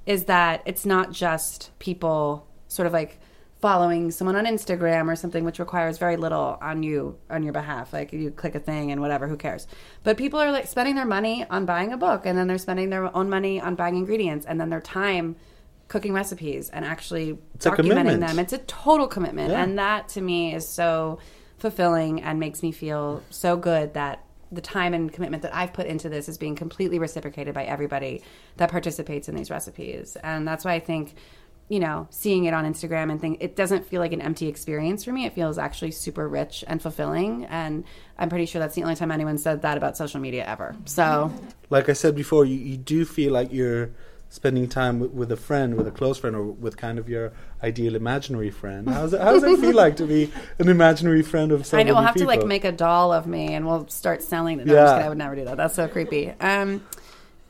is 0.05 0.25
that 0.25 0.61
it's 0.65 0.85
not 0.85 1.11
just 1.11 1.71
people 1.79 2.45
sort 2.67 2.85
of 2.85 2.93
like 2.93 3.19
following 3.59 4.09
someone 4.09 4.35
on 4.37 4.45
Instagram 4.45 5.11
or 5.11 5.15
something, 5.15 5.43
which 5.43 5.59
requires 5.59 5.97
very 5.97 6.15
little 6.15 6.57
on 6.61 6.81
you 6.81 7.17
on 7.29 7.43
your 7.43 7.51
behalf. 7.51 7.91
Like 7.91 8.13
you 8.13 8.31
click 8.31 8.55
a 8.55 8.59
thing 8.59 8.91
and 8.91 9.01
whatever, 9.01 9.27
who 9.27 9.35
cares? 9.35 9.67
But 10.03 10.17
people 10.17 10.39
are 10.39 10.51
like 10.51 10.67
spending 10.67 10.95
their 10.95 11.05
money 11.05 11.45
on 11.49 11.65
buying 11.65 11.91
a 11.91 11.97
book, 11.97 12.25
and 12.25 12.37
then 12.37 12.47
they're 12.47 12.57
spending 12.57 12.89
their 12.89 13.15
own 13.15 13.29
money 13.29 13.59
on 13.59 13.75
buying 13.75 13.97
ingredients, 13.97 14.45
and 14.45 14.59
then 14.61 14.69
their 14.69 14.81
time 14.81 15.35
cooking 15.89 16.13
recipes 16.13 16.69
and 16.69 16.85
actually 16.85 17.37
It's 17.55 17.65
documenting 17.65 18.19
them. 18.19 18.37
It's 18.39 18.53
a 18.53 18.59
total 18.59 19.07
commitment, 19.07 19.49
Yeah. 19.51 19.63
and 19.63 19.77
that 19.79 20.07
to 20.09 20.21
me 20.21 20.53
is 20.53 20.67
so 20.67 21.19
fulfilling 21.57 22.21
and 22.21 22.39
makes 22.39 22.63
me 22.63 22.71
feel 22.71 23.21
so 23.29 23.57
good 23.57 23.93
that 23.95 24.23
the 24.51 24.61
time 24.61 24.93
and 24.93 25.11
commitment 25.11 25.43
that 25.43 25.53
I've 25.53 25.73
put 25.73 25.85
into 25.85 26.07
this 26.07 26.29
is 26.29 26.37
being 26.37 26.55
completely 26.55 26.97
reciprocated 26.97 27.53
by 27.53 27.65
everybody 27.65 28.23
that 28.57 28.71
participates 28.71 29.27
in 29.27 29.35
these 29.35 29.51
recipes. 29.51 30.15
And 30.23 30.47
that's 30.47 30.63
why 30.63 30.73
I 30.73 30.79
think, 30.79 31.15
you 31.69 31.79
know, 31.79 32.07
seeing 32.09 32.45
it 32.45 32.53
on 32.53 32.65
Instagram 32.65 33.11
and 33.11 33.21
think 33.21 33.37
it 33.41 33.55
doesn't 33.55 33.85
feel 33.85 34.01
like 34.01 34.11
an 34.11 34.21
empty 34.21 34.47
experience 34.47 35.03
for 35.03 35.13
me. 35.13 35.25
It 35.25 35.33
feels 35.33 35.59
actually 35.59 35.91
super 35.91 36.27
rich 36.27 36.63
and 36.67 36.81
fulfilling. 36.81 37.45
And 37.45 37.83
I'm 38.17 38.27
pretty 38.27 38.47
sure 38.47 38.59
that's 38.59 38.73
the 38.73 38.81
only 38.81 38.95
time 38.95 39.11
anyone 39.11 39.37
said 39.37 39.61
that 39.61 39.77
about 39.77 39.95
social 39.95 40.19
media 40.19 40.43
ever. 40.45 40.75
So 40.85 41.31
Like 41.69 41.87
I 41.87 41.93
said 41.93 42.15
before, 42.15 42.43
you, 42.43 42.57
you 42.57 42.75
do 42.75 43.05
feel 43.05 43.31
like 43.31 43.53
you're 43.53 43.91
spending 44.29 44.67
time 44.67 44.99
with, 44.99 45.11
with 45.11 45.31
a 45.31 45.37
friend, 45.37 45.75
with 45.75 45.87
a 45.87 45.91
close 45.91 46.17
friend, 46.17 46.35
or 46.35 46.43
with 46.45 46.75
kind 46.75 46.97
of 46.97 47.07
your 47.07 47.33
ideal 47.63 47.95
imaginary 47.95 48.49
friend. 48.49 48.89
How's 48.89 49.13
it, 49.13 49.21
how 49.21 49.33
does 49.33 49.43
it 49.43 49.59
feel 49.59 49.75
like 49.75 49.95
to 49.97 50.05
be 50.07 50.31
an 50.57 50.69
imaginary 50.69 51.21
friend 51.21 51.51
of 51.51 51.65
so 51.67 51.77
I 51.77 51.83
know 51.83 51.93
we'll 51.93 52.03
have 52.03 52.15
to 52.15 52.25
like 52.25 52.45
make 52.45 52.63
a 52.63 52.71
doll 52.71 53.11
of 53.11 53.27
me 53.27 53.53
and 53.53 53.67
we'll 53.67 53.87
start 53.89 54.23
selling 54.23 54.59
it. 54.59 54.65
No, 54.65 54.73
Yeah. 54.73 55.05
I 55.05 55.09
would 55.09 55.17
never 55.19 55.35
do 55.35 55.45
that. 55.45 55.57
That's 55.57 55.75
so 55.75 55.87
creepy. 55.87 56.29
Um, 56.39 56.83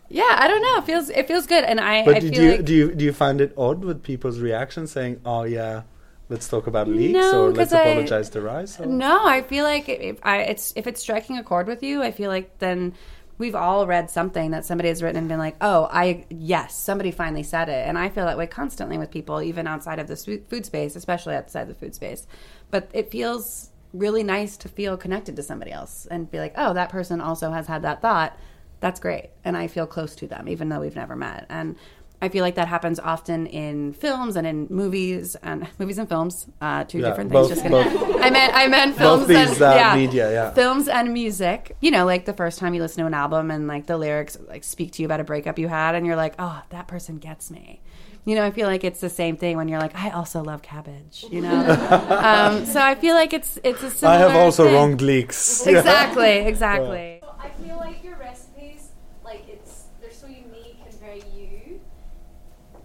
yeah, 0.09 0.35
I 0.37 0.47
don't 0.47 0.61
know. 0.61 0.77
It 0.77 0.85
feels 0.85 1.09
it 1.09 1.27
feels 1.27 1.45
good, 1.45 1.63
and 1.63 1.79
I, 1.79 2.03
But 2.03 2.15
I 2.15 2.19
do 2.19 2.29
feel 2.29 2.43
you 2.43 2.51
like 2.51 2.65
do 2.65 2.73
you 2.73 2.95
do 2.95 3.05
you 3.05 3.13
find 3.13 3.39
it 3.41 3.53
odd 3.57 3.83
with 3.85 4.03
people's 4.03 4.39
reactions 4.39 4.91
saying, 4.91 5.21
"Oh 5.25 5.43
yeah, 5.43 5.83
let's 6.29 6.47
talk 6.47 6.67
about 6.67 6.87
leeks," 6.87 7.13
No, 7.13 7.45
or 7.45 7.51
"Let's 7.51 7.73
I- 7.73 7.81
apologize 7.81 8.29
to 8.31 8.41
Rise"? 8.41 8.79
Or? 8.79 8.85
No, 8.85 9.25
I 9.25 9.41
feel 9.43 9.63
like 9.63 9.87
if 9.87 10.19
I 10.23 10.37
it's 10.41 10.73
if 10.75 10.87
it's 10.87 10.99
striking 11.01 11.37
a 11.37 11.43
chord 11.43 11.67
with 11.67 11.83
you, 11.83 12.01
I 12.01 12.11
feel 12.11 12.29
like 12.29 12.57
then 12.59 12.93
we've 13.37 13.55
all 13.55 13.87
read 13.87 14.09
something 14.09 14.51
that 14.51 14.65
somebody 14.65 14.89
has 14.89 15.01
written 15.01 15.17
and 15.17 15.27
been 15.29 15.39
like, 15.39 15.55
"Oh, 15.61 15.87
I 15.91 16.25
yes, 16.29 16.75
somebody 16.75 17.11
finally 17.11 17.43
said 17.43 17.69
it." 17.69 17.87
And 17.87 17.97
I 17.97 18.09
feel 18.09 18.25
that 18.25 18.37
way 18.37 18.47
constantly 18.47 18.97
with 18.97 19.11
people 19.11 19.41
even 19.41 19.67
outside 19.67 19.99
of 19.99 20.07
the 20.07 20.15
food 20.49 20.65
space, 20.65 20.95
especially 20.95 21.35
outside 21.35 21.67
the 21.67 21.75
food 21.75 21.93
space. 21.93 22.25
But 22.71 22.89
it 22.93 23.11
feels 23.11 23.69
really 23.93 24.21
nice 24.23 24.57
to 24.57 24.69
feel 24.69 24.97
connected 24.97 25.35
to 25.35 25.41
somebody 25.43 25.71
else 25.71 26.07
and 26.09 26.29
be 26.29 26.39
like, 26.39 26.53
"Oh, 26.57 26.73
that 26.73 26.89
person 26.89 27.21
also 27.21 27.51
has 27.51 27.67
had 27.67 27.83
that 27.83 28.01
thought." 28.01 28.37
That's 28.79 28.99
great. 28.99 29.29
And 29.43 29.57
I 29.57 29.67
feel 29.67 29.85
close 29.87 30.15
to 30.15 30.27
them 30.27 30.47
even 30.47 30.69
though 30.69 30.79
we've 30.79 30.95
never 30.95 31.15
met. 31.15 31.45
And 31.49 31.75
I 32.21 32.27
feel 32.27 32.43
like 32.43 32.55
that 32.55 32.67
happens 32.67 32.99
often 32.99 33.45
in 33.47 33.93
films 33.93 34.35
and 34.35 34.45
in 34.45 34.67
movies 34.69 35.35
and 35.41 35.67
movies 35.79 35.97
and 35.97 36.07
films. 36.09 36.47
Uh, 36.61 36.83
two 36.83 36.99
Yeah, 36.99 37.09
different 37.09 37.31
both- 37.31 37.47
things. 37.49 37.61
Just 37.61 37.69
kidding. 37.71 37.99
both- 37.99 38.21
I 38.23 38.29
meant 38.29 38.53
I 38.53 38.67
meant 38.67 38.97
both 38.97 39.25
films 39.25 39.27
these, 39.27 39.51
and 39.61 39.61
uh, 39.61 39.75
yeah, 39.75 39.95
media, 39.95 40.31
yeah. 40.31 40.51
films 40.51 40.87
and 40.89 41.13
music. 41.13 41.75
You 41.79 41.91
know, 41.91 42.05
like 42.05 42.25
the 42.25 42.33
first 42.33 42.59
time 42.59 42.73
you 42.73 42.81
listen 42.81 43.01
to 43.01 43.07
an 43.07 43.13
album 43.13 43.51
and 43.51 43.67
like 43.67 43.85
the 43.85 43.97
lyrics 43.97 44.37
like 44.49 44.63
speak 44.65 44.91
to 44.93 45.01
you 45.01 45.07
about 45.07 45.19
a 45.21 45.23
breakup 45.23 45.57
you 45.59 45.67
had, 45.69 45.95
and 45.95 46.05
you're 46.05 46.17
like, 46.17 46.35
oh, 46.39 46.61
that 46.69 46.87
person 46.87 47.17
gets 47.19 47.49
me. 47.51 47.79
You 48.25 48.35
know, 48.35 48.43
I 48.43 48.51
feel 48.51 48.67
like 48.67 48.83
it's 48.83 48.99
the 48.99 49.09
same 49.09 49.37
thing 49.37 49.55
when 49.55 49.69
you're 49.69 49.79
like, 49.79 49.95
I 49.95 50.09
also 50.09 50.43
love 50.43 50.61
cabbage. 50.61 51.25
You 51.31 51.39
know, 51.41 51.55
um, 52.21 52.65
so 52.65 52.81
I 52.81 52.95
feel 52.95 53.15
like 53.15 53.31
it's 53.31 53.57
it's 53.63 53.81
a 53.81 53.89
similar. 53.89 54.17
I 54.17 54.19
have 54.19 54.35
also 54.35 54.65
thing. 54.65 54.73
wronged 54.73 55.01
leeks. 55.01 55.65
Exactly, 55.67 56.39
exactly. 56.39 57.21
I 57.41 57.47
feel 57.65 57.77
like 57.77 58.03
your 58.03 58.17
recipes, 58.17 58.89
like 59.23 59.45
it's 59.47 59.85
they're 60.01 60.11
so 60.11 60.27
unique 60.27 60.75
and 60.85 60.93
very 60.99 61.23
you. 61.33 61.79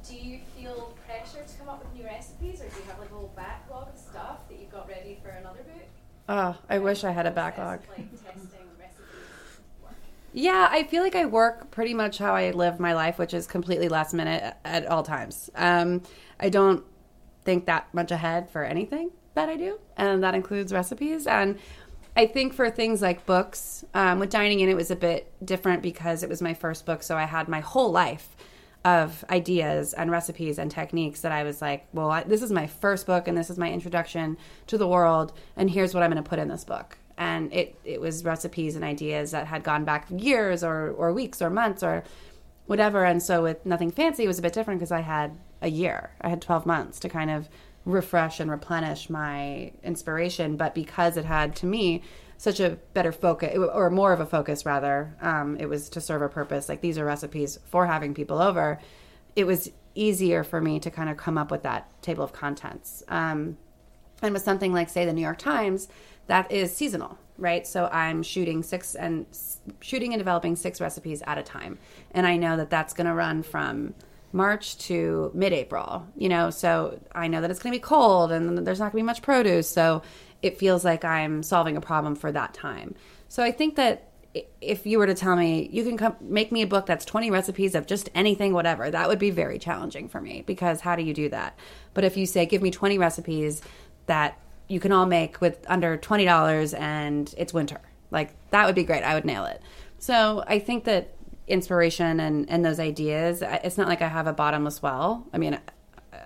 Do 0.09 0.15
you 0.17 0.39
feel 0.57 0.95
pressure 1.07 1.45
to 1.47 1.55
come 1.59 1.69
up 1.69 1.85
with 1.85 1.93
new 1.95 2.05
recipes, 2.07 2.61
or 2.61 2.69
do 2.69 2.77
you 2.77 2.83
have 2.89 3.01
like 3.01 3.11
a 3.11 3.15
little 3.15 3.33
backlog 3.35 3.89
of 3.89 3.99
stuff 3.99 4.49
that 4.49 4.59
you've 4.61 4.71
got 4.71 4.89
ready 4.89 5.19
for 5.23 5.31
another 5.31 5.63
book? 5.65 5.89
Oh, 6.29 6.57
I 6.69 6.79
wish 6.79 7.05
I 7.05 7.11
had 7.11 7.27
a 7.27 7.31
backlog. 7.31 7.81
Like 7.97 8.11
testing 8.13 8.41
recipes. 8.79 9.59
Yeah, 10.33 10.69
I 10.71 10.85
feel 10.85 11.03
like 11.03 11.15
I 11.15 11.27
work 11.27 11.71
pretty 11.71 11.95
much 11.95 12.19
how 12.19 12.35
I 12.35 12.51
live 12.51 12.81
my 12.81 12.95
life, 12.95 13.19
which 13.19 13.35
is 13.35 13.47
completely 13.47 13.89
last 13.89 14.15
minute 14.15 14.55
at 14.65 14.87
all 14.87 15.03
times. 15.03 15.51
Um, 15.55 16.03
I 16.41 16.49
don't 16.49 16.85
think 17.45 17.67
that 17.67 17.93
much 17.93 18.11
ahead 18.11 18.51
for 18.51 18.65
anything 18.65 19.11
that 19.35 19.49
I 19.49 19.57
do, 19.57 19.79
and 19.97 20.23
that 20.25 20.35
includes 20.35 20.73
recipes. 20.73 21.27
And 21.27 21.59
I 22.17 22.27
think 22.27 22.55
for 22.55 22.71
things 22.71 23.03
like 23.03 23.27
books, 23.27 23.85
um, 23.93 24.19
with 24.19 24.31
Dining 24.31 24.61
In, 24.61 24.69
it 24.69 24.77
was 24.77 24.91
a 24.91 24.97
bit 24.97 25.31
different 25.45 25.83
because 25.83 26.23
it 26.23 26.29
was 26.29 26.41
my 26.41 26.55
first 26.55 26.87
book, 26.87 27.03
so 27.03 27.17
I 27.17 27.25
had 27.25 27.49
my 27.49 27.61
whole 27.61 27.91
life 27.91 28.35
of 28.85 29.25
ideas 29.31 29.95
and 29.95 30.11
recipes 30.11 30.59
and 30.59 30.71
techniques 30.71 31.23
that 31.23 31.33
I 31.33 31.43
was 31.43 31.63
like, 31.63 31.87
well, 31.93 32.11
I, 32.11 32.23
this 32.23 32.43
is 32.43 32.53
my 32.53 32.67
first 32.67 33.07
book 33.07 33.27
and 33.27 33.37
this 33.37 33.49
is 33.49 33.57
my 33.57 33.71
introduction 33.71 34.37
to 34.67 34.77
the 34.77 34.87
world, 34.87 35.33
and 35.57 35.71
here's 35.71 35.95
what 35.95 36.03
I'm 36.03 36.11
going 36.11 36.23
to 36.23 36.29
put 36.29 36.39
in 36.39 36.49
this 36.49 36.65
book. 36.65 36.99
And 37.17 37.53
it, 37.53 37.79
it 37.85 38.01
was 38.01 38.25
recipes 38.25 38.75
and 38.75 38.85
ideas 38.85 39.31
that 39.31 39.47
had 39.47 39.63
gone 39.63 39.85
back 39.85 40.07
years 40.11 40.63
or, 40.63 40.91
or 40.91 41.13
weeks 41.13 41.41
or 41.41 41.49
months 41.49 41.83
or 41.83 42.05
whatever. 42.67 43.05
And 43.05 43.23
so 43.23 43.45
with 43.45 43.65
Nothing 43.65 43.91
Fancy, 43.91 44.25
it 44.25 44.29
was 44.29 44.39
a 44.39 44.43
bit 44.43 44.53
different 44.53 44.81
because 44.81 44.93
I 44.93 45.01
had 45.01 45.39
a 45.65 45.69
year, 45.69 46.11
I 46.21 46.29
had 46.29 46.41
12 46.41 46.67
months 46.67 47.01
to 47.01 47.09
kind 47.09 47.31
of 47.31 47.49
refresh 47.85 48.39
and 48.39 48.51
replenish 48.51 49.11
my 49.11 49.73
inspiration. 49.83 50.57
But 50.57 50.75
because 50.75 51.17
it 51.17 51.25
had, 51.25 51.57
to 51.57 51.67
me, 51.67 52.03
such 52.37 52.61
a 52.61 52.79
better 52.93 53.13
focus 53.13 53.57
or 53.57 53.91
more 53.91 54.13
of 54.13 54.21
a 54.21 54.27
focus 54.27 54.67
rather 54.67 55.15
um, 55.21 55.57
it 55.59 55.67
was 55.67 55.89
to 55.91 56.01
serve 56.01 56.23
a 56.23 56.29
purpose. 56.29 56.69
Like 56.69 56.81
these 56.81 56.99
are 56.99 57.05
recipes 57.05 57.59
for 57.65 57.87
having 57.87 58.15
people 58.15 58.41
over. 58.41 58.79
It 59.35 59.47
was 59.47 59.71
easier 59.95 60.45
for 60.45 60.61
me 60.61 60.79
to 60.81 60.91
kind 60.91 61.09
of 61.09 61.17
come 61.17 61.39
up 61.39 61.51
with 61.51 61.63
that 61.63 61.91
table 62.03 62.25
of 62.25 62.33
contents. 62.33 63.03
Um, 63.09 63.57
and 64.23 64.33
with 64.33 64.43
something 64.43 64.73
like 64.73 64.89
say 64.89 65.05
the 65.05 65.13
new 65.13 65.21
york 65.21 65.39
times 65.39 65.89
that 66.29 66.51
is 66.51 66.75
seasonal 66.75 67.19
right? 67.37 67.67
So 67.67 67.89
i'm 67.93 68.23
shooting 68.23 68.63
six 68.63 68.95
and 68.95 69.27
shooting 69.81 70.13
and 70.13 70.21
developing 70.21 70.55
six 70.55 70.81
recipes 70.81 71.23
at 71.27 71.37
a 71.37 71.43
time. 71.43 71.79
And 72.13 72.27
i 72.27 72.37
know 72.37 72.57
that 72.57 72.71
that's 72.71 72.95
going 72.95 73.07
to 73.07 73.15
run 73.15 73.43
from 73.43 73.95
march 74.35 74.77
to 74.79 75.31
mid-april 75.33 76.05
you 76.17 76.29
know 76.29 76.51
so 76.51 76.99
i 77.15 77.29
know 77.29 77.41
that 77.41 77.51
it's 77.51 77.61
going 77.61 77.73
to 77.73 77.79
be 77.79 77.83
cold 77.83 78.33
and 78.33 78.67
there's 78.67 78.81
not 78.81 78.87
going 78.87 79.01
to 79.01 79.05
be 79.05 79.07
much 79.07 79.23
produce 79.23 79.69
so 79.69 80.03
it 80.45 80.59
feels 80.59 80.85
like 80.85 81.05
i'm 81.05 81.43
solving 81.43 81.77
a 81.77 81.81
problem 81.81 82.15
for 82.15 82.31
that 82.31 82.53
time. 82.53 82.95
So 83.29 83.43
i 83.43 83.51
think 83.51 83.77
that 83.77 84.11
if 84.61 84.85
you 84.85 84.99
were 84.99 85.07
to 85.07 85.15
tell 85.15 85.37
me 85.37 85.69
you 85.73 85.85
can 85.85 85.97
come 85.97 86.17
make 86.21 86.53
me 86.53 86.63
a 86.63 86.67
book 86.67 86.87
that's 86.87 87.05
20 87.05 87.31
recipes 87.31 87.75
of 87.75 87.87
just 87.87 88.11
anything 88.15 88.53
whatever 88.53 88.91
that 88.91 89.09
would 89.09 89.19
be 89.19 89.31
very 89.31 89.59
challenging 89.59 90.09
for 90.09 90.21
me 90.21 90.43
because 90.47 90.81
how 90.81 90.97
do 90.97 91.03
you 91.03 91.15
do 91.15 91.29
that? 91.31 91.59
But 91.95 92.05
if 92.05 92.17
you 92.17 92.27
say 92.27 92.45
give 92.45 92.61
me 92.61 92.71
20 92.71 92.99
recipes 92.99 93.63
that 94.07 94.39
you 94.69 94.81
can 94.81 94.93
all 94.93 95.07
make 95.07 95.41
with 95.41 95.65
under 95.69 95.97
$20 95.97 96.79
and 96.79 97.35
it's 97.39 97.55
winter 97.55 97.81
like 98.11 98.35
that 98.51 98.67
would 98.67 98.75
be 98.75 98.85
great. 98.85 99.03
I 99.05 99.15
would 99.15 99.25
nail 99.25 99.47
it. 99.47 99.63
So 99.99 100.45
i 100.47 100.59
think 100.59 100.85
that 100.85 101.15
inspiration 101.47 102.21
and, 102.21 102.49
and 102.49 102.65
those 102.65 102.81
ideas 102.81 103.43
it's 103.43 103.77
not 103.77 103.87
like 103.87 104.01
i 104.01 104.09
have 104.09 104.27
a 104.27 104.33
bottomless 104.33 104.81
well 104.81 105.27
i 105.33 105.39
mean 105.39 105.59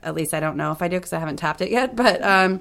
at 0.02 0.14
least 0.14 0.32
i 0.32 0.40
don't 0.40 0.56
know 0.56 0.70
if 0.70 0.80
i 0.80 0.88
do 0.88 0.96
because 0.96 1.12
i 1.12 1.18
haven't 1.18 1.36
tapped 1.36 1.60
it 1.60 1.70
yet 1.70 1.96
but 1.96 2.22
um, 2.22 2.60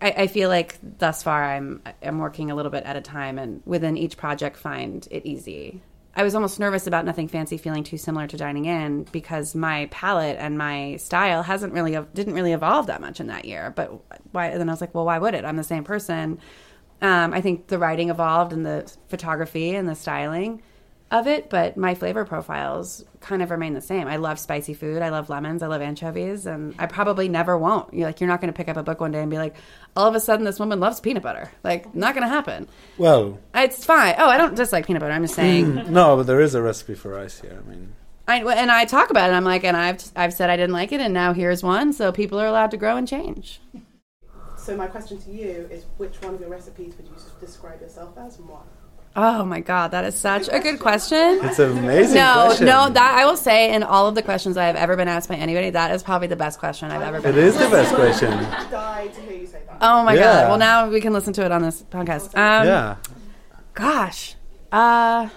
I, 0.00 0.10
I 0.10 0.26
feel 0.28 0.48
like 0.48 0.78
thus 0.98 1.22
far 1.22 1.44
I'm 1.44 1.82
I'm 2.02 2.18
working 2.18 2.50
a 2.50 2.54
little 2.54 2.70
bit 2.70 2.84
at 2.84 2.94
a 2.94 3.00
time, 3.00 3.36
and 3.36 3.62
within 3.66 3.96
each 3.96 4.16
project 4.16 4.56
find 4.56 5.06
it 5.10 5.26
easy 5.26 5.82
I 6.18 6.24
was 6.24 6.34
almost 6.34 6.58
nervous 6.58 6.88
about 6.88 7.04
nothing 7.04 7.28
fancy 7.28 7.58
feeling 7.58 7.84
too 7.84 7.96
similar 7.96 8.26
to 8.26 8.36
dining 8.36 8.64
in 8.64 9.04
because 9.04 9.54
my 9.54 9.86
palette 9.92 10.36
and 10.40 10.58
my 10.58 10.96
style 10.96 11.44
hasn't 11.44 11.72
really 11.72 11.96
didn't 12.12 12.34
really 12.34 12.52
evolve 12.52 12.88
that 12.88 13.00
much 13.00 13.20
in 13.20 13.28
that 13.28 13.44
year. 13.44 13.72
But 13.76 13.92
why? 14.32 14.46
And 14.46 14.60
then 14.60 14.68
I 14.68 14.72
was 14.72 14.80
like, 14.80 14.96
well, 14.96 15.04
why 15.04 15.18
would 15.18 15.34
it? 15.34 15.44
I'm 15.44 15.56
the 15.56 15.62
same 15.62 15.84
person. 15.84 16.40
Um, 17.00 17.32
I 17.32 17.40
think 17.40 17.68
the 17.68 17.78
writing 17.78 18.10
evolved 18.10 18.52
and 18.52 18.66
the 18.66 18.92
photography 19.06 19.76
and 19.76 19.88
the 19.88 19.94
styling 19.94 20.60
of 21.10 21.26
it, 21.26 21.48
but 21.48 21.76
my 21.76 21.94
flavor 21.94 22.24
profiles 22.24 23.04
kind 23.20 23.42
of 23.42 23.50
remain 23.50 23.72
the 23.72 23.80
same. 23.80 24.06
I 24.06 24.16
love 24.16 24.38
spicy 24.38 24.74
food. 24.74 25.00
I 25.00 25.08
love 25.08 25.30
lemons. 25.30 25.62
I 25.62 25.66
love 25.66 25.80
anchovies, 25.80 26.46
and 26.46 26.74
I 26.78 26.86
probably 26.86 27.28
never 27.28 27.56
won't. 27.56 27.94
You're 27.94 28.06
like, 28.06 28.20
you're 28.20 28.28
not 28.28 28.40
going 28.40 28.52
to 28.52 28.56
pick 28.56 28.68
up 28.68 28.76
a 28.76 28.82
book 28.82 29.00
one 29.00 29.10
day 29.10 29.20
and 29.20 29.30
be 29.30 29.38
like, 29.38 29.56
all 29.96 30.06
of 30.06 30.14
a 30.14 30.20
sudden, 30.20 30.44
this 30.44 30.58
woman 30.58 30.80
loves 30.80 31.00
peanut 31.00 31.22
butter. 31.22 31.50
Like, 31.64 31.94
not 31.94 32.14
going 32.14 32.26
to 32.26 32.32
happen. 32.32 32.68
Well, 32.98 33.38
it's 33.54 33.84
fine. 33.84 34.14
Oh, 34.18 34.28
I 34.28 34.36
don't 34.36 34.54
dislike 34.54 34.86
peanut 34.86 35.00
butter. 35.00 35.12
I'm 35.12 35.24
just 35.24 35.34
saying. 35.34 35.74
no, 35.92 36.16
but 36.16 36.26
there 36.26 36.40
is 36.40 36.54
a 36.54 36.62
recipe 36.62 36.94
for 36.94 37.10
rice 37.10 37.40
here. 37.40 37.62
I 37.64 37.68
mean. 37.68 37.94
I, 38.26 38.42
and 38.42 38.70
I 38.70 38.84
talk 38.84 39.08
about 39.08 39.30
it. 39.30 39.32
I'm 39.32 39.44
like, 39.44 39.64
and 39.64 39.74
I've 39.74 40.02
I've 40.14 40.34
said 40.34 40.50
I 40.50 40.56
didn't 40.56 40.74
like 40.74 40.92
it, 40.92 41.00
and 41.00 41.14
now 41.14 41.32
here's 41.32 41.62
one. 41.62 41.94
So 41.94 42.12
people 42.12 42.38
are 42.38 42.46
allowed 42.46 42.70
to 42.72 42.76
grow 42.76 42.96
and 42.96 43.08
change. 43.08 43.60
So 44.58 44.76
my 44.76 44.86
question 44.86 45.18
to 45.22 45.30
you 45.30 45.66
is, 45.70 45.86
which 45.96 46.20
one 46.20 46.34
of 46.34 46.40
your 46.40 46.50
recipes 46.50 46.92
would 46.98 47.06
you 47.06 47.14
describe 47.40 47.80
yourself 47.80 48.18
as, 48.18 48.36
and 48.36 48.46
why? 48.46 48.60
Oh 49.20 49.44
my 49.44 49.58
god, 49.58 49.90
that 49.90 50.04
is 50.04 50.14
such 50.14 50.48
a 50.48 50.60
good 50.60 50.78
question. 50.78 51.40
It's 51.42 51.58
an 51.58 51.76
amazing 51.76 52.14
no, 52.14 52.44
question. 52.46 52.66
No, 52.66 52.88
that 52.88 53.14
I 53.18 53.26
will 53.26 53.36
say 53.36 53.74
in 53.74 53.82
all 53.82 54.06
of 54.06 54.14
the 54.14 54.22
questions 54.22 54.56
I 54.56 54.66
have 54.66 54.76
ever 54.76 54.94
been 54.94 55.08
asked 55.08 55.28
by 55.28 55.34
anybody, 55.34 55.70
that 55.70 55.90
is 55.90 56.04
probably 56.04 56.28
the 56.28 56.36
best 56.36 56.60
question 56.60 56.92
I've 56.92 57.02
ever 57.02 57.20
been. 57.20 57.32
It 57.32 57.38
is 57.38 57.58
the 57.58 57.68
best 57.68 57.92
question. 57.96 58.32
Oh 59.80 60.04
my 60.04 60.14
Yeah. 60.14 60.20
god. 60.20 60.48
Well, 60.50 60.58
now 60.58 60.88
we 60.88 61.00
can 61.00 61.12
listen 61.12 61.32
to 61.32 61.44
it 61.44 61.50
on 61.50 61.62
this 61.62 61.82
podcast. 61.82 62.26
Um, 62.38 62.64
yeah. 62.64 62.96
Gosh. 63.74 64.36
Uh 64.70 65.28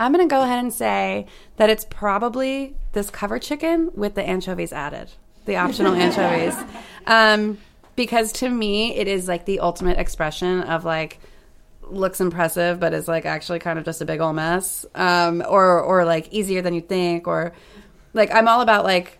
I'm 0.00 0.12
going 0.12 0.26
to 0.26 0.34
go 0.34 0.42
ahead 0.42 0.58
and 0.60 0.72
say 0.72 1.26
that 1.58 1.68
it's 1.68 1.84
probably 1.84 2.74
this 2.92 3.10
cover 3.10 3.38
chicken 3.38 3.90
with 3.94 4.14
the 4.14 4.22
anchovies 4.22 4.72
added, 4.72 5.12
the 5.44 5.56
optional 5.56 5.92
anchovies. 6.06 6.56
Um, 7.06 7.58
because 7.96 8.32
to 8.32 8.48
me, 8.48 8.96
it 8.96 9.06
is 9.06 9.28
like 9.28 9.44
the 9.44 9.60
ultimate 9.60 9.98
expression 9.98 10.62
of 10.62 10.86
like, 10.86 11.20
looks 11.92 12.20
impressive, 12.20 12.80
but 12.80 12.92
is 12.94 13.08
like 13.08 13.26
actually 13.26 13.58
kind 13.58 13.78
of 13.78 13.84
just 13.84 14.00
a 14.00 14.04
big 14.04 14.20
old 14.20 14.36
mess. 14.36 14.86
Um, 14.94 15.42
or, 15.46 15.80
or 15.80 16.04
like 16.04 16.32
easier 16.32 16.62
than 16.62 16.74
you 16.74 16.80
think, 16.80 17.26
or 17.26 17.52
like 18.14 18.32
I'm 18.32 18.48
all 18.48 18.60
about 18.60 18.84
like, 18.84 19.18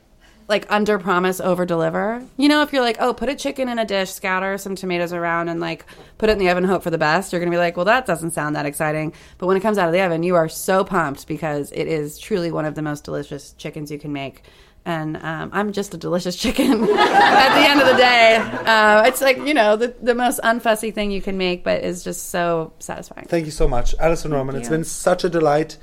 like 0.51 0.67
under 0.69 0.99
promise 0.99 1.41
over 1.41 1.65
deliver 1.65 2.27
you 2.37 2.49
know 2.49 2.61
if 2.63 2.73
you're 2.73 2.83
like 2.83 2.97
oh 2.99 3.15
put 3.15 3.29
a 3.29 3.37
chicken 3.37 3.69
in 3.69 3.79
a 3.79 3.85
dish 3.85 4.11
scatter 4.11 4.59
some 4.59 4.75
tomatoes 4.75 5.13
around 5.13 5.49
and 5.49 5.61
like 5.61 5.87
put 6.19 6.29
it 6.29 6.33
in 6.33 6.39
the 6.39 6.51
oven 6.51 6.65
hope 6.65 6.83
for 6.83 6.91
the 6.91 6.99
best 6.99 7.33
you're 7.33 7.41
gonna 7.41 7.53
be 7.53 7.57
like 7.57 7.77
well 7.77 7.87
that 7.87 8.05
doesn't 8.05 8.33
sound 8.33 8.57
that 8.57 8.67
exciting 8.67 9.13
but 9.39 9.47
when 9.47 9.57
it 9.57 9.61
comes 9.61 9.79
out 9.79 9.87
of 9.87 9.93
the 9.93 10.01
oven 10.03 10.25
you 10.25 10.35
are 10.35 10.49
so 10.49 10.83
pumped 10.83 11.29
because 11.29 11.71
it 11.71 11.87
is 11.87 12.19
truly 12.19 12.51
one 12.51 12.65
of 12.65 12.75
the 12.75 12.83
most 12.83 13.05
delicious 13.05 13.53
chickens 13.53 13.93
you 13.93 13.99
can 13.99 14.13
make 14.13 14.43
and 14.85 15.17
um, 15.19 15.51
I'm 15.53 15.73
just 15.73 15.95
a 15.95 15.99
delicious 15.99 16.37
chicken 16.37 16.73
at 16.83 17.55
the 17.55 17.69
end 17.69 17.81
of 17.81 17.87
the 17.87 17.97
day. 17.97 18.37
Uh, 18.37 19.05
it's 19.07 19.21
like, 19.21 19.39
you 19.39 19.55
know, 19.55 19.77
the, 19.77 19.95
the 20.03 20.15
most 20.15 20.41
unfussy 20.43 20.93
thing 20.93 21.11
you 21.11 21.21
can 21.21 21.37
make, 21.37 21.65
but 21.65 21.83
is 21.85 22.03
just 22.03 22.31
so 22.31 22.73
satisfying. 22.79 23.27
Thank 23.27 23.45
you 23.45 23.53
so 23.53 23.69
much, 23.69 23.95
Alison 23.99 24.33
Roman. 24.33 24.57
It's 24.57 24.69
been 24.69 24.85
such 24.85 25.25
a 25.25 25.29
delight. 25.29 25.77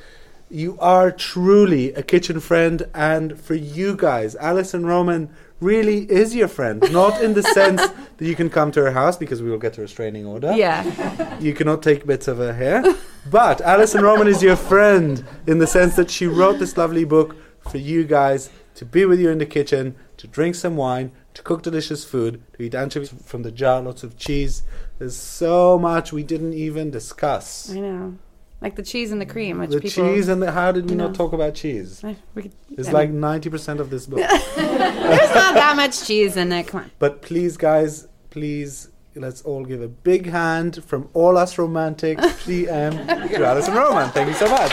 You 0.50 0.78
are 0.80 1.12
truly 1.12 1.94
a 1.94 2.02
kitchen 2.02 2.40
friend, 2.40 2.90
and 2.94 3.40
for 3.40 3.54
you 3.54 3.96
guys, 3.96 4.36
Alison 4.38 4.86
Roman 4.86 5.30
really 5.60 6.10
is 6.10 6.36
your 6.36 6.48
friend. 6.48 6.82
Not 6.92 7.22
in 7.22 7.34
the 7.34 7.44
sense 7.44 7.82
that 8.18 8.26
you 8.26 8.36
can 8.36 8.50
come 8.50 8.72
to 8.72 8.82
her 8.82 8.92
house 8.92 9.18
because 9.18 9.42
we 9.42 9.50
will 9.50 9.58
get 9.58 9.78
a 9.78 9.82
restraining 9.82 10.26
order. 10.26 10.54
Yeah. 10.54 11.40
You 11.40 11.54
cannot 11.54 11.84
take 11.84 12.06
bits 12.06 12.28
of 12.28 12.38
her 12.38 12.54
hair. 12.54 12.84
But 13.30 13.60
Alison 13.62 14.04
Roman 14.04 14.28
is 14.28 14.42
your 14.42 14.56
friend 14.56 15.26
in 15.48 15.58
the 15.58 15.68
sense 15.68 15.96
that 15.98 16.10
she 16.10 16.28
wrote 16.28 16.60
this 16.60 16.78
lovely 16.78 17.04
book 17.04 17.36
for 17.70 17.78
you 17.78 18.06
guys 18.06 18.50
to 18.78 18.86
be 18.86 19.06
with 19.06 19.20
you 19.20 19.30
in 19.30 19.38
the 19.40 19.46
kitchen, 19.46 19.96
to 20.18 20.28
drink 20.28 20.56
some 20.56 20.76
wine, 20.78 21.12
to 21.34 21.42
cook 21.44 21.62
delicious 21.64 22.04
food, 22.06 22.42
to 22.54 22.64
eat 22.64 22.74
anchovies 22.74 23.14
from 23.26 23.42
the 23.44 23.52
jar, 23.52 23.82
lots 23.82 24.04
of 24.04 24.18
cheese. 24.18 24.64
There's 25.00 25.16
so 25.16 25.78
much 25.78 26.12
we 26.14 26.24
didn't 26.24 26.54
even 26.54 26.90
discuss. 26.92 27.70
I 27.72 27.80
know. 27.80 28.16
Like 28.62 28.76
the 28.76 28.82
cheese 28.84 29.12
and 29.12 29.22
the 29.22 29.26
cream, 29.26 29.60
which 29.60 29.70
The 29.70 29.82
people. 29.82 30.14
cheese 30.14 30.28
and 30.30 30.42
the, 30.42 30.52
how 30.52 30.72
did 30.72 30.90
we 30.90 30.96
not 30.96 31.10
know. 31.10 31.14
talk 31.14 31.34
about 31.34 31.54
cheese? 31.54 32.04
I- 32.04 32.16
could- 32.34 32.52
It's 32.72 32.90
I 32.90 32.92
like 32.92 33.10
ninety 33.12 33.50
percent 33.52 33.80
of 33.80 33.90
this 33.92 34.08
book. 34.08 34.18
There's 34.56 35.36
not 35.36 35.54
that 35.54 35.74
much 35.76 36.08
cheese 36.08 36.38
in 36.38 36.52
it. 36.52 36.68
Come 36.68 36.82
on. 36.82 36.92
but 36.98 37.22
please, 37.22 37.56
guys, 37.58 38.08
please, 38.32 38.90
let's 39.16 39.42
all 39.44 39.64
give 39.66 39.82
a 39.84 39.88
big 39.88 40.28
hand 40.30 40.84
from 40.86 41.10
all 41.14 41.38
us 41.38 41.58
romantics, 41.60 42.22
GM, 42.46 43.30
to 43.30 43.46
Alison 43.46 43.76
Roman. 43.76 44.10
Thank 44.10 44.28
you 44.30 44.34
so 44.36 44.48
much. 44.50 44.72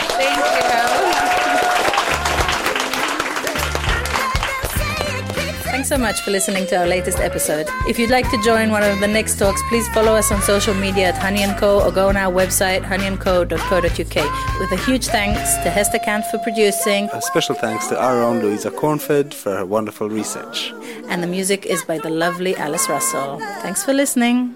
Thanks 5.85 6.01
so 6.01 6.01
much 6.01 6.21
for 6.21 6.31
listening 6.31 6.65
to 6.69 6.77
our 6.79 6.87
latest 6.87 7.19
episode. 7.19 7.67
If 7.87 7.99
you'd 7.99 8.09
like 8.09 8.27
to 8.31 8.41
join 8.41 8.71
one 8.71 8.81
of 8.81 8.99
the 9.01 9.07
next 9.07 9.37
talks, 9.37 9.61
please 9.69 9.87
follow 9.89 10.15
us 10.15 10.31
on 10.31 10.41
social 10.41 10.73
media 10.73 11.09
at 11.09 11.15
Honey 11.15 11.45
& 11.53 11.59
Co. 11.59 11.79
or 11.79 11.91
go 11.91 12.09
on 12.09 12.17
our 12.17 12.33
website 12.33 12.81
honeyandco.co.uk. 12.81 14.59
With 14.59 14.71
a 14.71 14.83
huge 14.83 15.05
thanks 15.05 15.53
to 15.57 15.69
Hester 15.69 15.99
Kant 15.99 16.25
for 16.31 16.39
producing, 16.39 17.07
A 17.13 17.21
special 17.21 17.53
thanks 17.53 17.85
to 17.89 18.01
our 18.01 18.23
own 18.23 18.39
Louisa 18.41 18.71
Cornford 18.71 19.31
for 19.31 19.57
her 19.57 19.65
wonderful 19.67 20.09
research. 20.09 20.73
and 21.07 21.21
the 21.21 21.27
music 21.27 21.67
is 21.67 21.83
by 21.83 21.99
the 21.99 22.09
lovely 22.09 22.55
Alice 22.55 22.89
Russell. 22.89 23.37
Thanks 23.61 23.83
for 23.83 23.93
listening. 23.93 24.55